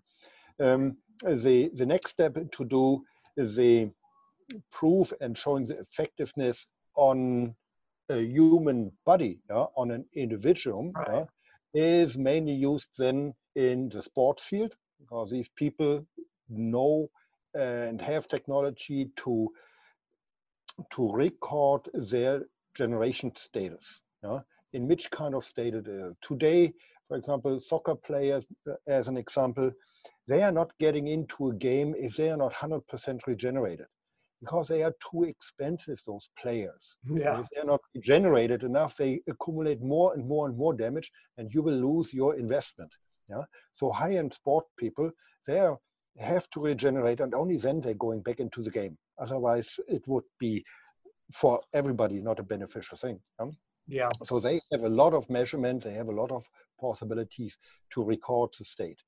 Um, 0.60 0.98
the, 1.22 1.70
the 1.74 1.86
next 1.86 2.10
step 2.10 2.36
to 2.52 2.64
do 2.64 3.02
is 3.36 3.56
the 3.56 3.90
proof 4.70 5.12
and 5.20 5.36
showing 5.36 5.66
the 5.66 5.78
effectiveness 5.78 6.66
on 6.96 7.54
a 8.08 8.20
human 8.20 8.92
body, 9.06 9.40
yeah, 9.48 9.66
on 9.76 9.90
an 9.90 10.04
individual, 10.14 10.92
right. 10.94 11.26
yeah, 11.74 12.02
is 12.02 12.18
mainly 12.18 12.52
used 12.52 12.90
then 12.98 13.34
in 13.54 13.88
the 13.88 14.02
sports 14.02 14.44
field 14.44 14.74
because 15.00 15.30
these 15.30 15.48
people 15.48 16.06
know 16.48 17.10
and 17.54 18.00
have 18.00 18.28
technology 18.28 19.10
to 19.16 19.50
to 20.92 21.12
record 21.12 21.88
their 21.92 22.42
generation 22.74 23.32
status. 23.34 24.00
Yeah? 24.22 24.40
In 24.72 24.86
which 24.86 25.10
kind 25.10 25.34
of 25.34 25.44
state 25.44 25.74
it 25.74 25.88
is. 25.88 26.14
Today, 26.22 26.72
for 27.08 27.16
example, 27.16 27.58
soccer 27.58 27.96
players, 27.96 28.46
uh, 28.68 28.74
as 28.86 29.08
an 29.08 29.16
example, 29.16 29.70
they 30.28 30.42
are 30.42 30.52
not 30.52 30.70
getting 30.78 31.08
into 31.08 31.48
a 31.48 31.54
game 31.54 31.94
if 31.98 32.16
they 32.16 32.30
are 32.30 32.36
not 32.36 32.52
100% 32.52 33.26
regenerated 33.26 33.86
because 34.40 34.68
they 34.68 34.82
are 34.82 34.94
too 35.10 35.24
expensive, 35.24 36.00
those 36.06 36.30
players. 36.40 36.96
Yeah. 37.04 37.40
If 37.40 37.48
they're 37.52 37.64
not 37.64 37.80
regenerated 37.94 38.62
enough, 38.62 38.96
they 38.96 39.20
accumulate 39.28 39.82
more 39.82 40.14
and 40.14 40.26
more 40.26 40.46
and 40.46 40.56
more 40.56 40.72
damage, 40.72 41.10
and 41.36 41.52
you 41.52 41.62
will 41.62 41.74
lose 41.74 42.14
your 42.14 42.36
investment. 42.36 42.90
Yeah. 43.30 43.42
So 43.72 43.90
high-end 43.90 44.34
sport 44.34 44.64
people, 44.78 45.10
they 45.46 45.60
have 46.18 46.50
to 46.50 46.60
regenerate, 46.60 47.20
and 47.20 47.34
only 47.34 47.56
then 47.56 47.80
they're 47.80 47.94
going 47.94 48.22
back 48.22 48.40
into 48.40 48.62
the 48.62 48.70
game. 48.70 48.98
Otherwise, 49.18 49.78
it 49.88 50.06
would 50.06 50.24
be 50.38 50.64
for 51.32 51.60
everybody 51.72 52.20
not 52.20 52.38
a 52.38 52.42
beneficial 52.42 52.98
thing. 52.98 53.20
Yeah? 53.38 53.50
yeah. 53.86 54.08
So 54.24 54.40
they 54.40 54.60
have 54.72 54.82
a 54.82 54.88
lot 54.88 55.14
of 55.14 55.30
measurement. 55.30 55.84
They 55.84 55.94
have 55.94 56.08
a 56.08 56.12
lot 56.12 56.32
of 56.32 56.44
possibilities 56.80 57.56
to 57.92 58.02
record 58.02 58.50
the 58.58 58.64
state. 58.64 59.00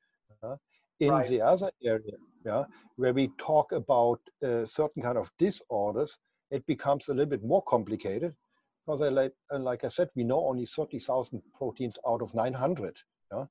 Uh, 0.43 0.57
in 1.01 1.11
right. 1.11 1.27
the 1.27 1.41
other 1.41 1.71
area, 1.85 2.17
yeah, 2.45 2.65
where 2.97 3.13
we 3.13 3.31
talk 3.39 3.73
about 3.73 4.21
uh, 4.45 4.65
certain 4.65 5.03
kind 5.03 5.19
of 5.19 5.31
disorders, 5.39 6.17
it 6.51 6.65
becomes 6.67 7.09
a 7.09 7.13
little 7.13 7.31
bit 7.31 7.43
more 7.43 7.63
complicated 7.63 8.35
because, 8.85 9.03
I 9.03 9.09
like, 9.09 9.33
uh, 9.53 9.59
like 9.59 9.85
I 9.85 9.89
said, 9.89 10.11
we 10.15 10.25
know 10.25 10.47
only 10.47 10.67
30,000 10.67 11.43
proteins 11.55 11.99
out 12.07 12.23
of 12.23 12.35
900. 12.35 12.97
Yeah? 13.33 13.45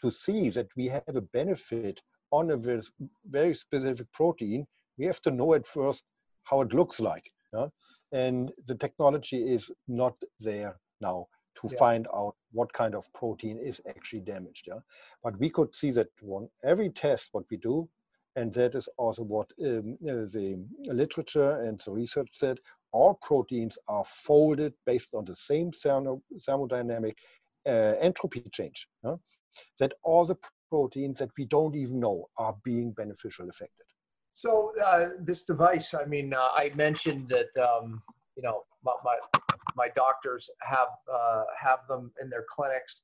To 0.00 0.10
see 0.10 0.50
that 0.50 0.68
we 0.76 0.86
have 0.88 1.14
a 1.14 1.20
benefit 1.20 2.00
on 2.30 2.50
a 2.50 2.56
very, 2.56 2.82
very 3.28 3.54
specific 3.54 4.10
protein, 4.12 4.66
we 4.98 5.06
have 5.06 5.20
to 5.22 5.30
know 5.30 5.54
at 5.54 5.66
first 5.66 6.04
how 6.44 6.60
it 6.62 6.72
looks 6.72 7.00
like. 7.00 7.30
Yeah? 7.52 7.68
And 8.12 8.52
the 8.66 8.74
technology 8.74 9.38
is 9.38 9.70
not 9.88 10.14
there 10.40 10.76
now 11.00 11.26
to 11.60 11.68
yeah. 11.70 11.78
find 11.78 12.06
out 12.14 12.34
what 12.52 12.72
kind 12.72 12.94
of 12.94 13.04
protein 13.14 13.58
is 13.58 13.80
actually 13.88 14.20
damaged. 14.20 14.64
Yeah? 14.66 14.80
But 15.22 15.38
we 15.38 15.50
could 15.50 15.74
see 15.74 15.90
that 15.92 16.08
on 16.28 16.48
every 16.64 16.90
test 16.90 17.30
what 17.32 17.44
we 17.50 17.56
do, 17.56 17.88
and 18.36 18.52
that 18.52 18.74
is 18.74 18.88
also 18.98 19.22
what 19.22 19.50
um, 19.64 19.96
uh, 20.06 20.28
the 20.36 20.58
literature 20.84 21.62
and 21.62 21.80
the 21.80 21.92
research 21.92 22.28
said, 22.32 22.58
all 22.92 23.18
proteins 23.22 23.78
are 23.88 24.04
folded 24.06 24.72
based 24.84 25.14
on 25.14 25.24
the 25.24 25.36
same 25.36 25.70
thermodynamic 25.70 27.14
entropy 27.66 28.44
change. 28.52 28.86
Yeah? 29.04 29.16
That 29.78 29.94
all 30.02 30.26
the 30.26 30.36
proteins 30.70 31.18
that 31.18 31.30
we 31.38 31.44
don't 31.46 31.74
even 31.74 32.00
know 32.00 32.26
are 32.38 32.56
being 32.64 32.92
beneficial 32.92 33.48
affected. 33.48 33.86
So 34.34 34.72
uh, 34.84 35.08
this 35.20 35.44
device, 35.44 35.94
I 35.94 36.04
mean, 36.04 36.34
uh, 36.34 36.48
I 36.54 36.70
mentioned 36.74 37.30
that 37.30 37.48
um, 37.62 38.02
you 38.36 38.42
know 38.42 38.64
my, 38.84 38.92
my, 39.04 39.16
my 39.76 39.88
doctors 39.96 40.50
have 40.60 40.88
uh, 41.12 41.44
have 41.58 41.80
them 41.88 42.12
in 42.20 42.28
their 42.28 42.44
clinics. 42.50 43.00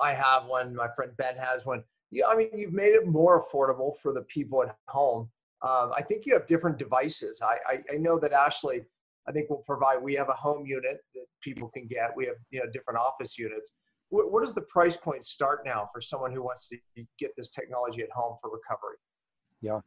I 0.00 0.12
have 0.12 0.46
one. 0.46 0.74
My 0.74 0.88
friend 0.96 1.12
Ben 1.16 1.36
has 1.36 1.64
one. 1.64 1.84
Yeah, 2.10 2.26
I 2.26 2.36
mean, 2.36 2.48
you've 2.52 2.72
made 2.72 2.94
it 2.94 3.06
more 3.06 3.44
affordable 3.44 3.92
for 4.02 4.12
the 4.12 4.22
people 4.22 4.64
at 4.64 4.76
home. 4.88 5.30
Um, 5.62 5.92
I 5.94 6.02
think 6.02 6.26
you 6.26 6.32
have 6.32 6.46
different 6.46 6.78
devices. 6.78 7.40
I, 7.42 7.58
I, 7.68 7.94
I 7.94 7.96
know 7.98 8.18
that 8.18 8.32
Ashley, 8.32 8.82
I 9.30 9.32
think 9.32 9.48
we'll 9.48 9.60
provide. 9.60 10.02
We 10.02 10.14
have 10.14 10.28
a 10.28 10.34
home 10.34 10.66
unit 10.66 10.98
that 11.14 11.26
people 11.40 11.68
can 11.68 11.86
get. 11.86 12.10
We 12.16 12.26
have 12.26 12.34
you 12.50 12.58
know 12.58 12.66
different 12.72 12.98
office 12.98 13.38
units. 13.38 13.74
What, 14.08 14.32
what 14.32 14.44
does 14.44 14.54
the 14.54 14.62
price 14.62 14.96
point 14.96 15.24
start 15.24 15.60
now 15.64 15.88
for 15.92 16.00
someone 16.00 16.32
who 16.32 16.42
wants 16.42 16.68
to 16.70 16.76
get 17.20 17.30
this 17.36 17.50
technology 17.50 18.02
at 18.02 18.10
home 18.10 18.36
for 18.42 18.50
recovery? 18.50 18.96
Yeah, 19.62 19.80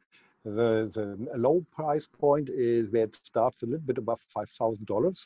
the, 0.46 0.90
the 0.94 1.38
low 1.38 1.66
price 1.72 2.08
point 2.08 2.50
is 2.50 2.90
where 2.92 3.04
it 3.04 3.20
starts 3.24 3.64
a 3.64 3.66
little 3.66 3.86
bit 3.86 3.98
above 3.98 4.22
$5,000. 4.36 5.26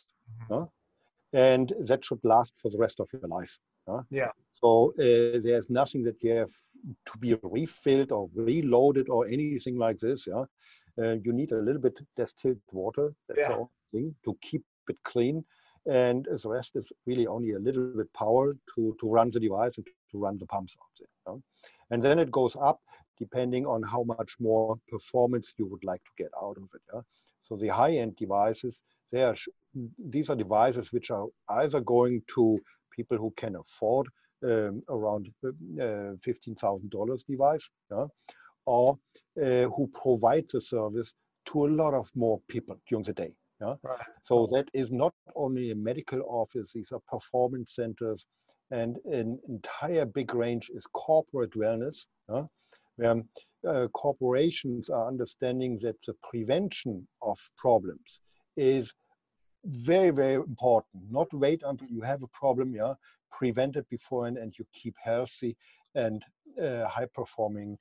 Mm-hmm. 0.51 0.63
and 1.33 1.73
that 1.79 2.03
should 2.03 2.23
last 2.23 2.53
for 2.61 2.69
the 2.69 2.77
rest 2.77 2.99
of 2.99 3.07
your 3.13 3.27
life. 3.27 3.57
Huh? 3.87 4.01
Yeah. 4.09 4.31
So 4.51 4.93
uh, 4.99 5.39
there's 5.41 5.69
nothing 5.69 6.03
that 6.03 6.21
you 6.21 6.31
have 6.31 6.51
to 7.11 7.17
be 7.17 7.37
refilled 7.41 8.11
or 8.11 8.29
reloaded 8.35 9.09
or 9.09 9.27
anything 9.27 9.77
like 9.77 9.99
this. 9.99 10.27
Yeah. 10.27 10.43
Uh, 10.99 11.13
you 11.23 11.31
need 11.33 11.51
a 11.51 11.61
little 11.61 11.81
bit 11.81 11.99
distilled 12.15 12.59
water. 12.71 13.13
That's 13.27 13.49
yeah. 13.49 13.55
all 13.55 13.71
thing 13.91 14.15
to 14.25 14.37
keep 14.41 14.63
it 14.89 14.97
clean. 15.03 15.43
And 15.85 16.25
the 16.25 16.49
rest 16.49 16.75
is 16.75 16.91
really 17.05 17.27
only 17.27 17.53
a 17.53 17.59
little 17.59 17.93
bit 17.95 18.11
power 18.13 18.53
to, 18.75 18.97
to 18.99 19.09
run 19.09 19.31
the 19.31 19.39
device 19.39 19.77
and 19.77 19.87
to 20.11 20.17
run 20.17 20.37
the 20.37 20.45
pumps 20.45 20.75
out 20.81 20.93
there. 20.99 21.33
Yeah? 21.33 21.39
And 21.91 22.03
then 22.03 22.19
it 22.19 22.31
goes 22.31 22.55
up 22.61 22.81
depending 23.19 23.65
on 23.65 23.81
how 23.83 24.03
much 24.03 24.35
more 24.39 24.77
performance 24.89 25.53
you 25.57 25.65
would 25.65 25.83
like 25.83 26.03
to 26.03 26.23
get 26.23 26.31
out 26.41 26.57
of 26.57 26.63
it. 26.75 26.81
Yeah? 26.93 27.01
So 27.43 27.55
the 27.55 27.69
high-end 27.69 28.17
devices, 28.17 28.81
they 29.11 29.23
are 29.23 29.35
these 29.97 30.29
are 30.29 30.35
devices 30.35 30.91
which 30.91 31.11
are 31.11 31.27
either 31.49 31.79
going 31.79 32.21
to 32.35 32.59
people 32.91 33.17
who 33.17 33.31
can 33.37 33.55
afford 33.55 34.07
um, 34.43 34.83
around 34.89 35.29
uh, 35.45 35.49
$15,000 35.81 37.25
device, 37.27 37.69
yeah, 37.91 38.05
or 38.67 38.99
uh, 39.41 39.63
who 39.73 39.89
provide 39.93 40.45
the 40.51 40.61
service 40.61 41.13
to 41.47 41.65
a 41.65 41.69
lot 41.81 41.93
of 41.93 42.11
more 42.15 42.39
people 42.49 42.75
during 42.87 43.03
the 43.03 43.13
day. 43.13 43.33
Yeah? 43.61 43.75
Right. 43.81 43.99
So 44.21 44.47
that 44.51 44.67
is 44.73 44.91
not 44.91 45.13
only 45.35 45.71
a 45.71 45.75
medical 45.75 46.21
office, 46.27 46.71
these 46.73 46.91
are 46.91 47.01
performance 47.07 47.73
centers, 47.75 48.25
and 48.69 48.97
an 49.05 49.39
entire 49.47 50.05
big 50.05 50.35
range 50.35 50.69
is 50.75 50.85
corporate 50.93 51.53
wellness, 51.53 52.05
yeah? 52.29 52.43
where 52.97 53.23
uh, 53.67 53.87
corporations 53.93 54.89
are 54.89 55.07
understanding 55.07 55.79
that 55.81 55.95
the 56.05 56.13
prevention 56.29 57.07
of 57.21 57.39
problems 57.57 58.21
is 58.57 58.93
very, 59.65 60.11
very 60.11 60.35
important. 60.35 61.03
Not 61.09 61.33
wait 61.33 61.61
until 61.65 61.87
you 61.87 62.01
have 62.01 62.23
a 62.23 62.27
problem, 62.27 62.73
yeah, 62.73 62.93
prevent 63.31 63.75
it 63.75 63.87
before 63.89 64.27
and, 64.27 64.37
and 64.37 64.53
you 64.57 64.65
keep 64.73 64.95
healthy 65.01 65.55
and 65.95 66.23
uh, 66.61 66.85
high 66.87 67.07
performing 67.13 67.77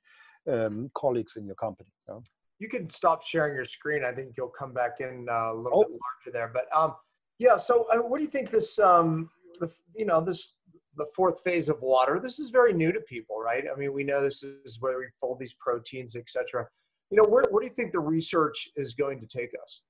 um, 0.47 0.89
colleagues 0.95 1.35
in 1.35 1.45
your 1.45 1.55
company. 1.55 1.89
Yeah? 2.07 2.19
You 2.59 2.69
can 2.69 2.89
stop 2.89 3.23
sharing 3.23 3.55
your 3.55 3.65
screen. 3.65 4.03
I 4.03 4.11
think 4.11 4.33
you'll 4.37 4.53
come 4.57 4.73
back 4.73 4.99
in 4.99 5.27
uh, 5.29 5.51
a 5.51 5.55
little 5.55 5.79
oh. 5.79 5.83
bit 5.83 5.91
larger 5.91 6.31
there. 6.33 6.51
But 6.53 6.65
um, 6.75 6.95
yeah, 7.39 7.57
so 7.57 7.85
uh, 7.93 7.97
what 7.97 8.17
do 8.17 8.23
you 8.23 8.29
think 8.29 8.49
this, 8.49 8.79
um, 8.79 9.29
the, 9.59 9.69
you 9.95 10.05
know, 10.05 10.21
this 10.21 10.53
the 10.95 11.05
fourth 11.15 11.41
phase 11.43 11.69
of 11.69 11.81
water? 11.81 12.19
This 12.21 12.39
is 12.39 12.49
very 12.49 12.73
new 12.73 12.91
to 12.91 12.99
people, 13.01 13.39
right? 13.39 13.63
I 13.71 13.77
mean, 13.77 13.93
we 13.93 14.03
know 14.03 14.21
this 14.21 14.43
is 14.43 14.81
where 14.81 14.97
we 14.97 15.05
fold 15.21 15.39
these 15.39 15.53
proteins, 15.53 16.15
etc. 16.15 16.67
You 17.11 17.17
know, 17.17 17.29
where, 17.29 17.43
where 17.51 17.61
do 17.61 17.67
you 17.67 17.75
think 17.75 17.91
the 17.91 17.99
research 17.99 18.67
is 18.75 18.93
going 18.93 19.19
to 19.19 19.27
take 19.27 19.51
us? 19.63 19.81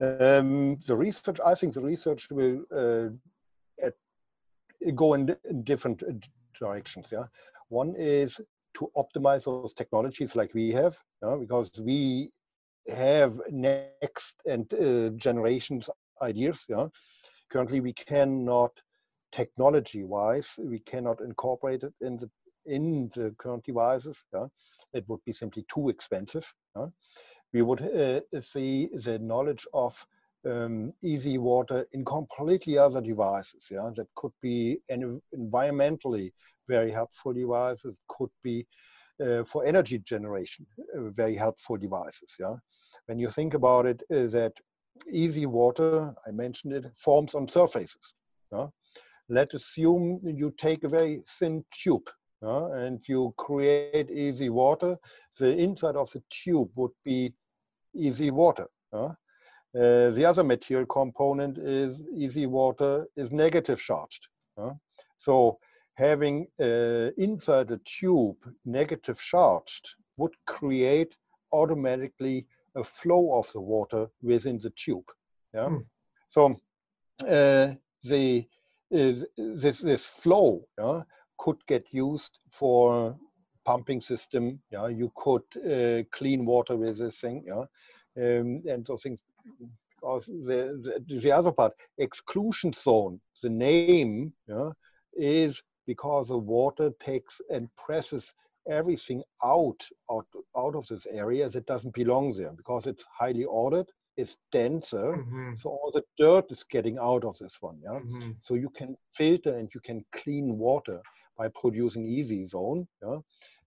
Um, 0.00 0.78
the 0.86 0.96
research, 0.96 1.38
I 1.44 1.54
think 1.54 1.74
the 1.74 1.80
research 1.80 2.28
will 2.30 2.62
uh, 2.74 3.08
at, 3.84 3.94
go 4.94 5.14
in, 5.14 5.34
in, 5.48 5.62
different 5.62 6.02
uh, 6.02 6.12
directions. 6.58 7.08
Yeah, 7.10 7.24
one 7.68 7.94
is 7.96 8.40
to 8.78 8.90
optimize 8.96 9.44
those 9.44 9.74
technologies 9.74 10.36
like 10.36 10.52
we 10.54 10.72
have, 10.72 10.96
because 11.40 11.70
we 11.80 12.30
have 12.88 13.32
next 13.50 14.34
and 14.52 14.66
uh, 14.74 15.08
generations 15.16 15.90
ideas. 16.22 16.66
Currently 17.50 17.80
we 17.80 17.92
cannot 17.92 18.72
technology-wise 19.32 20.48
we 20.58 20.78
cannot 20.78 21.20
incorporate 21.20 21.82
it 21.82 21.94
in 22.00 22.16
the 22.16 22.30
in 22.66 23.10
the 23.14 23.34
current 23.38 23.64
devices. 23.64 24.24
It 24.92 25.04
would 25.08 25.22
be 25.24 25.32
simply 25.32 25.64
too 25.72 25.88
expensive. 25.88 26.46
We 27.52 27.62
would 27.62 27.82
uh, 27.82 28.40
see 28.40 28.88
the 28.92 29.18
knowledge 29.18 29.66
of 29.72 30.06
um, 30.44 30.92
easy 31.02 31.38
water 31.38 31.86
in 31.92 32.04
completely 32.04 32.78
other 32.78 33.00
devices. 33.00 33.68
Yeah, 33.70 33.90
that 33.96 34.08
could 34.14 34.32
be 34.42 34.80
environmentally 34.90 36.32
very 36.68 36.90
helpful 36.90 37.32
devices. 37.32 37.96
Could 38.08 38.30
be 38.42 38.66
uh, 39.24 39.44
for 39.44 39.64
energy 39.64 39.98
generation, 39.98 40.66
uh, 40.96 41.10
very 41.10 41.34
helpful 41.36 41.76
devices. 41.76 42.34
Yeah, 42.38 42.56
when 43.06 43.18
you 43.18 43.30
think 43.30 43.54
about 43.54 43.86
it, 43.86 44.02
uh, 44.10 44.26
that 44.28 44.52
easy 45.10 45.46
water, 45.46 46.14
I 46.26 46.30
mentioned 46.30 46.72
it, 46.72 46.86
forms 46.96 47.34
on 47.34 47.48
surfaces. 47.48 48.14
Yeah? 48.52 48.66
Let's 49.28 49.54
assume 49.54 50.20
you 50.24 50.52
take 50.56 50.84
a 50.84 50.88
very 50.88 51.22
thin 51.38 51.64
tube 51.72 52.08
uh, 52.42 52.70
and 52.72 53.00
you 53.08 53.34
create 53.36 54.10
easy 54.10 54.48
water, 54.50 54.96
the 55.38 55.56
inside 55.56 55.96
of 55.96 56.10
the 56.12 56.22
tube 56.30 56.70
would 56.76 56.92
be 57.04 57.32
easy 57.94 58.30
water. 58.30 58.68
Uh, 58.92 59.10
the 59.74 60.24
other 60.24 60.44
material 60.44 60.86
component 60.86 61.58
is 61.58 62.02
easy 62.16 62.46
water 62.46 63.06
is 63.16 63.30
negative 63.30 63.80
charged. 63.80 64.28
So 65.18 65.58
having 65.96 66.46
uh, 66.60 67.10
inside 67.16 67.68
the 67.68 67.80
tube 67.84 68.36
negative 68.64 69.18
charged 69.18 69.94
would 70.16 70.34
create 70.46 71.16
automatically 71.52 72.46
a 72.74 72.84
flow 72.84 73.38
of 73.38 73.50
the 73.52 73.60
water 73.60 74.06
within 74.22 74.58
the 74.58 74.70
tube. 74.70 75.10
Yeah. 75.54 75.68
Mm. 75.68 75.84
So 76.28 76.60
uh, 77.22 77.74
the 78.02 78.46
uh, 78.94 79.12
this 79.36 79.80
this 79.80 80.04
flow 80.04 80.66
yeah, 80.78 81.02
could 81.38 81.66
get 81.66 81.92
used 81.92 82.38
for 82.50 83.16
pumping 83.64 84.00
system. 84.00 84.60
Yeah, 84.70 84.88
you 84.88 85.10
could 85.16 85.44
uh, 85.56 86.04
clean 86.12 86.44
water 86.44 86.76
with 86.76 86.98
this 86.98 87.20
thing. 87.20 87.44
Yeah, 87.46 87.64
um, 88.16 88.62
and 88.68 88.86
so 88.86 88.96
things. 88.96 89.20
Because 89.94 90.26
the, 90.26 91.02
the, 91.08 91.18
the 91.20 91.32
other 91.32 91.52
part, 91.52 91.72
exclusion 91.96 92.72
zone, 92.72 93.18
the 93.42 93.48
name 93.48 94.34
yeah, 94.46 94.70
is 95.16 95.62
because 95.86 96.28
the 96.28 96.38
water 96.38 96.90
takes 97.00 97.40
and 97.50 97.68
presses 97.76 98.34
everything 98.68 99.22
out, 99.44 99.80
out 100.10 100.26
out 100.56 100.74
of 100.74 100.86
this 100.88 101.06
area 101.06 101.48
that 101.48 101.66
doesn't 101.66 101.94
belong 101.94 102.32
there 102.32 102.52
because 102.56 102.86
it's 102.86 103.06
highly 103.18 103.44
ordered 103.44 103.86
it's 104.16 104.38
denser 104.50 105.12
mm-hmm. 105.16 105.54
so 105.54 105.70
all 105.70 105.90
the 105.92 106.02
dirt 106.18 106.44
is 106.50 106.64
getting 106.64 106.98
out 106.98 107.24
of 107.24 107.38
this 107.38 107.58
one 107.60 107.78
yeah 107.82 107.90
mm-hmm. 107.90 108.30
so 108.40 108.54
you 108.54 108.70
can 108.70 108.96
filter 109.12 109.56
and 109.56 109.68
you 109.74 109.80
can 109.80 110.04
clean 110.12 110.58
water 110.58 111.00
by 111.36 111.48
producing 111.60 112.06
easy 112.06 112.44
zone 112.44 112.86
yeah 113.02 113.18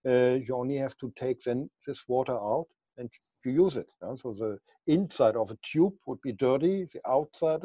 uh, 0.08 0.36
you 0.36 0.56
only 0.56 0.78
have 0.78 0.98
to 0.98 1.12
take 1.18 1.42
then 1.42 1.70
this 1.86 2.06
water 2.08 2.34
out 2.34 2.68
and 2.98 3.10
you 3.46 3.52
use 3.52 3.78
it 3.78 3.88
yeah? 4.02 4.16
so 4.16 4.34
the 4.34 4.58
inside 4.88 5.36
of 5.36 5.52
a 5.52 5.58
tube 5.62 5.94
would 6.06 6.22
be 6.22 6.32
dirty 6.34 6.88
the 6.94 7.02
outside 7.08 7.64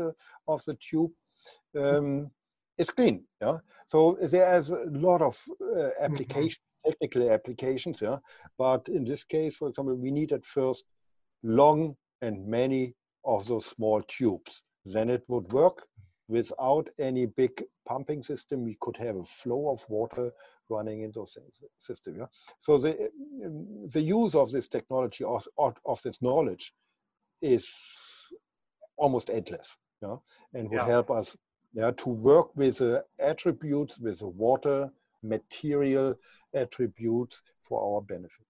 of 0.48 0.64
the 0.66 0.74
tube 0.74 1.10
um, 1.78 2.30
is 2.78 2.90
clean 2.90 3.24
yeah 3.40 3.58
so 3.86 4.16
there's 4.20 4.70
a 4.70 4.84
lot 4.90 5.22
of 5.22 5.38
uh, 5.60 5.64
mm-hmm. 5.64 6.04
application 6.04 6.60
mm-hmm. 6.60 6.90
technical 6.90 7.30
applications 7.30 8.00
yeah 8.00 8.16
but 8.58 8.86
in 8.88 9.04
this 9.04 9.24
case 9.24 9.56
for 9.56 9.68
example 9.68 9.94
we 9.94 10.10
need 10.10 10.32
at 10.32 10.44
first 10.44 10.84
long 11.44 11.94
and 12.22 12.46
many 12.46 12.94
of 13.24 13.46
those 13.46 13.66
small 13.66 14.02
tubes. 14.08 14.64
Then 14.84 15.10
it 15.10 15.22
would 15.28 15.52
work 15.52 15.86
without 16.28 16.88
any 16.98 17.26
big 17.26 17.62
pumping 17.86 18.22
system. 18.22 18.64
We 18.64 18.76
could 18.80 18.96
have 18.96 19.16
a 19.16 19.24
flow 19.24 19.70
of 19.70 19.84
water 19.88 20.30
running 20.70 21.02
in 21.02 21.12
those 21.14 21.36
systems. 21.78 22.16
Yeah? 22.18 22.26
So 22.58 22.78
the, 22.78 23.10
the 23.92 24.00
use 24.00 24.34
of 24.34 24.50
this 24.50 24.68
technology, 24.68 25.24
of, 25.24 25.46
of 25.58 26.00
this 26.02 26.22
knowledge 26.22 26.72
is 27.42 27.68
almost 28.96 29.28
endless 29.28 29.76
yeah? 30.02 30.16
and 30.54 30.70
would 30.70 30.76
yeah. 30.76 30.86
help 30.86 31.10
us 31.10 31.36
yeah, 31.74 31.90
to 31.90 32.08
work 32.08 32.56
with 32.56 32.78
the 32.78 33.04
attributes, 33.18 33.98
with 33.98 34.20
the 34.20 34.28
water, 34.28 34.90
material 35.22 36.14
attributes 36.54 37.42
for 37.62 37.96
our 37.96 38.00
benefit. 38.00 38.46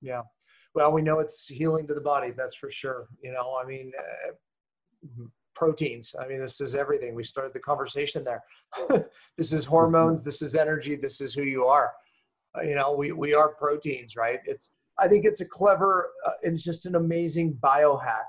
Yeah 0.00 0.22
well, 0.78 0.92
we 0.92 1.02
know 1.02 1.18
it's 1.18 1.48
healing 1.48 1.88
to 1.88 1.94
the 1.94 2.00
body. 2.00 2.30
That's 2.36 2.54
for 2.54 2.70
sure. 2.70 3.08
You 3.20 3.32
know, 3.32 3.58
I 3.60 3.66
mean, 3.66 3.90
uh, 3.98 5.24
proteins. 5.54 6.14
I 6.20 6.28
mean, 6.28 6.40
this 6.40 6.60
is 6.60 6.76
everything. 6.76 7.16
We 7.16 7.24
started 7.24 7.52
the 7.52 7.58
conversation 7.58 8.24
there. 8.24 8.44
this 9.36 9.52
is 9.52 9.64
hormones. 9.64 10.22
This 10.22 10.40
is 10.40 10.54
energy. 10.54 10.94
This 10.94 11.20
is 11.20 11.34
who 11.34 11.42
you 11.42 11.64
are. 11.64 11.90
Uh, 12.56 12.62
you 12.62 12.76
know, 12.76 12.94
we 12.94 13.10
we 13.10 13.34
are 13.34 13.48
proteins, 13.48 14.14
right? 14.14 14.38
It's. 14.44 14.70
I 15.00 15.06
think 15.08 15.24
it's 15.24 15.40
a 15.40 15.44
clever. 15.44 16.10
Uh, 16.24 16.30
it's 16.42 16.62
just 16.62 16.86
an 16.86 16.94
amazing 16.94 17.54
biohack 17.60 18.28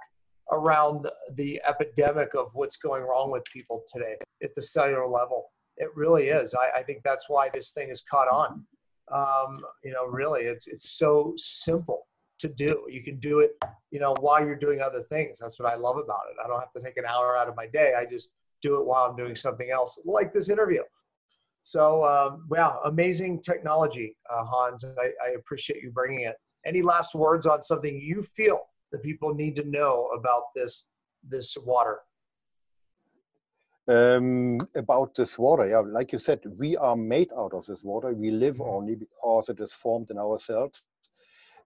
around 0.51 1.07
the 1.35 1.61
epidemic 1.67 2.33
of 2.35 2.47
what's 2.53 2.77
going 2.77 3.03
wrong 3.03 3.31
with 3.31 3.43
people 3.45 3.83
today 3.91 4.15
at 4.43 4.53
the 4.55 4.61
cellular 4.61 5.07
level. 5.07 5.51
It 5.77 5.89
really 5.95 6.29
is. 6.29 6.55
I, 6.55 6.79
I 6.79 6.83
think 6.83 7.01
that's 7.03 7.29
why 7.29 7.49
this 7.53 7.71
thing 7.71 7.89
has 7.89 8.01
caught 8.09 8.27
on. 8.27 8.65
Um, 9.11 9.61
you 9.83 9.91
know, 9.91 10.05
really, 10.05 10.41
it's 10.41 10.67
it's 10.67 10.97
so 10.97 11.33
simple 11.37 12.07
to 12.39 12.47
do. 12.47 12.85
You 12.89 13.03
can 13.03 13.19
do 13.19 13.39
it, 13.39 13.51
you 13.91 13.99
know, 13.99 14.15
while 14.19 14.45
you're 14.45 14.55
doing 14.55 14.81
other 14.81 15.03
things. 15.03 15.39
That's 15.39 15.59
what 15.59 15.71
I 15.71 15.75
love 15.75 15.97
about 15.97 16.21
it. 16.31 16.37
I 16.43 16.47
don't 16.47 16.59
have 16.59 16.71
to 16.73 16.81
take 16.81 16.97
an 16.97 17.05
hour 17.05 17.35
out 17.37 17.47
of 17.47 17.55
my 17.55 17.67
day. 17.67 17.93
I 17.97 18.05
just 18.05 18.31
do 18.61 18.79
it 18.79 18.85
while 18.85 19.05
I'm 19.05 19.15
doing 19.15 19.35
something 19.35 19.71
else, 19.71 19.97
like 20.05 20.33
this 20.33 20.49
interview. 20.49 20.81
So, 21.63 22.05
um, 22.05 22.45
wow, 22.49 22.81
amazing 22.85 23.41
technology, 23.41 24.15
uh, 24.29 24.43
Hans. 24.43 24.85
I, 24.85 25.11
I 25.25 25.31
appreciate 25.37 25.83
you 25.83 25.91
bringing 25.91 26.21
it. 26.21 26.35
Any 26.65 26.81
last 26.81 27.15
words 27.15 27.45
on 27.45 27.61
something 27.61 27.99
you 28.01 28.23
feel 28.35 28.68
that 28.91 29.03
people 29.03 29.33
need 29.33 29.55
to 29.55 29.63
know 29.63 30.07
about 30.17 30.43
this 30.55 30.85
this 31.27 31.57
water? 31.65 31.99
Um, 33.87 34.59
about 34.75 35.15
this 35.15 35.39
water, 35.39 35.67
yeah, 35.67 35.79
like 35.79 36.11
you 36.11 36.19
said, 36.19 36.41
we 36.57 36.77
are 36.77 36.95
made 36.95 37.31
out 37.35 37.53
of 37.53 37.65
this 37.65 37.83
water. 37.83 38.13
We 38.13 38.29
live 38.29 38.57
Mhm. 38.57 38.67
only 38.67 38.95
because 38.95 39.49
it 39.49 39.59
is 39.59 39.73
formed 39.73 40.11
in 40.11 40.17
ourselves. 40.19 40.83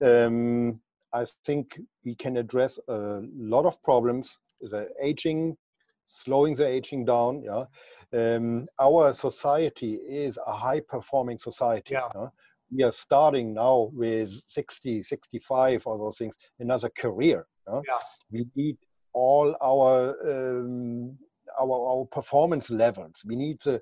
Um, 0.01 0.81
I 1.11 1.25
think 1.45 1.79
we 2.05 2.15
can 2.15 2.37
address 2.37 2.79
a 2.87 3.21
lot 3.35 3.65
of 3.65 3.81
problems. 3.83 4.39
The 4.61 4.89
aging, 5.01 5.57
slowing 6.07 6.55
the 6.55 6.65
aging 6.65 7.05
down. 7.05 7.43
Yeah, 7.43 7.65
um, 8.13 8.67
our 8.79 9.11
society 9.13 9.95
is 9.95 10.39
a 10.47 10.53
high-performing 10.53 11.39
society. 11.39 11.93
Yeah. 11.93 12.09
yeah? 12.15 12.29
We 12.75 12.83
are 12.83 12.91
starting 12.91 13.53
now 13.53 13.89
with 13.93 14.31
60, 14.47 15.03
65, 15.03 15.87
all 15.87 15.97
those 15.97 16.17
things, 16.17 16.35
another 16.59 16.89
career. 16.89 17.45
yeah? 17.67 17.81
Yeah. 17.87 17.99
We 18.31 18.45
need 18.55 18.77
all 19.13 19.55
our 19.61 20.15
um, 20.29 21.17
our, 21.59 21.99
our 21.99 22.05
performance 22.05 22.69
levels. 22.69 23.21
We 23.25 23.35
need 23.35 23.59
the 23.63 23.81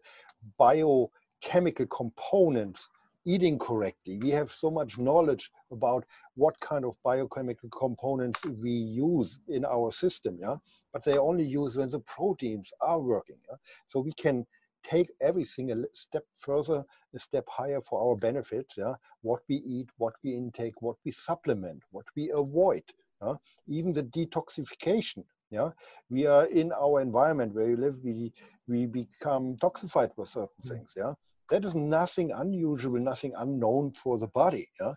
biochemical 0.57 1.87
components 1.87 2.89
eating 3.25 3.59
correctly. 3.59 4.17
We 4.21 4.31
have 4.31 4.51
so 4.51 4.71
much 4.71 4.97
knowledge 4.97 5.51
about 5.71 6.05
what 6.35 6.59
kind 6.59 6.85
of 6.85 6.95
biochemical 7.03 7.69
components 7.69 8.43
we 8.45 8.71
use 8.71 9.39
in 9.47 9.63
our 9.63 9.91
system, 9.91 10.37
yeah. 10.41 10.55
But 10.91 11.03
they 11.03 11.17
only 11.17 11.45
use 11.45 11.77
when 11.77 11.89
the 11.89 11.99
proteins 11.99 12.71
are 12.81 12.99
working. 12.99 13.37
Yeah? 13.49 13.57
So 13.89 13.99
we 13.99 14.13
can 14.13 14.45
take 14.83 15.09
everything 15.21 15.71
a 15.71 15.75
step 15.93 16.23
further, 16.35 16.83
a 17.15 17.19
step 17.19 17.45
higher 17.49 17.81
for 17.81 18.01
our 18.01 18.15
benefits. 18.15 18.77
Yeah, 18.77 18.93
what 19.21 19.41
we 19.49 19.57
eat, 19.57 19.89
what 19.97 20.13
we 20.23 20.35
intake, 20.35 20.81
what 20.81 20.97
we 21.05 21.11
supplement, 21.11 21.83
what 21.91 22.05
we 22.15 22.31
avoid. 22.31 22.83
Yeah? 23.21 23.35
Even 23.67 23.93
the 23.93 24.03
detoxification. 24.03 25.23
Yeah, 25.49 25.71
we 26.09 26.25
are 26.27 26.45
in 26.45 26.71
our 26.71 27.01
environment 27.01 27.53
where 27.53 27.69
you 27.69 27.77
live. 27.77 27.97
We 28.03 28.31
we 28.67 28.85
become 28.85 29.57
toxified 29.57 30.11
with 30.17 30.29
certain 30.29 30.63
Mm. 30.63 30.69
things. 30.69 30.93
Yeah, 30.95 31.13
that 31.49 31.65
is 31.65 31.75
nothing 31.75 32.31
unusual, 32.31 32.99
nothing 32.99 33.33
unknown 33.37 33.91
for 33.91 34.17
the 34.17 34.27
body. 34.27 34.69
Yeah, 34.79 34.93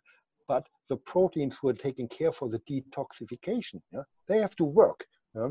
but 0.47 0.69
the 0.89 0.97
proteins 0.97 1.57
who 1.57 1.69
are 1.69 1.75
taking 1.87 2.09
care 2.09 2.33
for 2.33 2.49
the 2.49 2.61
detoxification. 2.61 3.83
Yeah, 3.93 4.05
they 4.29 4.39
have 4.39 4.55
to 4.57 4.65
work. 4.65 5.07
Yeah? 5.35 5.51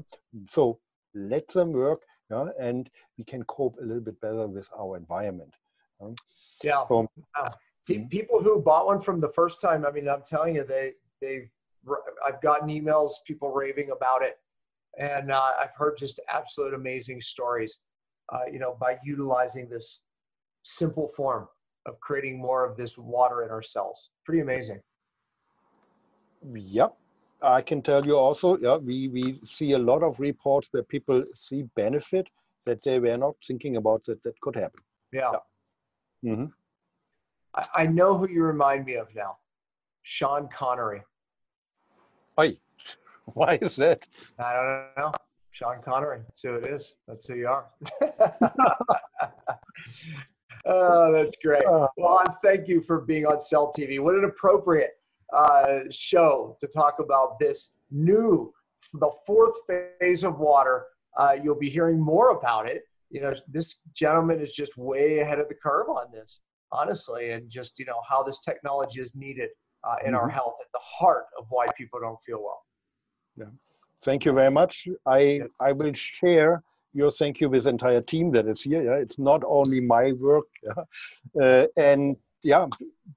So 0.49 0.79
let 1.13 1.47
them 1.49 1.71
work. 1.73 2.01
Yeah, 2.34 2.49
and 2.59 2.89
we 3.17 3.23
can 3.23 3.43
cope 3.43 3.77
a 3.79 3.86
little 3.86 4.01
bit 4.01 4.19
better 4.19 4.47
with 4.47 4.69
our 4.77 4.97
environment. 4.97 5.53
Yeah. 6.63 6.86
So, 6.88 7.07
Pe- 7.86 7.95
Mhm. 7.95 8.09
people 8.09 8.41
who 8.41 8.61
bought 8.61 8.86
one 8.86 9.01
from 9.01 9.19
the 9.19 9.27
first 9.27 9.59
time, 9.59 9.86
I 9.86 9.91
mean, 9.91 10.07
I'm 10.07 10.23
telling 10.23 10.55
you, 10.55 10.63
they 10.63 10.93
they've 11.21 11.49
I've 12.25 12.41
gotten 12.41 12.69
emails, 12.69 13.11
people 13.27 13.51
raving 13.51 13.91
about 13.91 14.21
it, 14.23 14.39
and 14.97 15.31
uh, 15.31 15.51
I've 15.59 15.75
heard 15.75 15.97
just 15.97 16.21
absolute 16.29 16.73
amazing 16.73 17.19
stories. 17.21 17.79
Uh, 18.29 18.45
you 18.49 18.57
know, 18.57 18.77
by 18.79 18.97
utilizing 19.03 19.67
this 19.67 20.05
simple 20.63 21.09
form 21.09 21.49
of 21.86 21.99
creating 21.99 22.39
more 22.39 22.63
of 22.65 22.77
this 22.77 22.97
water 22.97 23.43
in 23.43 23.49
our 23.51 23.61
cells, 23.61 24.11
pretty 24.25 24.39
amazing. 24.39 24.81
Yep. 26.53 26.97
I 27.43 27.61
can 27.61 27.81
tell 27.81 28.05
you 28.05 28.17
also, 28.17 28.57
yeah, 28.57 28.77
we, 28.77 29.09
we 29.09 29.39
see 29.43 29.73
a 29.73 29.77
lot 29.77 30.01
of 30.01 30.19
reports 30.19 30.69
where 30.71 30.83
people 30.83 31.23
see 31.35 31.63
benefit 31.75 32.27
that 32.65 32.81
they 32.83 32.99
were 32.99 33.17
not 33.17 33.35
thinking 33.45 33.75
about 33.75 34.05
that 34.05 34.23
that 34.23 34.39
could 34.39 34.55
happen. 34.55 34.79
Yeah, 35.11 35.31
hmm 36.23 36.45
I, 37.53 37.65
I 37.75 37.85
know 37.85 38.17
who 38.17 38.29
you 38.29 38.43
remind 38.43 38.85
me 38.85 38.95
of 38.95 39.13
now, 39.13 39.37
Sean 40.03 40.47
Connery. 40.55 41.03
Oi, 42.39 42.57
why 43.33 43.59
is 43.61 43.75
that? 43.75 44.07
I 44.39 44.53
don't 44.53 44.85
know. 44.97 45.11
Sean 45.51 45.81
Connery. 45.83 46.21
That's 46.27 46.41
who 46.41 46.55
it 46.55 46.65
is. 46.65 46.95
That's 47.07 47.27
who 47.27 47.35
you 47.35 47.47
are. 47.47 47.67
oh, 50.65 51.11
that's 51.11 51.35
great. 51.43 51.63
Uh, 51.65 51.87
Well, 51.97 52.17
Hans, 52.17 52.37
thank 52.43 52.67
you 52.67 52.81
for 52.81 53.01
being 53.01 53.27
on 53.27 53.39
Cell 53.39 53.71
TV. 53.77 53.99
What 53.99 54.15
an 54.15 54.23
appropriate 54.23 54.93
uh, 55.34 55.79
show 55.89 56.55
to 56.59 56.67
talk 56.67 56.95
about 56.99 57.39
this 57.39 57.73
new, 57.91 58.53
the 58.93 59.09
fourth 59.25 59.55
phase 59.99 60.23
of 60.23 60.39
water. 60.39 60.86
Uh, 61.17 61.36
you'll 61.41 61.59
be 61.59 61.69
hearing 61.69 61.99
more 61.99 62.31
about 62.31 62.67
it. 62.67 62.84
You 63.09 63.21
know, 63.21 63.34
this 63.47 63.75
gentleman 63.93 64.39
is 64.39 64.53
just 64.53 64.75
way 64.77 65.19
ahead 65.19 65.39
of 65.39 65.47
the 65.47 65.55
curve 65.55 65.88
on 65.89 66.11
this, 66.11 66.41
honestly, 66.71 67.31
and 67.31 67.49
just, 67.49 67.77
you 67.77 67.86
know, 67.86 68.01
how 68.09 68.23
this 68.23 68.39
technology 68.39 68.99
is 68.99 69.13
needed 69.15 69.49
uh, 69.84 69.95
in 70.05 70.15
our 70.15 70.29
Mhm. 70.29 70.34
health 70.34 70.55
at 70.61 70.71
the 70.71 70.79
heart 70.79 71.25
of 71.38 71.45
why 71.49 71.65
people 71.77 71.99
don't 71.99 72.21
feel 72.23 72.41
well. 72.41 72.61
Yeah. 73.36 73.51
Thank 74.01 74.25
you 74.25 74.34
very 74.34 74.51
much. 74.51 74.88
I 75.05 75.19
Yes. 75.19 75.49
I 75.59 75.71
will 75.73 75.93
share 75.93 76.63
your 76.93 77.11
thank 77.11 77.41
you 77.41 77.49
with 77.49 77.63
the 77.63 77.69
entire 77.69 78.01
team 78.01 78.31
that 78.31 78.47
is 78.47 78.61
here. 78.63 78.81
Yeah, 78.84 78.97
it's 79.05 79.19
not 79.19 79.41
only 79.45 79.79
my 79.81 80.11
work. 80.13 80.47
Yeah? 80.63 80.84
Uh, 81.45 81.67
and 81.75 82.15
yeah, 82.43 82.67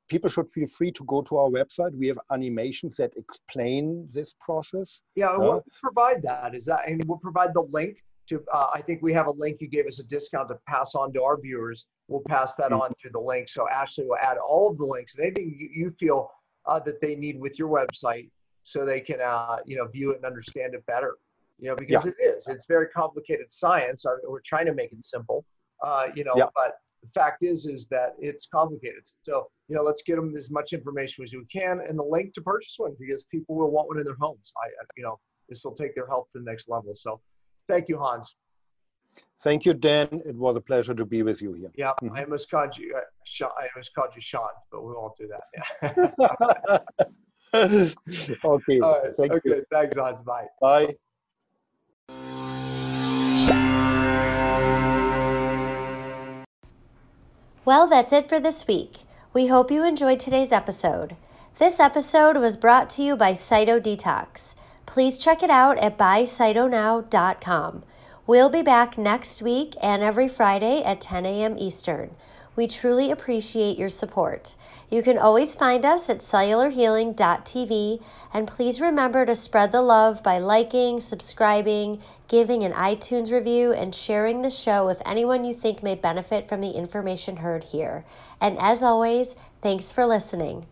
people 0.08 0.30
should 0.30 0.50
feel 0.50 0.68
free 0.68 0.92
to 0.92 1.04
go 1.04 1.20
to 1.22 1.36
our 1.36 1.48
website. 1.50 1.92
We 1.98 2.06
have 2.08 2.18
animations 2.32 2.96
that 2.98 3.12
explain 3.16 4.08
this 4.12 4.34
process. 4.40 5.00
Yeah, 5.16 5.32
Huh? 5.32 5.38
we'll 5.40 5.64
provide 5.82 6.22
that. 6.22 6.54
Is 6.54 6.64
that, 6.66 6.88
and 6.88 7.02
we'll 7.06 7.18
provide 7.18 7.52
the 7.54 7.62
link 7.62 8.02
to, 8.28 8.42
uh, 8.52 8.68
I 8.74 8.80
think 8.82 9.02
we 9.02 9.12
have 9.12 9.26
a 9.26 9.30
link 9.32 9.60
you 9.60 9.68
gave 9.68 9.86
us 9.86 9.98
a 10.00 10.04
discount 10.04 10.48
to 10.48 10.58
pass 10.66 10.94
on 10.94 11.12
to 11.14 11.22
our 11.22 11.40
viewers. 11.40 11.86
We'll 12.08 12.22
pass 12.28 12.54
that 12.56 12.70
Mhm. 12.70 12.80
on 12.80 12.94
through 13.00 13.10
the 13.12 13.20
link. 13.20 13.48
So 13.48 13.68
Ashley 13.68 14.04
will 14.06 14.16
add 14.16 14.38
all 14.38 14.70
of 14.70 14.78
the 14.78 14.84
links 14.86 15.14
and 15.14 15.24
anything 15.24 15.54
you, 15.58 15.68
you 15.72 15.90
feel 15.92 16.30
uh, 16.66 16.80
that 16.80 17.00
they 17.00 17.14
need 17.14 17.38
with 17.40 17.60
your 17.60 17.68
website 17.68 18.28
so 18.64 18.84
they 18.84 19.00
can, 19.00 19.20
uh, 19.20 19.58
you 19.66 19.76
know, 19.76 19.86
view 19.86 20.10
it 20.10 20.16
and 20.16 20.24
understand 20.24 20.74
it 20.74 20.84
better. 20.86 21.16
You 21.60 21.68
know, 21.70 21.76
because 21.76 22.06
it 22.06 22.16
is, 22.20 22.48
it's 22.48 22.66
very 22.66 22.88
complicated 22.88 23.50
science. 23.52 24.04
I, 24.04 24.10
we're 24.28 24.40
trying 24.40 24.66
to 24.66 24.74
make 24.74 24.92
it 24.92 25.02
simple, 25.04 25.44
uh, 25.84 26.08
you 26.16 26.24
know, 26.24 26.34
Yeah. 26.36 26.48
but 26.56 26.78
the 27.06 27.20
fact 27.20 27.42
is, 27.42 27.66
is 27.66 27.86
that 27.86 28.14
it's 28.18 28.46
complicated. 28.52 29.02
So, 29.22 29.46
you 29.68 29.76
know, 29.76 29.82
let's 29.82 30.02
get 30.02 30.16
them 30.16 30.34
as 30.36 30.50
much 30.50 30.72
information 30.72 31.24
as 31.24 31.32
we 31.32 31.44
can 31.52 31.80
and 31.86 31.98
the 31.98 32.02
link 32.02 32.34
to 32.34 32.40
purchase 32.40 32.74
one 32.76 32.94
because 32.98 33.24
people 33.24 33.54
will 33.56 33.70
want 33.70 33.88
one 33.88 33.98
in 33.98 34.04
their 34.04 34.16
homes. 34.20 34.52
I, 34.62 34.68
you 34.96 35.02
know, 35.02 35.18
this 35.48 35.64
will 35.64 35.74
take 35.74 35.94
their 35.94 36.06
health 36.06 36.28
to 36.32 36.38
the 36.38 36.44
next 36.44 36.68
level. 36.68 36.94
So 36.94 37.20
thank 37.68 37.88
you, 37.88 37.98
Hans. 37.98 38.36
Thank 39.42 39.64
you, 39.64 39.74
Dan. 39.74 40.08
It 40.26 40.34
was 40.34 40.56
a 40.56 40.60
pleasure 40.60 40.94
to 40.94 41.04
be 41.04 41.22
with 41.22 41.42
you 41.42 41.52
here. 41.52 41.70
Yeah, 41.76 41.92
Mhm. 42.02 42.16
I 42.16 42.24
almost 42.24 42.50
called 42.50 42.76
you, 42.76 42.94
uh, 42.96 43.00
Sean, 43.24 43.50
I 43.58 43.68
almost 43.74 43.94
called 43.94 44.10
you 44.14 44.20
Sean, 44.20 44.48
but 44.70 44.82
we 44.82 44.92
won't 44.92 45.16
do 45.16 45.28
that. 45.28 45.44
Yeah. 45.82 46.78
okay. 48.44 48.80
All 48.80 49.02
right. 49.02 49.14
Thank 49.14 49.32
okay. 49.32 49.48
you. 49.48 49.64
Thanks, 49.70 49.96
Hans. 49.96 50.22
Bye. 50.24 50.46
Bye. 50.60 50.96
Well, 57.66 57.88
that's 57.88 58.12
it 58.12 58.28
for 58.28 58.38
this 58.38 58.68
week. 58.68 58.98
We 59.32 59.48
hope 59.48 59.72
you 59.72 59.82
enjoyed 59.82 60.20
today's 60.20 60.52
episode. 60.52 61.16
This 61.58 61.80
episode 61.80 62.36
was 62.36 62.56
brought 62.56 62.88
to 62.90 63.02
you 63.02 63.16
by 63.16 63.32
Cyto 63.32 63.80
Detox. 63.80 64.54
Please 64.86 65.18
check 65.18 65.42
it 65.42 65.50
out 65.50 65.76
at 65.78 65.98
buycytonow.com. 65.98 67.82
We'll 68.24 68.50
be 68.50 68.62
back 68.62 68.96
next 68.96 69.42
week 69.42 69.74
and 69.82 70.00
every 70.00 70.28
Friday 70.28 70.84
at 70.84 71.00
10 71.00 71.26
a.m. 71.26 71.58
Eastern. 71.58 72.14
We 72.56 72.66
truly 72.66 73.10
appreciate 73.10 73.78
your 73.78 73.90
support. 73.90 74.54
You 74.90 75.02
can 75.02 75.18
always 75.18 75.54
find 75.54 75.84
us 75.84 76.08
at 76.08 76.20
cellularhealing.tv 76.20 78.00
and 78.32 78.48
please 78.48 78.80
remember 78.80 79.26
to 79.26 79.34
spread 79.34 79.72
the 79.72 79.82
love 79.82 80.22
by 80.22 80.38
liking, 80.38 81.00
subscribing, 81.00 82.00
giving 82.28 82.64
an 82.64 82.72
iTunes 82.72 83.30
review, 83.30 83.72
and 83.72 83.94
sharing 83.94 84.40
the 84.40 84.50
show 84.50 84.86
with 84.86 85.02
anyone 85.04 85.44
you 85.44 85.54
think 85.54 85.82
may 85.82 85.94
benefit 85.94 86.48
from 86.48 86.60
the 86.62 86.70
information 86.70 87.36
heard 87.36 87.62
here. 87.62 88.04
And 88.40 88.58
as 88.58 88.82
always, 88.82 89.36
thanks 89.60 89.92
for 89.92 90.06
listening. 90.06 90.66